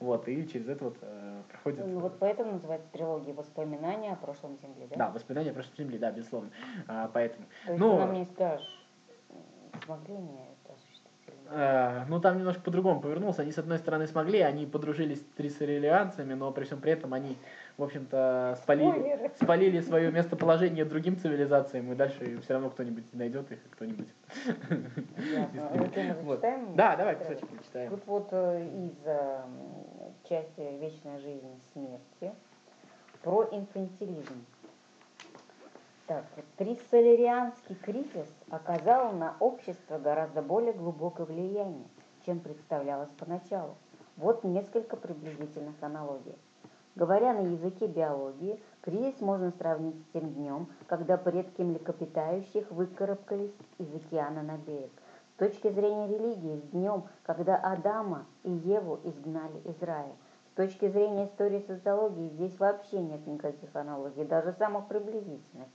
вот, 0.00 0.26
и 0.28 0.48
через 0.48 0.68
это 0.68 0.84
вот 0.84 0.96
э, 1.02 1.42
проходит... 1.50 1.86
Ну 1.86 2.00
вот 2.00 2.18
поэтому 2.18 2.52
называется 2.52 2.88
трилогия 2.92 3.34
«Воспоминания 3.34 4.12
о 4.12 4.16
прошлом 4.16 4.56
Земле», 4.62 4.86
да? 4.88 4.96
Да, 4.96 5.10
«Воспоминания 5.10 5.50
о 5.50 5.54
прошлом 5.54 5.76
Земле», 5.76 5.98
да, 5.98 6.10
безусловно. 6.10 6.50
А, 6.86 7.10
поэтому... 7.12 7.46
То 7.66 7.72
есть 7.72 7.80
ну, 7.80 7.92
ты 7.92 7.98
нам 7.98 8.12
не 8.14 8.24
скажешь, 8.24 8.86
смогли 9.84 10.14
это 10.14 10.47
Э, 11.50 12.04
ну, 12.08 12.20
там 12.20 12.38
немножко 12.38 12.60
по-другому 12.60 13.00
повернулся. 13.00 13.42
Они, 13.42 13.52
с 13.52 13.58
одной 13.58 13.78
стороны, 13.78 14.06
смогли, 14.06 14.40
они 14.40 14.66
подружились 14.66 15.20
с 15.20 15.24
трисорелианцами, 15.36 16.34
но 16.34 16.52
при 16.52 16.64
всем 16.64 16.80
при 16.80 16.92
этом 16.92 17.14
они, 17.14 17.38
в 17.78 17.82
общем-то, 17.82 18.58
спалили, 18.62 19.30
спалили 19.40 19.80
свое 19.80 20.12
местоположение 20.12 20.84
другим 20.84 21.18
цивилизациям, 21.18 21.90
и 21.92 21.94
дальше 21.94 22.40
все 22.42 22.54
равно 22.54 22.70
кто-нибудь 22.70 23.12
найдет 23.14 23.50
их, 23.50 23.58
кто-нибудь. 23.70 24.08
Да, 26.74 26.96
давай 26.96 27.16
кусочек 27.16 27.48
прочитаем. 27.48 27.90
Тут 27.90 28.06
вот 28.06 28.28
э, 28.32 28.66
из 28.66 29.06
э, 29.06 29.40
части 30.28 30.60
«Вечная 30.80 31.18
жизнь 31.18 31.60
смерти» 31.72 32.34
про 33.22 33.48
инфантилизм. 33.50 34.44
Так, 36.08 36.24
Триссолерианский 36.56 37.74
кризис 37.74 38.34
оказал 38.48 39.12
на 39.12 39.36
общество 39.40 39.98
гораздо 39.98 40.40
более 40.40 40.72
глубокое 40.72 41.26
влияние, 41.26 41.86
чем 42.24 42.40
представлялось 42.40 43.10
поначалу. 43.18 43.74
Вот 44.16 44.42
несколько 44.42 44.96
приблизительных 44.96 45.74
аналогий. 45.82 46.34
Говоря 46.94 47.34
на 47.34 47.40
языке 47.40 47.86
биологии, 47.86 48.58
кризис 48.80 49.20
можно 49.20 49.52
сравнить 49.58 50.00
с 50.00 50.12
тем 50.14 50.32
днем, 50.32 50.68
когда 50.86 51.18
предки 51.18 51.60
млекопитающих 51.60 52.70
выкарабкались 52.70 53.52
из 53.76 53.94
океана 53.94 54.42
на 54.42 54.56
берег. 54.56 54.90
С 55.34 55.38
точки 55.38 55.70
зрения 55.70 56.08
религии, 56.08 56.56
с 56.56 56.70
днем, 56.70 57.04
когда 57.22 57.56
Адама 57.56 58.24
и 58.44 58.50
Еву 58.50 58.98
изгнали 59.04 59.58
из 59.66 59.82
рая. 59.82 60.16
С 60.52 60.54
точки 60.56 60.88
зрения 60.88 61.26
истории 61.26 61.62
социологии, 61.66 62.30
здесь 62.30 62.58
вообще 62.58 62.98
нет 62.98 63.26
никаких 63.26 63.76
аналогий, 63.76 64.24
даже 64.24 64.54
самых 64.54 64.88
приблизительных. 64.88 65.68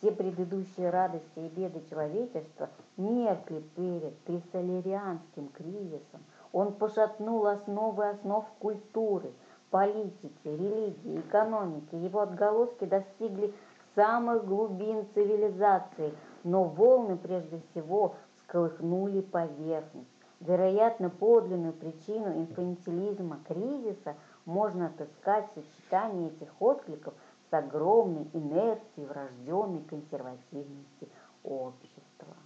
Все 0.00 0.12
предыдущие 0.12 0.88
радости 0.88 1.26
и 1.36 1.48
беды 1.48 1.82
человечества 1.90 2.70
меркли 2.96 3.60
перед 3.76 4.24
трисолерианским 4.24 5.48
кризисом. 5.48 6.24
Он 6.52 6.72
пошатнул 6.72 7.46
основы 7.46 8.08
основ 8.08 8.46
культуры, 8.60 9.30
политики, 9.68 10.32
религии, 10.44 11.20
экономики. 11.20 11.94
Его 11.94 12.20
отголоски 12.20 12.86
достигли 12.86 13.52
самых 13.94 14.46
глубин 14.46 15.04
цивилизации, 15.12 16.14
но 16.44 16.64
волны 16.64 17.18
прежде 17.18 17.60
всего 17.70 18.14
всколыхнули 18.36 19.20
поверхность. 19.20 20.08
Вероятно, 20.40 21.10
подлинную 21.10 21.74
причину 21.74 22.40
инфантилизма 22.40 23.40
кризиса 23.46 24.14
можно 24.46 24.86
отыскать 24.86 25.46
в 25.50 25.54
сочетании 25.56 26.28
этих 26.28 26.48
откликов– 26.58 27.12
с 27.50 27.54
огромной 27.54 28.26
инерцией 28.32 29.06
врожденной 29.06 29.82
консервативности 29.82 31.08
общества. 31.42 32.36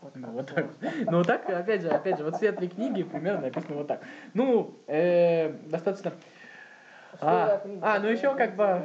Вот 0.00 0.12
ну, 0.14 0.28
вот 0.28 0.46
так. 0.54 0.66
ну, 1.06 1.18
вот 1.18 1.26
так, 1.26 1.48
опять 1.48 1.82
же, 1.82 1.88
опять 1.88 2.18
же, 2.18 2.24
вот 2.24 2.34
в 2.34 2.38
светлой 2.38 2.68
книге 2.68 3.04
примерно 3.04 3.42
написано 3.42 3.76
вот 3.76 3.86
так. 3.88 4.02
Ну, 4.34 4.74
э, 4.86 5.52
достаточно 5.68 6.12
а, 7.20 7.62
а, 7.82 7.98
ну 8.00 8.08
еще 8.08 8.34
как 8.34 8.56
бы 8.56 8.82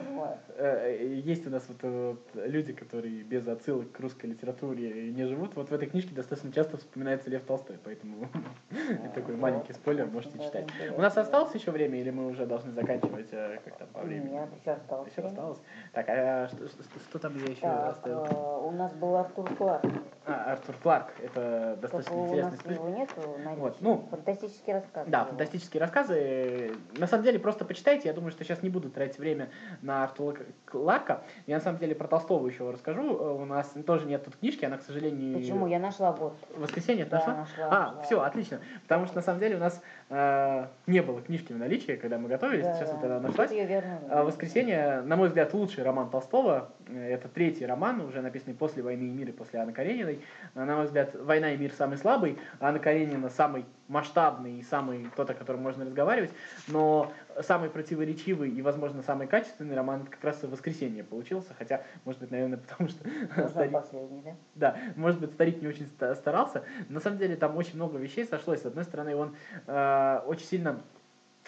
э, 0.57 1.21
есть 1.23 1.45
у 1.47 1.49
нас 1.49 1.65
вот, 1.67 1.77
вот 1.83 2.29
люди, 2.35 2.73
которые 2.73 3.23
без 3.23 3.47
отсылок 3.47 3.91
к 3.91 3.99
русской 3.99 4.27
литературе 4.27 5.11
не 5.11 5.25
живут. 5.25 5.55
Вот 5.55 5.69
в 5.69 5.73
этой 5.73 5.87
книжке 5.87 6.13
достаточно 6.13 6.51
часто 6.51 6.77
вспоминается 6.77 7.29
Лев 7.29 7.43
Толстой, 7.43 7.77
поэтому 7.83 8.27
такой 9.15 9.35
маленький 9.35 9.73
спойлер 9.73 10.05
можете 10.07 10.39
читать. 10.39 10.67
У 10.95 11.01
нас 11.01 11.17
осталось 11.17 11.53
еще 11.55 11.71
время 11.71 11.99
или 11.99 12.11
мы 12.11 12.27
уже 12.27 12.45
должны 12.45 12.71
заканчивать 12.71 13.29
э, 13.31 13.59
как 13.63 13.77
там 13.77 13.87
по 13.89 14.01
времени? 14.01 14.33
Нет, 14.33 14.49
еще 14.59 14.71
осталось. 14.71 15.11
Еще 15.11 15.21
осталось. 15.21 15.59
Так, 15.93 16.05
а 16.09 16.49
что 17.09 17.19
там 17.19 17.37
я 17.37 17.51
еще 17.51 17.67
оставил? 17.67 18.25
Э, 18.25 18.67
у 18.67 18.71
нас 18.71 18.93
был 18.93 19.15
Артур 19.15 19.53
Кларк. 19.55 19.83
А, 20.25 20.53
Артур 20.53 20.75
Кларк, 20.83 21.07
это 21.21 21.77
достаточно 21.81 22.13
интересный 22.13 22.51
нас 22.51 22.65
его 22.65 22.89
нету, 22.89 23.21
вот, 23.57 23.77
ну, 23.81 24.07
фантастические 24.09 24.75
рассказы. 24.75 25.09
Да, 25.09 25.25
фантастические 25.25 25.81
рассказы. 25.81 26.75
На 26.97 27.07
самом 27.07 27.23
деле 27.23 27.39
просто 27.39 27.65
почитайте, 27.65 28.09
Я 28.09 28.13
думаю, 28.13 28.20
что 28.29 28.43
сейчас 28.43 28.61
не 28.61 28.69
буду 28.69 28.89
тратить 28.89 29.17
время 29.17 29.49
на 29.81 30.03
Артура 30.03 30.37
Кларка. 30.65 31.23
Я 31.47 31.55
на 31.55 31.61
самом 31.61 31.79
деле 31.79 31.95
про 31.95 32.07
Толстого 32.07 32.47
еще 32.47 32.69
расскажу. 32.69 33.01
У 33.01 33.45
нас 33.45 33.73
тоже 33.85 34.05
нет 34.05 34.23
тут 34.23 34.35
книжки, 34.35 34.65
она, 34.65 34.77
к 34.77 34.83
сожалению... 34.83 35.39
Почему? 35.39 35.67
Я 35.67 35.79
нашла 35.79 36.11
вот. 36.11 36.37
Воскресенье 36.55 37.05
да, 37.05 37.17
нашла? 37.17 37.35
нашла? 37.35 37.65
А, 37.65 37.85
нашла. 37.87 38.03
все, 38.03 38.21
отлично. 38.21 38.59
Потому 38.83 39.05
что 39.05 39.15
на 39.15 39.21
самом 39.21 39.39
деле 39.39 39.55
у 39.55 39.59
нас 39.59 39.81
э, 40.09 40.67
не 40.87 41.01
было 41.01 41.21
книжки 41.21 41.53
в 41.53 41.57
наличии, 41.57 41.95
когда 41.95 42.17
мы 42.17 42.29
готовились. 42.29 42.65
Да, 42.65 42.75
сейчас 42.75 42.89
да. 42.89 42.95
вот 42.95 43.05
она 43.05 43.19
нашлась. 43.19 43.51
А 44.09 44.23
«Воскресенье», 44.23 45.01
на 45.01 45.15
мой 45.15 45.29
взгляд, 45.29 45.53
лучший 45.53 45.83
роман 45.83 46.09
Толстого. 46.09 46.69
Э, 46.87 47.13
Это 47.13 47.27
третий 47.27 47.65
роман, 47.65 48.01
уже 48.01 48.21
написанный 48.21 48.55
после 48.55 48.83
«Войны 48.83 49.03
и 49.03 49.09
мира», 49.09 49.31
после 49.31 49.59
Анны 49.59 49.73
Карениной. 49.73 50.21
А, 50.55 50.65
На 50.65 50.75
мой 50.75 50.85
взгляд, 50.85 51.15
«Война 51.15 51.53
и 51.53 51.57
мир» 51.57 51.71
самый 51.73 51.97
слабый, 51.97 52.37
а 52.59 52.69
Анна 52.69 52.79
Каренина 52.79 53.29
самый 53.29 53.65
масштабный 53.87 54.59
и 54.59 54.63
самый 54.63 55.07
тот, 55.15 55.29
о 55.29 55.33
котором 55.33 55.61
можно 55.61 55.85
разговаривать. 55.85 56.31
Но 56.67 57.11
самый 57.41 57.69
противоречивый 57.69 58.49
и, 58.49 58.61
возможно, 58.61 59.01
самый 59.03 59.27
качественный 59.27 59.75
роман 59.75 60.05
как 60.05 60.23
раз 60.23 60.41
«Воскресенье» 60.43 61.03
получился. 61.03 61.53
Хотя, 61.57 61.83
может 62.05 62.21
быть, 62.21 62.31
наверное, 62.31 62.57
потому 62.57 62.89
что... 62.89 63.07
Можно 63.35 63.49
старик- 63.49 63.71
последний, 63.71 64.21
да? 64.21 64.35
да, 64.55 64.77
может 64.95 65.19
быть, 65.19 65.31
старик 65.31 65.61
не 65.61 65.67
очень 65.67 65.87
ста- 65.87 66.15
старался. 66.15 66.63
На 66.89 66.99
самом 66.99 67.17
деле 67.17 67.35
там 67.35 67.55
очень 67.57 67.75
много 67.75 67.97
вещей 67.97 68.25
сошлось. 68.25 68.61
С 68.61 68.65
одной 68.65 68.83
стороны, 68.83 69.15
он 69.15 69.35
э, 69.67 70.21
очень 70.25 70.45
сильно 70.45 70.81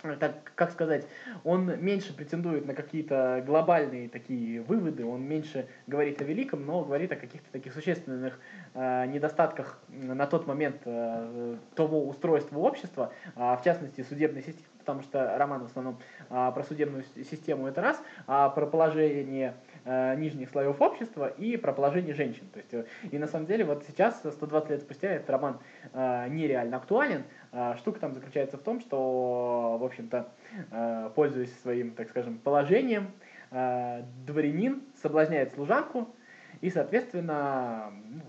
э, 0.04 0.16
так, 0.20 0.52
как 0.56 0.72
сказать, 0.72 1.06
он 1.44 1.80
меньше 1.84 2.16
претендует 2.16 2.66
на 2.66 2.74
какие-то 2.74 3.44
глобальные 3.46 4.10
такие 4.10 4.62
выводы, 4.62 5.06
он 5.06 5.24
меньше 5.24 5.68
говорит 5.88 6.22
о 6.22 6.26
великом, 6.26 6.66
но 6.66 6.84
говорит 6.84 7.12
о 7.12 7.16
каких-то 7.16 7.52
таких 7.52 7.74
существенных 7.74 8.40
э, 8.74 9.06
недостатках 9.08 9.80
на 9.90 10.26
тот 10.28 10.48
момент 10.48 10.82
э, 10.86 11.58
того 11.76 12.08
устройства 12.08 12.60
общества, 12.60 13.14
а 13.36 13.56
в 13.56 13.64
частности 13.64 14.02
судебной 14.02 14.42
системы, 14.42 14.68
потому 14.84 15.02
что 15.02 15.38
роман 15.38 15.64
в 15.64 15.66
основном 15.66 15.98
а, 16.30 16.52
про 16.52 16.64
судебную 16.64 17.04
систему 17.16 17.68
это 17.68 17.82
раз, 17.82 18.04
а 18.28 18.50
про 18.50 18.66
положение 18.66 19.56
э, 19.86 20.16
нижних 20.16 20.50
слоев 20.50 20.82
общества 20.82 21.28
и 21.28 21.56
про 21.58 21.72
положение 21.72 22.14
женщин. 22.14 22.44
То 22.54 22.60
есть, 22.60 22.74
э, 22.74 22.86
и 23.10 23.18
на 23.18 23.28
самом 23.28 23.46
деле 23.46 23.64
вот 23.64 23.86
сейчас, 23.88 24.20
120 24.20 24.70
лет 24.70 24.82
спустя, 24.82 25.10
этот 25.10 25.30
роман 25.30 25.60
э, 25.94 26.28
нереально 26.30 26.78
актуален. 26.78 27.24
А, 27.52 27.78
Штука 27.78 28.00
там 28.00 28.14
заключается 28.14 28.58
в 28.58 28.62
том, 28.62 28.82
что, 28.82 29.78
в 29.80 29.86
общем-то, 29.86 30.28
э, 30.72 31.10
пользуясь 31.16 31.58
своим, 31.62 31.92
так 31.92 32.10
скажем, 32.10 32.38
положением, 32.40 33.12
э, 33.52 34.04
дворянин 34.26 34.84
соблазняет 35.02 35.54
служанку, 35.54 36.10
и, 36.62 36.70
соответственно, 36.70 37.92
ну, 38.10 38.22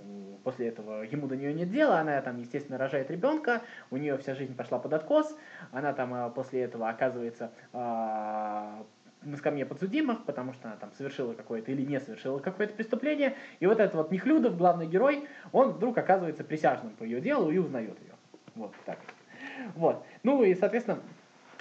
после 0.45 0.69
этого 0.69 1.03
ему 1.03 1.27
до 1.27 1.37
нее 1.37 1.53
нет 1.53 1.71
дела, 1.71 1.99
она 1.99 2.21
там, 2.21 2.39
естественно, 2.39 2.79
рожает 2.79 3.11
ребенка, 3.11 3.63
у 3.91 3.97
нее 3.97 4.17
вся 4.19 4.35
жизнь 4.35 4.55
пошла 4.55 4.79
под 4.79 4.93
откос, 4.93 5.37
она 5.73 5.93
там 5.93 6.15
э, 6.15 6.31
после 6.31 6.63
этого 6.63 6.89
оказывается 6.89 7.51
э, 7.73 7.77
на 7.77 9.37
скамье 9.37 9.67
подсудимых, 9.67 10.25
потому 10.25 10.53
что 10.53 10.69
она 10.69 10.77
там 10.77 10.93
совершила 10.93 11.33
какое-то 11.33 11.73
или 11.73 11.83
не 11.83 11.99
совершила 11.99 12.39
какое-то 12.39 12.75
преступление, 12.75 13.35
и 13.61 13.67
вот 13.67 13.81
этот 13.81 13.95
вот 13.95 14.11
Нехлюдов, 14.13 14.57
главный 14.57 14.87
герой, 14.87 15.27
он 15.53 15.73
вдруг 15.73 15.97
оказывается 15.99 16.45
присяжным 16.45 16.93
по 16.93 17.05
ее 17.05 17.21
делу 17.21 17.51
и 17.51 17.59
узнает 17.59 17.99
ее. 18.01 18.15
Вот 18.55 18.73
так. 18.85 18.99
Вот. 19.75 20.05
Ну 20.23 20.43
и, 20.45 20.55
соответственно, 20.55 21.01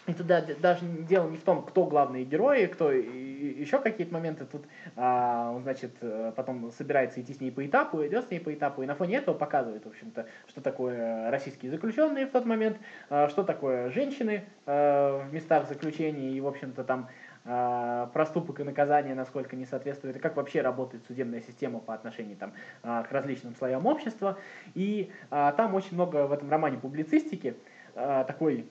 и 0.07 0.13
туда 0.13 0.41
д- 0.41 0.55
даже 0.55 0.85
дело 0.85 1.29
не 1.29 1.37
в 1.37 1.43
том, 1.43 1.63
кто 1.63 1.85
главные 1.85 2.25
герои, 2.25 2.65
кто 2.65 2.91
еще 2.91 3.79
какие-то 3.79 4.13
моменты. 4.13 4.45
Тут 4.45 4.65
а, 4.95 5.51
он, 5.51 5.63
значит, 5.63 5.91
э, 6.01 6.33
потом 6.35 6.71
собирается 6.71 7.21
идти 7.21 7.33
с 7.33 7.41
ней 7.41 7.51
по 7.51 7.65
этапу, 7.65 8.05
идет 8.05 8.25
с 8.25 8.31
ней 8.31 8.39
по 8.39 8.53
этапу, 8.53 8.83
и 8.83 8.85
на 8.85 8.95
фоне 8.95 9.17
этого 9.17 9.35
показывает, 9.35 9.85
в 9.85 9.89
общем-то, 9.89 10.27
что 10.47 10.61
такое 10.61 11.31
российские 11.31 11.71
заключенные 11.71 12.25
в 12.25 12.31
тот 12.31 12.45
момент, 12.45 12.77
а, 13.09 13.29
что 13.29 13.43
такое 13.43 13.89
женщины 13.91 14.43
э, 14.65 15.27
в 15.29 15.33
местах 15.33 15.67
заключения, 15.67 16.31
и, 16.31 16.41
в 16.41 16.47
общем-то, 16.47 16.83
там 16.83 17.09
а, 17.45 18.07
проступок 18.07 18.59
и 18.59 18.63
наказание, 18.63 19.15
насколько 19.15 19.55
не 19.55 19.65
соответствует, 19.65 20.15
и 20.15 20.19
как 20.19 20.35
вообще 20.35 20.61
работает 20.61 21.03
судебная 21.05 21.41
система 21.41 21.79
по 21.79 21.93
отношению 21.93 22.37
там, 22.37 22.53
а, 22.83 23.03
к 23.03 23.11
различным 23.11 23.55
слоям 23.55 23.85
общества. 23.85 24.37
И 24.75 25.11
а, 25.29 25.51
там 25.53 25.75
очень 25.75 25.93
много 25.95 26.27
в 26.27 26.31
этом 26.31 26.49
романе 26.49 26.77
публицистики, 26.77 27.55
а, 27.95 28.23
такой, 28.23 28.67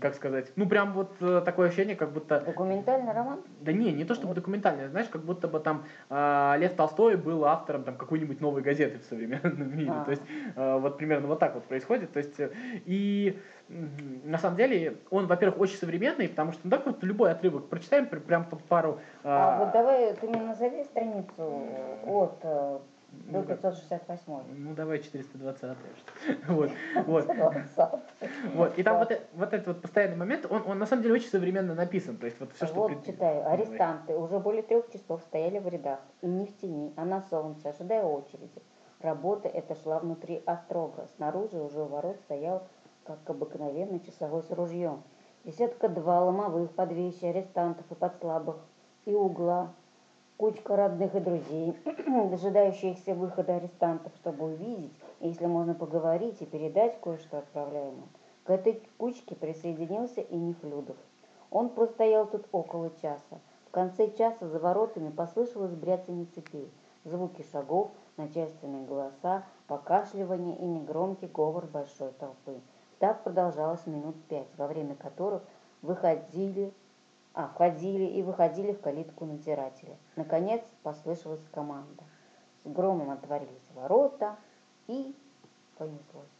как 0.00 0.14
сказать, 0.14 0.52
ну 0.54 0.68
прям 0.68 0.92
вот 0.92 1.16
э, 1.20 1.42
такое 1.44 1.68
ощущение, 1.68 1.96
как 1.96 2.12
будто 2.12 2.40
Документальный 2.40 3.12
роман? 3.12 3.40
да 3.60 3.72
не, 3.72 3.92
не 3.92 4.04
то 4.04 4.14
чтобы 4.14 4.34
документальное, 4.34 4.88
знаешь, 4.88 5.08
как 5.08 5.22
будто 5.22 5.48
бы 5.48 5.58
там 5.58 5.84
а, 6.08 6.56
Лев 6.56 6.74
Толстой 6.74 7.16
был 7.16 7.44
автором 7.44 7.82
там 7.82 7.96
какой-нибудь 7.96 8.40
новой 8.40 8.62
газеты 8.62 9.00
в 9.00 9.04
современном 9.04 9.76
мире. 9.76 9.92
А. 9.92 10.04
То 10.04 10.10
есть 10.12 10.22
а, 10.54 10.78
вот 10.78 10.98
примерно 10.98 11.26
вот 11.26 11.40
так 11.40 11.54
вот 11.54 11.64
происходит. 11.64 12.12
То 12.12 12.18
есть 12.20 12.38
э, 12.38 12.52
и 12.84 13.36
на 13.68 14.38
самом 14.38 14.56
деле 14.56 14.98
он, 15.10 15.26
во-первых, 15.26 15.58
очень 15.58 15.78
современный, 15.78 16.28
потому 16.28 16.52
что 16.52 16.60
ну, 16.64 16.70
так 16.70 16.86
вот 16.86 17.02
любой 17.02 17.32
отрывок 17.32 17.68
прочитаем, 17.68 18.06
пр- 18.06 18.20
прям 18.20 18.44
по 18.44 18.56
пару. 18.56 19.00
А, 19.24 19.56
а, 19.56 19.64
вот 19.64 19.72
давай 19.72 20.14
ты 20.14 20.28
мне 20.28 20.40
назови 20.40 20.84
страницу 20.84 21.66
от 22.06 22.44
до 23.26 23.38
Ну, 23.38 23.44
как- 23.44 23.60
568. 23.60 24.44
ну 24.56 24.74
давай 24.74 24.98
420 25.00 25.58
что 25.60 25.72
вот, 26.52 26.70
вот. 27.06 27.26
Вот. 28.54 28.78
И 28.78 28.82
там 28.82 28.98
вот, 28.98 29.10
э- 29.10 29.20
вот 29.34 29.52
этот 29.52 29.66
вот 29.68 29.82
постоянный 29.82 30.16
момент, 30.16 30.46
он, 30.48 30.62
он 30.66 30.78
на 30.78 30.86
самом 30.86 31.02
деле 31.02 31.14
очень 31.14 31.28
современно 31.28 31.74
написан. 31.74 32.16
То 32.16 32.26
есть 32.26 32.38
вот 32.40 32.52
все, 32.52 32.66
что... 32.66 32.74
Вот 32.74 33.04
читаю. 33.04 33.48
Арестанты 33.50 34.16
уже 34.16 34.38
более 34.38 34.62
трех 34.62 34.90
часов 34.90 35.22
стояли 35.22 35.58
в 35.58 35.68
рядах, 35.68 36.00
и 36.22 36.26
не 36.26 36.46
в 36.46 36.56
тени, 36.58 36.92
а 36.96 37.04
на 37.04 37.22
солнце, 37.22 37.70
ожидая 37.70 38.04
очереди. 38.04 38.62
Работа 39.00 39.48
эта 39.48 39.74
шла 39.74 39.98
внутри 39.98 40.42
острога. 40.46 41.06
Снаружи 41.16 41.60
уже 41.60 41.82
у 41.82 41.86
ворот 41.86 42.16
стоял, 42.24 42.66
как 43.04 43.18
обыкновенный 43.26 44.00
часовой 44.00 44.42
с 44.42 44.50
ружьем. 44.50 45.02
Десятка 45.44 45.88
два 45.88 46.24
ломовых 46.24 46.72
под 46.72 46.92
вещи 46.92 47.24
арестантов 47.24 47.84
и 47.90 47.94
подслабых, 47.94 48.56
и 49.04 49.12
угла. 49.14 49.72
Кучка 50.36 50.76
родных 50.76 51.14
и 51.14 51.20
друзей, 51.20 51.74
дожидающихся 52.30 53.14
выхода 53.14 53.56
арестантов, 53.56 54.12
чтобы 54.16 54.44
увидеть, 54.44 54.92
если 55.20 55.46
можно 55.46 55.72
поговорить 55.72 56.42
и 56.42 56.44
передать 56.44 57.00
кое-что 57.00 57.38
отправляемым. 57.38 58.06
К 58.44 58.50
этой 58.50 58.82
кучке 58.98 59.34
присоединился 59.34 60.20
и 60.20 60.36
Нефлюдов. 60.36 60.96
Он 61.50 61.70
простоял 61.70 62.26
тут 62.26 62.46
около 62.52 62.90
часа. 63.00 63.40
В 63.68 63.70
конце 63.70 64.10
часа 64.10 64.46
за 64.46 64.58
воротами 64.58 65.08
послышалось 65.08 65.72
бряцание 65.72 66.26
цепей, 66.26 66.70
звуки 67.04 67.42
шагов, 67.50 67.92
начальственные 68.18 68.84
голоса, 68.84 69.42
покашливание 69.68 70.58
и 70.58 70.64
негромкий 70.66 71.28
говор 71.28 71.64
большой 71.64 72.12
толпы. 72.12 72.60
Так 72.98 73.22
продолжалось 73.22 73.86
минут 73.86 74.16
пять, 74.28 74.48
во 74.58 74.66
время 74.66 74.96
которых 74.96 75.42
выходили, 75.80 76.74
а, 77.36 77.48
входили 77.48 78.04
и 78.04 78.22
выходили 78.22 78.72
в 78.72 78.80
калитку 78.80 79.26
надзиратели. 79.26 79.94
Наконец 80.16 80.62
послышалась 80.82 81.46
команда. 81.52 82.02
С 82.64 82.68
громом 82.68 83.10
отворились 83.10 83.70
ворота 83.74 84.36
и 84.86 85.14
понеслось. 85.76 86.36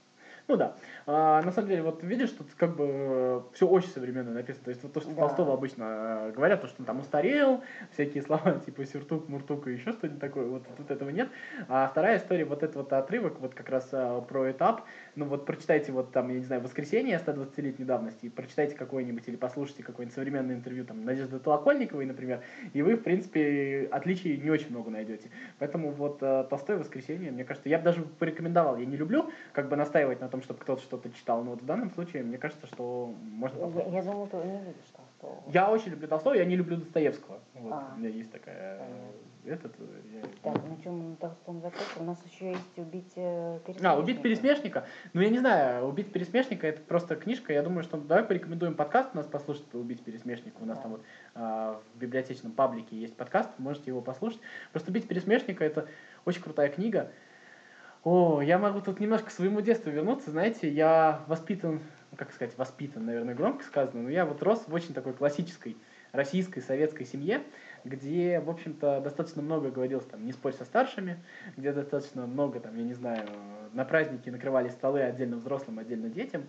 Ну 0.48 0.56
да. 0.56 0.74
А, 1.06 1.42
на 1.42 1.52
самом 1.52 1.68
деле, 1.68 1.82
вот 1.82 2.02
видишь, 2.02 2.30
тут 2.30 2.46
как 2.56 2.76
бы 2.76 3.44
все 3.52 3.66
очень 3.66 3.90
современно 3.90 4.32
написано. 4.32 4.64
То 4.64 4.70
есть 4.70 4.82
вот 4.84 4.92
то, 4.94 5.00
что 5.00 5.10
Да. 5.10 5.22
Толстого 5.22 5.52
обычно 5.52 6.28
э, 6.28 6.32
говорят, 6.32 6.62
то, 6.62 6.66
что 6.68 6.76
он 6.80 6.86
там 6.86 7.00
устарел, 7.00 7.62
всякие 7.92 8.22
слова 8.22 8.52
типа 8.64 8.86
сюртук, 8.86 9.28
муртук 9.28 9.66
и 9.66 9.72
еще 9.72 9.92
что-нибудь 9.92 10.20
такое, 10.20 10.46
вот 10.46 10.62
тут 10.78 10.90
этого 10.90 11.10
нет. 11.10 11.28
А 11.68 11.88
вторая 11.88 12.16
история, 12.16 12.46
вот 12.46 12.62
этот 12.62 12.76
вот 12.76 12.92
отрывок, 12.94 13.38
вот 13.40 13.54
как 13.54 13.68
раз 13.68 13.88
а, 13.92 14.20
про 14.22 14.50
этап, 14.50 14.82
ну 15.16 15.24
вот 15.24 15.46
прочитайте 15.46 15.92
вот 15.92 16.12
там, 16.12 16.28
я 16.28 16.36
не 16.38 16.44
знаю, 16.44 16.62
«Воскресенье» 16.62 17.18
120-летней 17.18 17.84
давности, 17.84 18.26
и 18.26 18.28
прочитайте 18.28 18.74
какое-нибудь 18.76 19.26
или 19.26 19.36
послушайте 19.36 19.82
какое-нибудь 19.82 20.14
современное 20.14 20.54
интервью 20.54 20.84
там 20.84 21.04
Надежды 21.04 21.38
Толокольниковой, 21.38 22.04
например, 22.06 22.42
и 22.74 22.82
вы, 22.82 22.96
в 22.96 23.02
принципе, 23.02 23.88
отличий 23.90 24.36
не 24.36 24.50
очень 24.50 24.70
много 24.70 24.90
найдете. 24.90 25.30
Поэтому 25.58 25.90
вот 25.90 26.18
э, 26.22 26.44
Толстой 26.50 26.76
«Воскресенье», 26.76 27.30
мне 27.32 27.44
кажется, 27.44 27.68
я 27.68 27.78
бы 27.78 27.84
даже 27.84 28.02
порекомендовал, 28.02 28.76
я 28.76 28.84
не 28.86 28.96
люблю 28.96 29.30
как 29.52 29.68
бы 29.68 29.76
настаивать 29.76 30.20
на 30.20 30.28
том, 30.28 30.42
чтобы 30.42 30.60
кто-то 30.60 30.82
что-то 30.82 31.10
читал, 31.10 31.42
но 31.42 31.50
вот 31.52 31.62
в 31.62 31.66
данном 31.66 31.90
случае 31.90 32.22
мне 32.22 32.38
кажется, 32.38 32.66
что 32.66 33.14
можно 33.22 33.58
Я, 33.58 33.64
попробовать. 33.66 33.94
я 33.94 34.02
думаю, 34.12 34.26
ты 34.28 34.36
не 34.36 34.58
видишь 34.60 34.90
Толстого. 34.94 35.42
Я 35.52 35.70
очень 35.70 35.90
люблю 35.92 36.08
Толстого, 36.08 36.34
я 36.34 36.44
не 36.44 36.56
люблю 36.56 36.76
Достоевского. 36.76 37.38
Вот, 37.54 37.72
А. 37.72 37.94
у 37.96 37.98
меня 37.98 38.10
есть 38.10 38.30
такая... 38.30 38.78
э, 38.80 39.10
Этот, 39.46 39.74
э, 39.78 39.84
я- 40.12 40.52
Так, 40.52 40.60
чем 40.82 41.10
на 41.10 41.16
Толстом 41.16 41.60
закончил? 41.60 42.00
У 42.00 42.04
нас 42.04 42.18
еще 42.26 42.50
есть 42.50 42.78
убить 42.78 43.12
э, 43.14 43.60
А, 43.82 43.96
«Убить 43.96 44.20
пересмешника». 44.20 44.86
Ну, 45.12 45.20
я 45.20 45.30
не 45.30 45.38
знаю, 45.38 45.86
«Убить 45.86 46.10
пересмешника»— 46.12 46.66
это 46.68 46.80
просто 46.82 47.14
книжка. 47.14 47.52
Я 47.52 47.62
думаю, 47.62 47.84
что 47.84 47.96
давай 47.96 48.24
порекомендуем 48.24 48.74
подкаст 48.74 49.10
у 49.14 49.18
нас 49.18 49.26
послушать 49.26 49.72
«Убить 49.72 50.02
пересмешника». 50.02 50.56
У 50.60 50.64
нас 50.66 50.78
Да. 50.78 50.82
там 50.82 50.92
вот 50.92 51.04
а, 51.36 51.80
в 51.94 51.98
библиотечном 51.98 52.52
паблике 52.52 52.96
есть 52.96 53.16
подкаст, 53.16 53.50
можете 53.58 53.90
его 53.92 54.00
послушать. 54.00 54.40
Просто 54.72 54.90
«Убить 54.90 55.06
пересмешника»— 55.06 55.64
это 55.66 55.86
очень 56.24 56.42
крутая 56.42 56.68
книга. 56.68 57.12
О, 58.02 58.40
я 58.40 58.58
могу 58.58 58.80
тут 58.80 58.98
немножко 59.00 59.28
к 59.28 59.32
своему 59.32 59.60
детству 59.60 59.90
вернуться. 59.90 60.30
Знаете, 60.30 60.68
я 60.68 61.24
воспитан, 61.28 61.80
ну, 62.10 62.16
как 62.16 62.32
сказать, 62.32 62.56
воспитан, 62.58 63.04
наверное, 63.06 63.34
громко 63.34 63.64
сказано, 63.64 64.02
но 64.02 64.10
я 64.10 64.24
вот 64.26 64.42
рос 64.42 64.64
в 64.66 64.74
очень 64.74 64.94
такой 64.94 65.12
классической 65.12 65.76
российской 66.16 66.60
советской 66.60 67.04
семье, 67.04 67.42
где, 67.84 68.40
в 68.40 68.50
общем-то, 68.50 69.00
достаточно 69.00 69.42
много 69.42 69.70
говорилось 69.70 70.06
там 70.06 70.24
«не 70.26 70.32
спорь 70.32 70.52
со 70.52 70.64
старшими», 70.64 71.22
где 71.56 71.72
достаточно 71.72 72.26
много, 72.26 72.60
там, 72.60 72.76
я 72.76 72.82
не 72.82 72.94
знаю, 72.94 73.28
на 73.72 73.84
праздники 73.84 74.28
накрывали 74.30 74.68
столы 74.70 75.02
отдельно 75.02 75.36
взрослым, 75.36 75.78
отдельно 75.78 76.08
детям. 76.08 76.46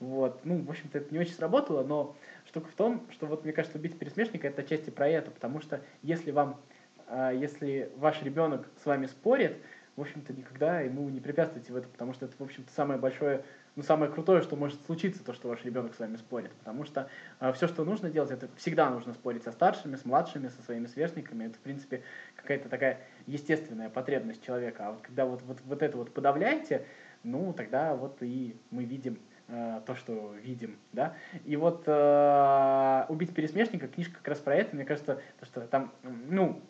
Вот. 0.00 0.44
Ну, 0.44 0.62
в 0.62 0.70
общем-то, 0.70 0.98
это 0.98 1.12
не 1.12 1.20
очень 1.20 1.34
сработало, 1.34 1.84
но 1.84 2.16
штука 2.46 2.68
в 2.68 2.74
том, 2.74 3.06
что 3.10 3.26
вот 3.26 3.44
мне 3.44 3.52
кажется, 3.52 3.78
убить 3.78 3.98
пересмешника 3.98 4.48
это 4.48 4.62
отчасти 4.62 4.90
про 4.90 5.08
это, 5.08 5.30
потому 5.30 5.60
что 5.60 5.80
если 6.02 6.30
вам, 6.30 6.60
а, 7.06 7.32
если 7.32 7.90
ваш 7.96 8.22
ребенок 8.22 8.68
с 8.82 8.86
вами 8.86 9.06
спорит, 9.06 9.56
в 9.96 10.00
общем-то, 10.00 10.32
никогда 10.32 10.80
ему 10.80 11.08
не 11.08 11.20
препятствуйте 11.20 11.72
в 11.72 11.76
этом, 11.76 11.90
потому 11.92 12.12
что 12.14 12.26
это, 12.26 12.34
в 12.36 12.42
общем-то, 12.42 12.72
самое 12.72 12.98
большое, 12.98 13.44
ну, 13.76 13.82
самое 13.82 14.10
крутое, 14.10 14.42
что 14.42 14.56
может 14.56 14.84
случиться, 14.86 15.24
то, 15.24 15.32
что 15.32 15.48
ваш 15.48 15.64
ребенок 15.64 15.94
с 15.94 15.98
вами 15.98 16.16
спорит. 16.16 16.52
Потому 16.52 16.84
что 16.84 17.08
э, 17.40 17.52
все, 17.52 17.66
что 17.66 17.84
нужно 17.84 18.08
делать, 18.08 18.30
это 18.30 18.48
всегда 18.56 18.88
нужно 18.90 19.14
спорить 19.14 19.42
со 19.42 19.52
старшими, 19.52 19.96
с 19.96 20.04
младшими, 20.04 20.48
со 20.48 20.62
своими 20.62 20.86
сверстниками. 20.86 21.46
Это, 21.46 21.56
в 21.56 21.60
принципе, 21.60 22.02
какая-то 22.36 22.68
такая 22.68 23.00
естественная 23.26 23.90
потребность 23.90 24.44
человека. 24.44 24.88
А 24.88 24.92
вот 24.92 25.02
когда 25.02 25.26
вот, 25.26 25.42
вот, 25.42 25.58
вот 25.64 25.82
это 25.82 25.96
вот 25.96 26.14
подавляете, 26.14 26.86
ну, 27.24 27.52
тогда 27.52 27.96
вот 27.96 28.22
и 28.22 28.56
мы 28.70 28.84
видим 28.84 29.18
э, 29.48 29.80
то, 29.84 29.96
что 29.96 30.34
видим, 30.34 30.78
да. 30.92 31.14
И 31.44 31.56
вот 31.56 31.82
э, 31.86 33.04
«Убить 33.08 33.34
пересмешника» 33.34 33.88
книжка 33.88 34.14
как 34.14 34.28
раз 34.28 34.38
про 34.38 34.54
это, 34.54 34.76
мне 34.76 34.84
кажется, 34.84 35.20
то, 35.40 35.46
что 35.46 35.62
там, 35.62 35.92
ну, 36.02 36.62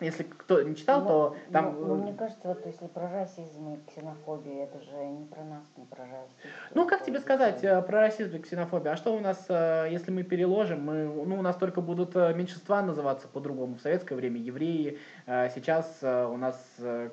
если 0.00 0.24
кто 0.24 0.62
не 0.62 0.74
читал, 0.74 1.02
но, 1.02 1.08
то 1.08 1.36
там... 1.52 1.80
Но, 1.80 1.86
но 1.86 1.94
мне 1.96 2.12
кажется, 2.12 2.48
вот 2.48 2.64
если 2.66 2.86
про 2.86 3.10
расизм 3.10 3.74
и 3.74 3.90
ксенофобию, 3.90 4.62
это 4.62 4.80
же 4.80 4.96
не 4.96 5.24
про 5.26 5.42
нас, 5.44 5.64
не 5.76 5.84
про 5.84 6.02
расизм. 6.04 6.34
Ну, 6.74 6.88
как 6.88 7.04
тебе 7.04 7.20
сказать 7.20 7.62
э, 7.62 7.80
про 7.82 8.00
расизм 8.00 8.36
и 8.36 8.40
ксенофобию? 8.40 8.92
А 8.92 8.96
что 8.96 9.14
у 9.14 9.20
нас, 9.20 9.44
э, 9.48 9.88
если 9.90 10.10
мы 10.10 10.22
переложим, 10.22 10.84
мы, 10.84 11.04
ну, 11.04 11.38
у 11.38 11.42
нас 11.42 11.56
только 11.56 11.80
будут 11.80 12.16
э, 12.16 12.34
меньшинства 12.34 12.82
называться 12.82 13.28
по-другому. 13.28 13.76
В 13.76 13.80
советское 13.80 14.14
время 14.14 14.40
евреи, 14.40 14.98
сейчас 15.26 15.98
у 16.02 16.36
нас 16.36 16.56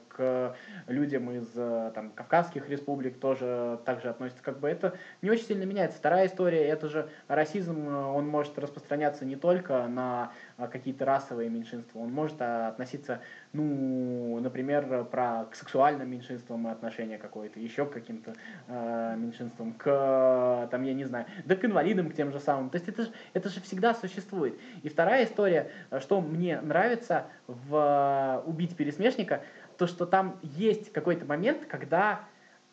к 0.08 0.56
людям 0.88 1.32
из 1.32 1.48
там, 1.94 2.12
Кавказских 2.12 2.70
республик 2.70 3.20
тоже 3.20 3.80
так 3.86 4.02
же 4.02 4.10
относятся. 4.10 4.42
Как 4.44 4.60
бы 4.60 4.68
это 4.70 4.94
не 5.22 5.30
очень 5.30 5.46
сильно 5.46 5.64
меняется. 5.64 5.98
Вторая 5.98 6.28
история, 6.28 6.68
это 6.68 6.90
же 6.90 7.10
расизм, 7.28 7.88
он 7.88 8.28
может 8.28 8.58
распространяться 8.58 9.26
не 9.26 9.36
только 9.36 9.88
на 9.88 10.32
какие-то 10.68 11.06
расовые 11.06 11.50
меньшинства, 11.50 12.00
он 12.00 12.12
может 12.12 12.42
относиться, 12.42 13.22
ну, 13.54 14.40
например, 14.40 15.06
про 15.06 15.46
к 15.46 15.56
сексуальным 15.56 16.10
меньшинствам 16.10 16.68
отношение 16.68 17.18
какое-то, 17.18 17.60
еще 17.60 17.86
к 17.86 17.94
каким-то 17.94 18.34
э, 18.68 19.16
меньшинствам, 19.18 19.74
к, 19.74 20.68
там, 20.72 20.84
я 20.84 20.94
не 20.94 21.06
знаю, 21.06 21.26
да 21.46 21.56
к 21.56 21.64
инвалидам, 21.64 22.10
к 22.10 22.16
тем 22.16 22.32
же 22.32 22.40
самым. 22.40 22.70
То 22.70 22.78
есть 22.78 22.90
это 22.90 23.04
же, 23.04 23.12
это 23.34 23.50
же 23.50 23.62
всегда 23.62 23.94
существует. 23.94 24.60
И 24.84 24.90
вторая 24.90 25.26
история, 25.26 25.72
что 26.00 26.22
мне 26.22 26.60
нравится 26.62 27.26
в 27.48 28.44
«Убить 28.46 28.76
пересмешника», 28.76 29.42
то, 29.78 29.88
что 29.88 30.06
там 30.06 30.38
есть 30.44 30.92
какой-то 30.92 31.26
момент, 31.26 31.66
когда 31.66 32.20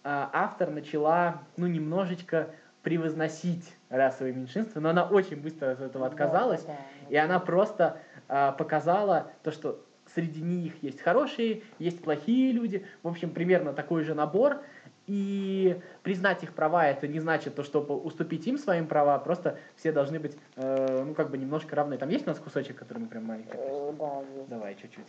э, 0.02 0.26
автор 0.32 0.70
начала, 0.70 1.42
ну, 1.56 1.68
немножечко 1.68 2.50
превозносить 2.82 3.75
расовые 3.88 4.34
меньшинства, 4.34 4.80
но 4.80 4.90
она 4.90 5.04
очень 5.04 5.40
быстро 5.40 5.72
от 5.72 5.80
этого 5.80 6.06
отказалась, 6.06 6.62
да, 6.62 6.72
да, 6.72 6.78
да. 6.78 7.08
и 7.08 7.16
она 7.16 7.38
просто 7.38 7.98
э, 8.28 8.52
показала 8.58 9.30
то, 9.42 9.50
что 9.50 9.84
среди 10.14 10.40
них 10.42 10.82
есть 10.82 11.00
хорошие, 11.00 11.62
есть 11.78 12.02
плохие 12.02 12.52
люди, 12.52 12.86
в 13.02 13.08
общем, 13.08 13.30
примерно 13.30 13.72
такой 13.72 14.02
же 14.04 14.14
набор, 14.14 14.62
и 15.06 15.80
признать 16.02 16.42
их 16.42 16.52
права 16.52 16.86
это 16.86 17.06
не 17.06 17.20
значит 17.20 17.54
то, 17.54 17.62
чтобы 17.62 17.96
уступить 17.96 18.46
им 18.46 18.58
своим 18.58 18.88
права, 18.88 19.18
просто 19.18 19.58
все 19.76 19.92
должны 19.92 20.18
быть, 20.18 20.36
э, 20.56 21.04
ну, 21.04 21.14
как 21.14 21.30
бы 21.30 21.38
немножко 21.38 21.76
равны. 21.76 21.96
Там 21.96 22.08
есть 22.08 22.26
у 22.26 22.30
нас 22.30 22.38
кусочек, 22.38 22.76
который 22.76 22.98
мы 22.98 23.06
прям 23.06 23.24
маленький? 23.24 23.52
Э, 23.54 23.92
да, 23.96 24.20
есть. 24.36 24.48
Давай, 24.48 24.74
чуть-чуть. 24.74 25.06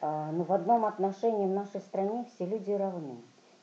А, 0.00 0.32
ну, 0.32 0.44
в 0.44 0.52
одном 0.52 0.86
отношении 0.86 1.46
в 1.46 1.50
нашей 1.50 1.80
стране 1.80 2.24
все 2.34 2.46
люди 2.46 2.70
равны. 2.70 3.18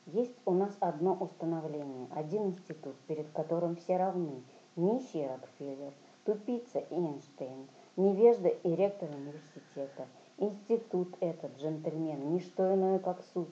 Есть 0.08 0.36
у 0.44 0.52
нас 0.52 0.76
одно 0.80 1.14
установление, 1.14 2.08
один 2.14 2.48
институт, 2.48 2.96
перед 3.06 3.30
которым 3.30 3.76
все 3.76 3.96
равны. 3.96 4.42
Нищий 4.76 5.26
Рокфеллер, 5.26 5.92
тупица 6.24 6.84
Эйнштейн, 6.90 7.68
невежда 7.96 8.48
и 8.48 8.74
ректор 8.74 9.08
университета– 9.10 10.06
Институт 10.40 11.16
этот, 11.18 11.58
джентльмен, 11.58 12.30
не 12.30 12.38
что 12.38 12.72
иное, 12.72 13.00
как 13.00 13.24
суд. 13.34 13.48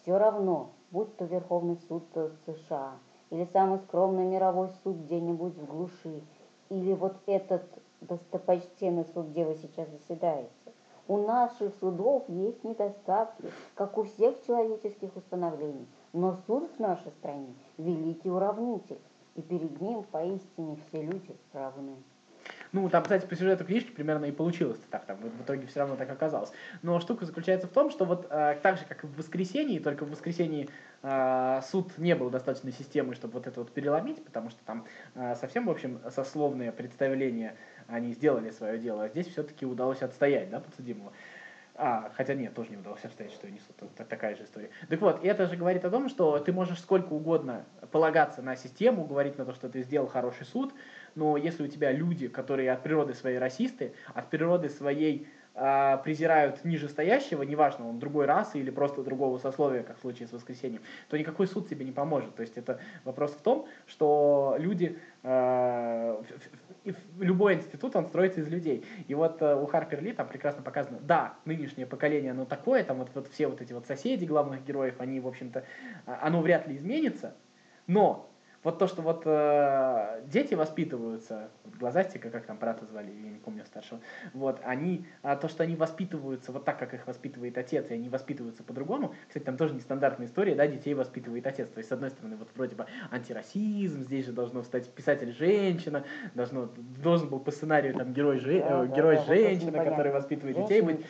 Все 0.00 0.16
равно, 0.16 0.70
будь 0.90 1.14
то 1.18 1.26
Верховный 1.26 1.76
суд 1.88 2.04
США, 2.46 2.94
или 3.28 3.44
самый 3.52 3.80
скромный 3.80 4.24
мировой 4.24 4.70
суд 4.82 4.96
где-нибудь 4.96 5.58
в 5.58 5.66
глуши, 5.66 6.22
или 6.70 6.94
вот 6.94 7.16
этот 7.26 7.64
достопочтенный 8.00 9.04
суд, 9.12 9.26
где 9.26 9.44
вы 9.44 9.56
сейчас 9.56 9.90
заседаете. 9.90 10.50
У 11.12 11.26
наших 11.26 11.74
судов 11.78 12.24
есть 12.28 12.64
недостатки, 12.64 13.44
как 13.74 13.98
у 13.98 14.04
всех 14.04 14.34
человеческих 14.46 15.14
установлений, 15.14 15.86
но 16.14 16.38
суд 16.46 16.70
в 16.74 16.80
нашей 16.80 17.10
стране– 17.20 17.52
великий 17.76 18.30
уравнитель, 18.30 18.98
и 19.34 19.42
перед 19.42 19.78
ним 19.78 20.04
поистине 20.04 20.78
все 20.88 21.02
люди 21.02 21.36
равны. 21.52 21.96
Ну, 22.72 22.88
там, 22.88 23.02
кстати, 23.02 23.26
по 23.26 23.36
сюжету 23.36 23.66
книжки 23.66 23.90
примерно 23.90 24.24
и 24.24 24.32
получилось 24.32 24.80
так, 24.90 25.04
там 25.04 25.18
в 25.18 25.42
итоге 25.42 25.66
все 25.66 25.80
равно 25.80 25.96
так 25.96 26.10
оказалось. 26.10 26.50
Но 26.80 26.98
штука 26.98 27.26
заключается 27.26 27.66
в 27.66 27.70
том, 27.70 27.90
что 27.90 28.06
вот 28.06 28.26
э, 28.30 28.58
так 28.62 28.78
же, 28.78 28.86
как 28.86 29.04
и 29.04 29.06
в 29.06 29.14
воскресенье, 29.18 29.80
только 29.80 30.06
в 30.06 30.10
воскресенье 30.10 30.68
э, 31.02 31.60
суд 31.70 31.98
не 31.98 32.14
был 32.14 32.30
достаточной 32.30 32.72
системой, 32.72 33.16
чтобы 33.16 33.34
вот 33.34 33.46
это 33.46 33.60
вот 33.60 33.70
переломить, 33.70 34.24
потому 34.24 34.48
что 34.48 34.64
там 34.64 34.86
э, 35.14 35.34
совсем, 35.34 35.66
в 35.66 35.70
общем, 35.70 36.00
сословные 36.08 36.72
представления 36.72 37.56
они 37.88 38.12
сделали 38.12 38.50
свое 38.50 38.78
дело, 38.78 39.04
а 39.04 39.08
здесь 39.08 39.28
все-таки 39.28 39.66
удалось 39.66 40.02
отстоять, 40.02 40.50
да, 40.50 40.60
подсудимого. 40.60 41.12
А, 41.74 42.10
хотя 42.16 42.34
нет, 42.34 42.54
тоже 42.54 42.70
не 42.70 42.76
удалось 42.76 43.04
обстоять, 43.04 43.32
что 43.32 43.46
я 43.46 43.52
несу. 43.52 43.72
Тут 43.78 43.94
такая 43.94 44.36
же 44.36 44.44
история. 44.44 44.68
Так 44.88 45.00
вот, 45.00 45.24
это 45.24 45.46
же 45.46 45.56
говорит 45.56 45.84
о 45.84 45.90
том, 45.90 46.08
что 46.10 46.38
ты 46.38 46.52
можешь 46.52 46.80
сколько 46.80 47.12
угодно 47.14 47.64
полагаться 47.90 48.42
на 48.42 48.56
систему, 48.56 49.04
говорить 49.04 49.38
на 49.38 49.46
то, 49.46 49.54
что 49.54 49.70
ты 49.70 49.82
сделал 49.82 50.06
хороший 50.06 50.44
суд, 50.44 50.74
но 51.14 51.36
если 51.36 51.64
у 51.64 51.68
тебя 51.68 51.90
люди, 51.90 52.28
которые 52.28 52.70
от 52.72 52.82
природы 52.82 53.14
своей 53.14 53.38
расисты, 53.38 53.94
от 54.14 54.28
природы 54.28 54.68
своей 54.68 55.28
э, 55.54 55.98
презирают 56.04 56.62
нижестоящего, 56.64 57.42
неважно, 57.42 57.88
он 57.88 57.98
другой 57.98 58.26
расы 58.26 58.58
или 58.58 58.70
просто 58.70 59.02
другого 59.02 59.38
сословия, 59.38 59.82
как 59.82 59.96
в 59.96 60.00
случае 60.02 60.28
с 60.28 60.32
воскресением, 60.32 60.82
то 61.08 61.16
никакой 61.16 61.46
суд 61.46 61.68
тебе 61.70 61.86
не 61.86 61.92
поможет. 61.92 62.34
То 62.34 62.42
есть 62.42 62.58
это 62.58 62.80
вопрос 63.04 63.32
в 63.32 63.40
том, 63.40 63.66
что 63.86 64.56
люди 64.58 64.98
э, 65.22 66.22
любой 67.18 67.54
институт, 67.54 67.94
он 67.96 68.06
строится 68.06 68.40
из 68.40 68.48
людей. 68.48 68.84
И 69.08 69.14
вот 69.14 69.40
э, 69.40 69.54
у 69.54 69.66
Харпер 69.66 70.02
Ли 70.02 70.12
там 70.12 70.28
прекрасно 70.28 70.62
показано, 70.62 70.98
да, 71.00 71.34
нынешнее 71.44 71.86
поколение, 71.86 72.32
оно 72.32 72.44
такое, 72.44 72.84
там 72.84 72.98
вот, 72.98 73.10
вот 73.14 73.28
все 73.28 73.46
вот 73.46 73.60
эти 73.60 73.72
вот 73.72 73.86
соседи 73.86 74.24
главных 74.24 74.64
героев, 74.64 74.96
они, 74.98 75.20
в 75.20 75.28
общем-то, 75.28 75.64
а, 76.06 76.20
оно 76.22 76.42
вряд 76.42 76.66
ли 76.66 76.76
изменится, 76.76 77.34
но 77.86 78.31
вот 78.64 78.78
то, 78.78 78.86
что 78.86 79.02
вот 79.02 79.22
э, 79.24 80.22
дети 80.26 80.54
воспитываются, 80.54 81.48
вот 81.64 81.74
глазастика, 81.74 82.30
как 82.30 82.46
там 82.46 82.58
брата 82.58 82.84
звали, 82.86 83.10
я 83.10 83.30
не 83.30 83.38
помню 83.38 83.64
старшего, 83.66 84.00
вот, 84.34 84.60
они, 84.62 85.04
а 85.22 85.36
то, 85.36 85.48
что 85.48 85.64
они 85.64 85.74
воспитываются 85.74 86.52
вот 86.52 86.64
так, 86.64 86.78
как 86.78 86.94
их 86.94 87.06
воспитывает 87.06 87.58
отец, 87.58 87.90
и 87.90 87.94
они 87.94 88.08
воспитываются 88.08 88.62
по-другому, 88.62 89.14
кстати, 89.26 89.44
там 89.44 89.56
тоже 89.56 89.74
нестандартная 89.74 90.28
история, 90.28 90.54
да, 90.54 90.66
детей 90.66 90.94
воспитывает 90.94 91.46
отец, 91.46 91.68
то 91.68 91.78
есть, 91.78 91.88
с 91.88 91.92
одной 91.92 92.10
стороны, 92.10 92.36
вот 92.36 92.48
вроде 92.54 92.76
бы 92.76 92.86
антирасизм, 93.10 94.02
здесь 94.02 94.26
же 94.26 94.32
должно 94.32 94.62
стать 94.62 94.88
писатель-женщина, 94.90 96.04
должно, 96.34 96.68
должен 97.02 97.28
был 97.28 97.40
по 97.40 97.50
сценарию 97.50 97.94
там 97.94 98.12
герой, 98.12 98.38
же, 98.38 98.60
да, 98.60 98.84
э, 98.84 98.86
герой 98.94 99.16
да, 99.16 99.24
женщина, 99.24 99.72
вот 99.72 99.88
который 99.88 100.12
воспитывает 100.12 100.56
детей 100.56 100.82
быть. 100.82 101.04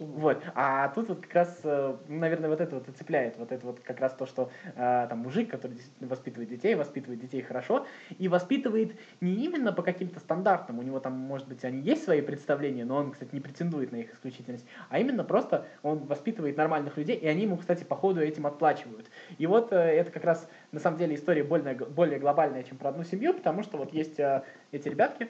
Вот, 0.00 0.42
а 0.54 0.88
тут 0.88 1.08
вот 1.08 1.20
как 1.22 1.32
раз, 1.32 1.60
э, 1.64 1.96
наверное, 2.08 2.50
вот 2.50 2.60
это 2.60 2.74
вот 2.74 2.88
и 2.88 2.92
цепляет, 2.92 3.38
вот 3.38 3.52
это 3.52 3.66
вот 3.66 3.80
как 3.80 4.00
раз 4.00 4.12
то, 4.12 4.26
что 4.26 4.50
э, 4.76 5.06
там 5.08 5.20
мужик, 5.20 5.50
который 5.50 5.72
действительно 5.72 6.10
воспитывает 6.10 6.50
детей, 6.50 6.74
воспитывает 6.74 6.89
детей 6.94 7.42
хорошо, 7.42 7.86
и 8.18 8.28
воспитывает 8.28 8.92
не 9.20 9.44
именно 9.44 9.72
по 9.72 9.82
каким-то 9.82 10.20
стандартам, 10.20 10.78
у 10.78 10.82
него 10.82 11.00
там, 11.00 11.12
может 11.12 11.48
быть, 11.48 11.64
они 11.64 11.80
есть 11.80 12.04
свои 12.04 12.20
представления, 12.20 12.84
но 12.84 12.96
он, 12.96 13.12
кстати, 13.12 13.34
не 13.34 13.40
претендует 13.40 13.92
на 13.92 13.96
их 13.96 14.14
исключительность, 14.14 14.66
а 14.88 14.98
именно 14.98 15.24
просто 15.24 15.66
он 15.82 15.98
воспитывает 15.98 16.56
нормальных 16.56 16.96
людей, 16.96 17.16
и 17.16 17.26
они 17.26 17.42
ему, 17.42 17.56
кстати, 17.56 17.84
по 17.84 17.96
ходу 17.96 18.20
этим 18.20 18.46
отплачивают. 18.46 19.06
И 19.38 19.46
вот 19.46 19.72
э, 19.72 19.76
это 19.76 20.10
как 20.10 20.24
раз, 20.24 20.48
на 20.72 20.80
самом 20.80 20.98
деле, 20.98 21.14
история 21.14 21.44
более, 21.44 21.74
более 21.74 22.18
глобальная, 22.18 22.62
чем 22.62 22.78
про 22.78 22.90
одну 22.90 23.04
семью, 23.04 23.34
потому 23.34 23.62
что 23.62 23.76
вот 23.76 23.92
есть 23.92 24.18
э, 24.18 24.42
эти 24.72 24.88
ребятки, 24.88 25.28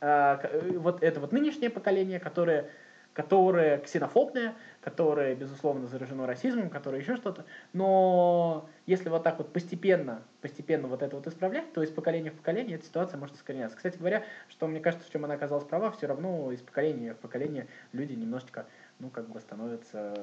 э, 0.00 0.70
вот 0.78 1.02
это 1.02 1.20
вот 1.20 1.32
нынешнее 1.32 1.70
поколение, 1.70 2.20
которое 2.20 2.70
которое 3.14 3.78
ксенофобное, 3.78 4.54
которое, 4.84 5.34
безусловно, 5.34 5.86
заражено 5.86 6.26
расизмом, 6.26 6.68
которое 6.68 7.00
еще 7.00 7.16
что-то. 7.16 7.46
Но 7.72 8.68
если 8.84 9.08
вот 9.08 9.22
так 9.22 9.38
вот 9.38 9.50
постепенно, 9.50 10.22
постепенно 10.42 10.88
вот 10.88 11.02
это 11.02 11.16
вот 11.16 11.26
исправлять, 11.26 11.72
то 11.72 11.82
из 11.82 11.90
поколения 11.90 12.30
в 12.30 12.34
поколение 12.34 12.76
эта 12.76 12.84
ситуация 12.84 13.18
может 13.18 13.34
искореняться. 13.34 13.78
Кстати 13.78 13.96
говоря, 13.96 14.24
что 14.48 14.66
мне 14.66 14.80
кажется, 14.80 15.08
в 15.08 15.10
чем 15.10 15.24
она 15.24 15.34
оказалась 15.34 15.64
права, 15.64 15.90
все 15.90 16.06
равно 16.06 16.52
из 16.52 16.60
поколения 16.60 17.14
в 17.14 17.16
поколение 17.16 17.66
люди 17.92 18.12
немножечко, 18.12 18.66
ну, 18.98 19.08
как 19.08 19.26
бы 19.30 19.40
становятся 19.40 20.14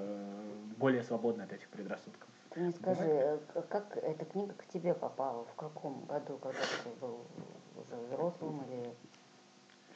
более 0.78 1.02
свободны 1.02 1.42
от 1.42 1.54
этих 1.54 1.68
предрассудков. 1.70 2.30
Ты 2.52 2.60
мне 2.60 2.72
скажи, 2.72 3.04
Бывает? 3.04 3.42
Э, 3.56 3.62
как 3.68 3.98
эта 3.98 4.26
книга 4.26 4.54
к 4.54 4.68
тебе 4.68 4.94
попала? 4.94 5.44
В 5.46 5.56
каком 5.56 6.06
году, 6.06 6.38
когда 6.38 6.60
ты 6.84 6.90
был 7.00 7.22
уже 7.78 7.96
взрослым 8.06 8.64
или 8.70 8.94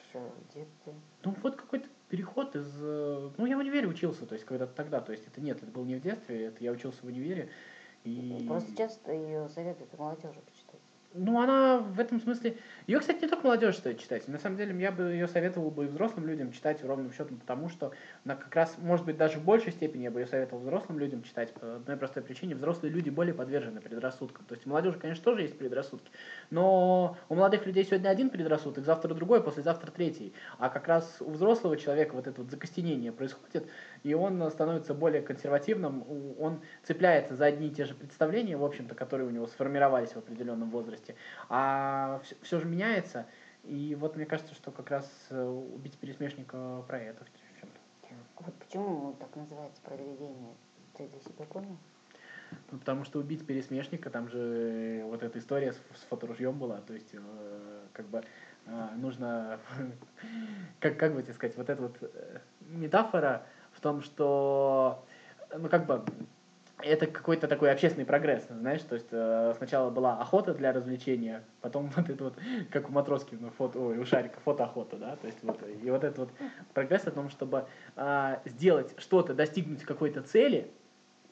еще 0.07 0.19
в 0.19 0.53
детстве? 0.55 0.93
Ну, 1.23 1.35
вот 1.43 1.55
какой-то 1.55 1.87
переход 2.09 2.55
из... 2.55 2.67
Э, 2.81 3.31
ну, 3.37 3.45
я 3.45 3.57
в 3.57 3.59
универе 3.59 3.87
учился, 3.87 4.25
то 4.25 4.33
есть 4.33 4.45
когда-то 4.45 4.73
тогда, 4.73 5.01
то 5.01 5.11
есть 5.11 5.25
это 5.27 5.41
нет, 5.41 5.61
это 5.61 5.71
было 5.71 5.85
не 5.85 5.95
в 5.95 6.01
детстве, 6.01 6.45
это 6.45 6.63
я 6.63 6.71
учился 6.71 6.99
в 7.01 7.05
универе. 7.05 7.49
И... 8.03 8.45
Просто 8.47 8.75
часто 8.77 9.11
ее 9.11 9.49
советуют 9.49 9.97
молодежи. 9.97 10.39
Ну, 11.17 11.41
она 11.41 11.77
в 11.77 11.99
этом 11.99 12.19
смысле... 12.19 12.57
Ее, 12.87 12.99
кстати, 12.99 13.21
не 13.21 13.29
только 13.29 13.45
молодежь 13.45 13.77
стоит 13.77 13.99
читать. 13.99 14.27
На 14.27 14.37
самом 14.37 14.57
деле, 14.57 14.77
я 14.79 14.91
бы 14.91 15.03
ее 15.03 15.27
советовал 15.27 15.71
бы 15.71 15.85
и 15.85 15.87
взрослым 15.87 16.27
людям 16.27 16.51
читать 16.51 16.83
ровным 16.83 17.11
счетом, 17.13 17.37
потому 17.37 17.69
что 17.69 17.93
она 18.25 18.35
как 18.35 18.53
раз, 18.53 18.75
может 18.77 19.05
быть, 19.05 19.15
даже 19.15 19.39
в 19.39 19.43
большей 19.43 19.71
степени 19.71 20.03
я 20.03 20.11
бы 20.11 20.19
ее 20.19 20.27
советовал 20.27 20.61
взрослым 20.61 20.99
людям 20.99 21.23
читать 21.23 21.53
по 21.53 21.77
одной 21.77 21.95
простой 21.95 22.21
причине. 22.21 22.53
Взрослые 22.55 22.91
люди 22.91 23.09
более 23.09 23.33
подвержены 23.33 23.79
предрассудкам. 23.79 24.45
То 24.45 24.55
есть 24.55 24.67
у 24.67 24.69
молодежи, 24.69 24.99
конечно, 24.99 25.23
тоже 25.23 25.43
есть 25.43 25.57
предрассудки, 25.57 26.11
но 26.49 27.17
у 27.29 27.35
молодых 27.35 27.65
людей 27.65 27.85
сегодня 27.85 28.09
один 28.09 28.29
предрассудок, 28.29 28.83
завтра 28.83 29.13
другой, 29.13 29.41
послезавтра 29.41 29.91
третий. 29.91 30.33
А 30.59 30.69
как 30.69 30.87
раз 30.87 31.17
у 31.21 31.31
взрослого 31.31 31.77
человека 31.77 32.13
вот 32.13 32.27
это 32.27 32.41
вот 32.41 32.51
закостенение 32.51 33.13
происходит, 33.13 33.67
и 34.05 34.13
он 34.13 34.51
становится 34.51 34.93
более 34.93 35.23
консервативным, 35.23 36.05
он 36.39 36.61
цепляется 36.83 37.35
за 37.35 37.45
одни 37.45 37.69
и 37.69 37.71
те 37.71 37.85
же 37.85 37.95
представления, 37.95 38.55
в 38.55 38.63
общем-то, 38.63 38.93
которые 38.93 39.27
у 39.27 39.31
него 39.31 39.47
сформировались 39.47 40.11
в 40.11 40.17
определенном 40.17 40.69
возрасте, 40.69 41.15
а 41.49 42.21
все, 42.23 42.35
все 42.43 42.59
же 42.59 42.67
меняется, 42.67 43.25
и 43.63 43.97
вот 43.99 44.15
мне 44.15 44.27
кажется, 44.27 44.53
что 44.53 44.69
как 44.69 44.91
раз 44.91 45.11
э, 45.31 45.43
«Убить 45.43 45.97
пересмешника» 45.97 46.83
про 46.87 46.99
это 46.99 47.25
в 47.25 47.59
чем-то. 47.59 48.15
Вот 48.45 48.53
почему 48.53 49.15
так 49.19 49.35
называется 49.35 49.81
произведение? 49.81 50.53
Ты 50.95 51.07
для 51.07 51.19
себя 51.21 51.45
понял? 51.45 51.75
Ну, 52.71 52.77
потому 52.77 53.05
что 53.05 53.17
убить 53.17 53.43
пересмешника, 53.47 54.11
там 54.11 54.29
же 54.29 55.01
вот 55.05 55.23
эта 55.23 55.39
история 55.39 55.73
с, 55.73 55.77
с 55.77 56.03
фоторужьем 56.11 56.59
была, 56.59 56.77
то 56.81 56.93
есть 56.93 57.09
э, 57.13 57.79
как 57.91 58.05
бы 58.05 58.21
э, 58.67 58.89
нужно, 58.97 59.59
как, 60.79 60.95
как 60.99 61.15
бы 61.15 61.23
тебе 61.23 61.33
сказать, 61.33 61.57
вот 61.57 61.71
эта 61.71 61.81
вот 61.81 61.97
э, 62.01 62.39
метафора 62.69 63.47
том, 63.85 64.01
что, 64.01 65.05
ну 65.55 65.69
как 65.69 65.85
бы, 65.85 66.03
это 66.81 67.05
какой-то 67.05 67.47
такой 67.47 67.71
общественный 67.71 68.05
прогресс, 68.05 68.47
знаешь, 68.49 68.81
то 68.81 68.95
есть 68.95 69.09
э, 69.11 69.53
сначала 69.57 69.91
была 69.91 70.19
охота 70.19 70.55
для 70.55 70.73
развлечения, 70.73 71.43
потом 71.61 71.89
вот 71.95 72.09
это 72.09 72.23
вот, 72.23 72.33
как 72.71 72.89
у 72.89 72.91
Матроски, 72.91 73.37
ну, 73.39 73.51
фото, 73.51 73.79
ой, 73.79 73.99
у 73.99 74.05
Шарика, 74.05 74.39
фотоохота, 74.39 74.97
да, 74.97 75.15
то 75.17 75.27
есть 75.27 75.37
вот, 75.43 75.61
и 75.83 75.91
вот 75.91 76.03
этот 76.03 76.17
вот 76.17 76.29
прогресс 76.73 77.05
о 77.05 77.11
том, 77.11 77.29
чтобы 77.29 77.65
э, 77.95 78.37
сделать 78.45 78.95
что-то, 78.97 79.35
достигнуть 79.35 79.83
какой-то 79.83 80.23
цели, 80.23 80.71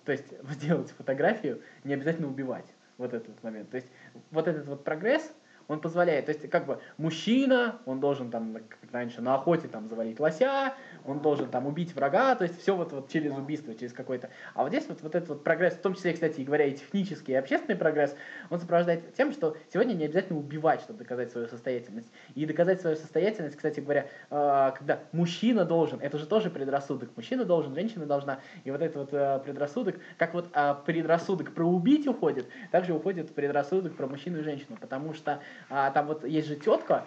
то 0.06 0.12
есть 0.12 0.32
сделать 0.52 0.92
фотографию, 0.92 1.64
не 1.84 1.96
обязательно 1.96 2.28
убивать, 2.28 2.72
вот 3.00 3.16
этот 3.16 3.42
момент, 3.42 3.72
то 3.72 3.78
есть 3.78 3.88
вот 4.30 4.48
этот 4.48 4.68
вот 4.68 4.84
прогресс, 4.84 5.34
он 5.68 5.80
позволяет, 5.80 6.26
то 6.26 6.32
есть 6.32 6.50
как 6.50 6.66
бы 6.66 6.80
мужчина, 6.98 7.80
он 7.86 8.00
должен 8.00 8.32
там, 8.32 8.54
как 8.54 8.80
раньше, 8.92 9.22
на 9.22 9.36
охоте 9.36 9.68
там 9.68 9.88
завалить 9.88 10.20
лося, 10.20 10.74
он 11.06 11.20
должен 11.20 11.50
там 11.50 11.68
убить 11.68 11.96
врага, 11.96 12.36
то 12.36 12.44
есть 12.44 12.60
все 12.62 12.76
вот, 12.76 12.92
вот 12.92 13.10
через 13.10 13.34
убийство, 13.34 13.74
через 13.76 13.94
какой-то. 13.94 14.30
А 14.54 14.64
вот 14.64 14.70
здесь 14.70 14.86
вот, 14.88 15.02
вот 15.02 15.16
этот 15.16 15.30
вот 15.30 15.44
прогресс, 15.44 15.74
в 15.74 15.82
том 15.82 15.96
числе, 15.96 16.14
кстати, 16.14 16.42
говоря 16.42 16.66
и 16.66 16.74
технический, 16.74 17.34
и 17.34 17.36
общественный 17.36 17.78
прогресс, 17.78 18.16
он 18.50 18.60
сопровождается 18.60 19.10
тем, 19.12 19.32
что 19.32 19.58
сегодня 19.72 19.94
не 19.94 20.06
обязательно 20.06 20.40
убивать, 20.40 20.82
чтобы 20.82 21.00
доказать 21.00 21.32
свою 21.32 21.48
состоятельность. 21.48 22.08
И 22.36 22.46
доказать 22.46 22.82
свою 22.82 22.96
состоятельность, 22.96 23.56
кстати 23.56 23.80
говоря, 23.80 24.08
э, 24.30 24.72
когда 24.78 25.00
мужчина 25.12 25.66
должен, 25.66 26.00
это 26.00 26.18
же 26.18 26.26
тоже 26.26 26.50
предрассудок, 26.50 27.10
мужчина 27.16 27.46
должен, 27.46 27.74
женщина 27.74 28.06
должна, 28.06 28.40
и 28.64 28.72
вот 28.72 28.82
этот 28.82 28.96
вот 28.96 29.10
э, 29.14 29.40
предрассудок, 29.44 29.96
как 30.18 30.34
вот 30.34 30.50
э, 30.54 30.76
предрассудок 30.86 31.54
про 31.54 31.66
убить 31.66 32.08
уходит, 32.08 32.48
также 32.72 32.94
уходит 32.94 33.34
предрассудок 33.34 33.96
про 33.96 34.08
мужчину 34.08 34.40
и 34.40 34.44
женщину, 34.44 34.78
потому 34.80 35.14
что 35.14 35.42
там 35.70 36.08
вот 36.08 36.26
есть 36.26 36.48
же 36.48 36.56
тетка, 36.56 37.06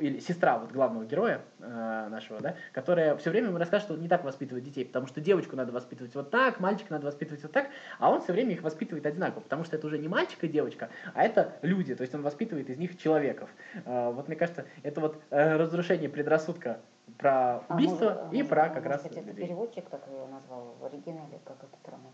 или 0.00 0.18
сестра 0.18 0.58
вот 0.58 0.72
главного 0.72 1.04
героя 1.04 1.40
э, 1.58 2.08
нашего, 2.10 2.40
да, 2.40 2.56
которая 2.72 3.16
все 3.16 3.30
время 3.30 3.48
ему 3.48 3.58
рассказывает, 3.58 3.84
что 3.84 3.94
он 3.94 4.00
не 4.00 4.08
так 4.08 4.24
воспитывает 4.24 4.64
детей, 4.64 4.84
потому 4.84 5.06
что 5.06 5.20
девочку 5.20 5.56
надо 5.56 5.72
воспитывать 5.72 6.14
вот 6.14 6.30
так, 6.30 6.60
мальчика 6.60 6.92
надо 6.92 7.06
воспитывать 7.06 7.42
вот 7.42 7.52
так, 7.52 7.68
а 7.98 8.10
он 8.10 8.20
все 8.22 8.32
время 8.32 8.52
их 8.52 8.62
воспитывает 8.62 9.06
одинаково, 9.06 9.40
потому 9.40 9.64
что 9.64 9.76
это 9.76 9.86
уже 9.86 9.98
не 9.98 10.08
мальчик 10.08 10.42
и 10.44 10.48
девочка, 10.48 10.90
а 11.14 11.22
это 11.22 11.56
люди, 11.62 11.94
то 11.94 12.02
есть 12.02 12.14
он 12.14 12.22
воспитывает 12.22 12.68
из 12.70 12.78
них 12.78 12.98
человеков. 12.98 13.50
Э, 13.84 14.10
вот 14.10 14.28
мне 14.28 14.36
кажется, 14.36 14.64
это 14.82 15.00
вот 15.00 15.20
э, 15.30 15.56
разрушение 15.56 16.08
предрассудка 16.08 16.80
про 17.18 17.62
убийство 17.68 18.28
а, 18.28 18.28
и 18.32 18.38
может, 18.38 18.48
про 18.48 18.68
как 18.68 18.84
может 18.84 18.90
раз 18.90 19.02
быть, 19.02 19.16
это 19.16 19.32
переводчик 19.34 19.88
так 19.88 20.06
ее 20.08 20.26
назвал 20.26 20.74
в 20.80 20.84
оригинале, 20.84 21.38
как 21.44 21.56
это 21.58 21.90
роман. 21.90 22.12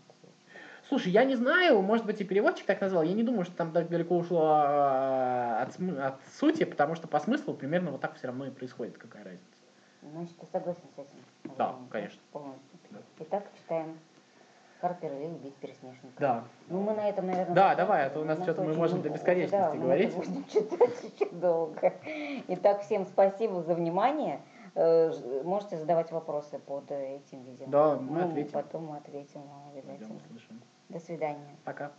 Слушай, 0.91 1.13
я 1.13 1.23
не 1.23 1.35
знаю, 1.35 1.81
может 1.81 2.05
быть 2.05 2.19
и 2.19 2.25
переводчик 2.25 2.65
так 2.65 2.81
назвал. 2.81 3.03
Я 3.03 3.13
не 3.13 3.23
думаю, 3.23 3.45
что 3.45 3.55
там 3.55 3.71
так 3.71 3.87
далеко 3.87 4.17
ушло 4.17 4.41
а, 4.43 5.61
от, 5.61 5.79
от 5.79 6.15
сути, 6.37 6.65
потому 6.65 6.95
что 6.95 7.07
по 7.07 7.17
смыслу 7.21 7.53
примерно 7.53 7.91
вот 7.91 8.01
так 8.01 8.15
все 8.15 8.27
равно 8.27 8.47
и 8.47 8.49
происходит. 8.49 8.97
Какая 8.97 9.23
разница? 9.23 9.45
Значит, 10.01 10.37
ты 10.37 10.45
согласен 10.51 10.81
с 10.93 10.99
этим? 10.99 11.55
Да, 11.57 11.75
конечно. 11.89 12.19
Полностью. 12.33 12.77
Да. 12.89 12.97
Итак, 13.19 13.45
читаем 13.55 13.97
Харпер 14.81 15.13
и 15.13 15.27
убить 15.27 15.55
пересмешника. 15.55 16.19
Да. 16.19 16.43
Ну, 16.67 16.81
мы 16.81 16.93
на 16.93 17.07
этом, 17.07 17.25
наверное... 17.27 17.55
Да, 17.55 17.73
давай, 17.75 18.07
а 18.07 18.09
то 18.09 18.19
у 18.19 18.25
нас 18.25 18.43
что-то 18.43 18.61
мы 18.61 18.73
можем 18.73 19.01
до 19.01 19.07
бесконечности 19.11 19.55
да, 19.55 19.73
говорить. 19.73 20.13
Мы 20.13 20.25
будем 20.25 20.45
читать 20.49 21.05
очень 21.05 21.39
долго. 21.39 21.93
Итак, 22.49 22.81
всем 22.81 23.05
спасибо 23.05 23.63
за 23.63 23.75
внимание. 23.75 24.41
Э, 24.75 25.13
можете 25.45 25.77
задавать 25.77 26.11
вопросы 26.11 26.59
под 26.59 26.91
этим 26.91 27.43
видео. 27.43 27.67
Да, 27.67 27.95
мы 27.95 28.23
ну, 28.23 28.27
ответим. 28.27 28.51
Потом 28.51 28.87
мы 28.87 28.97
ответим 28.97 29.41
обязательно. 29.71 30.09
Пойдем, 30.09 30.17
услышим. 30.17 30.61
До 30.91 30.99
свидания. 30.99 31.55
Пока. 31.63 31.93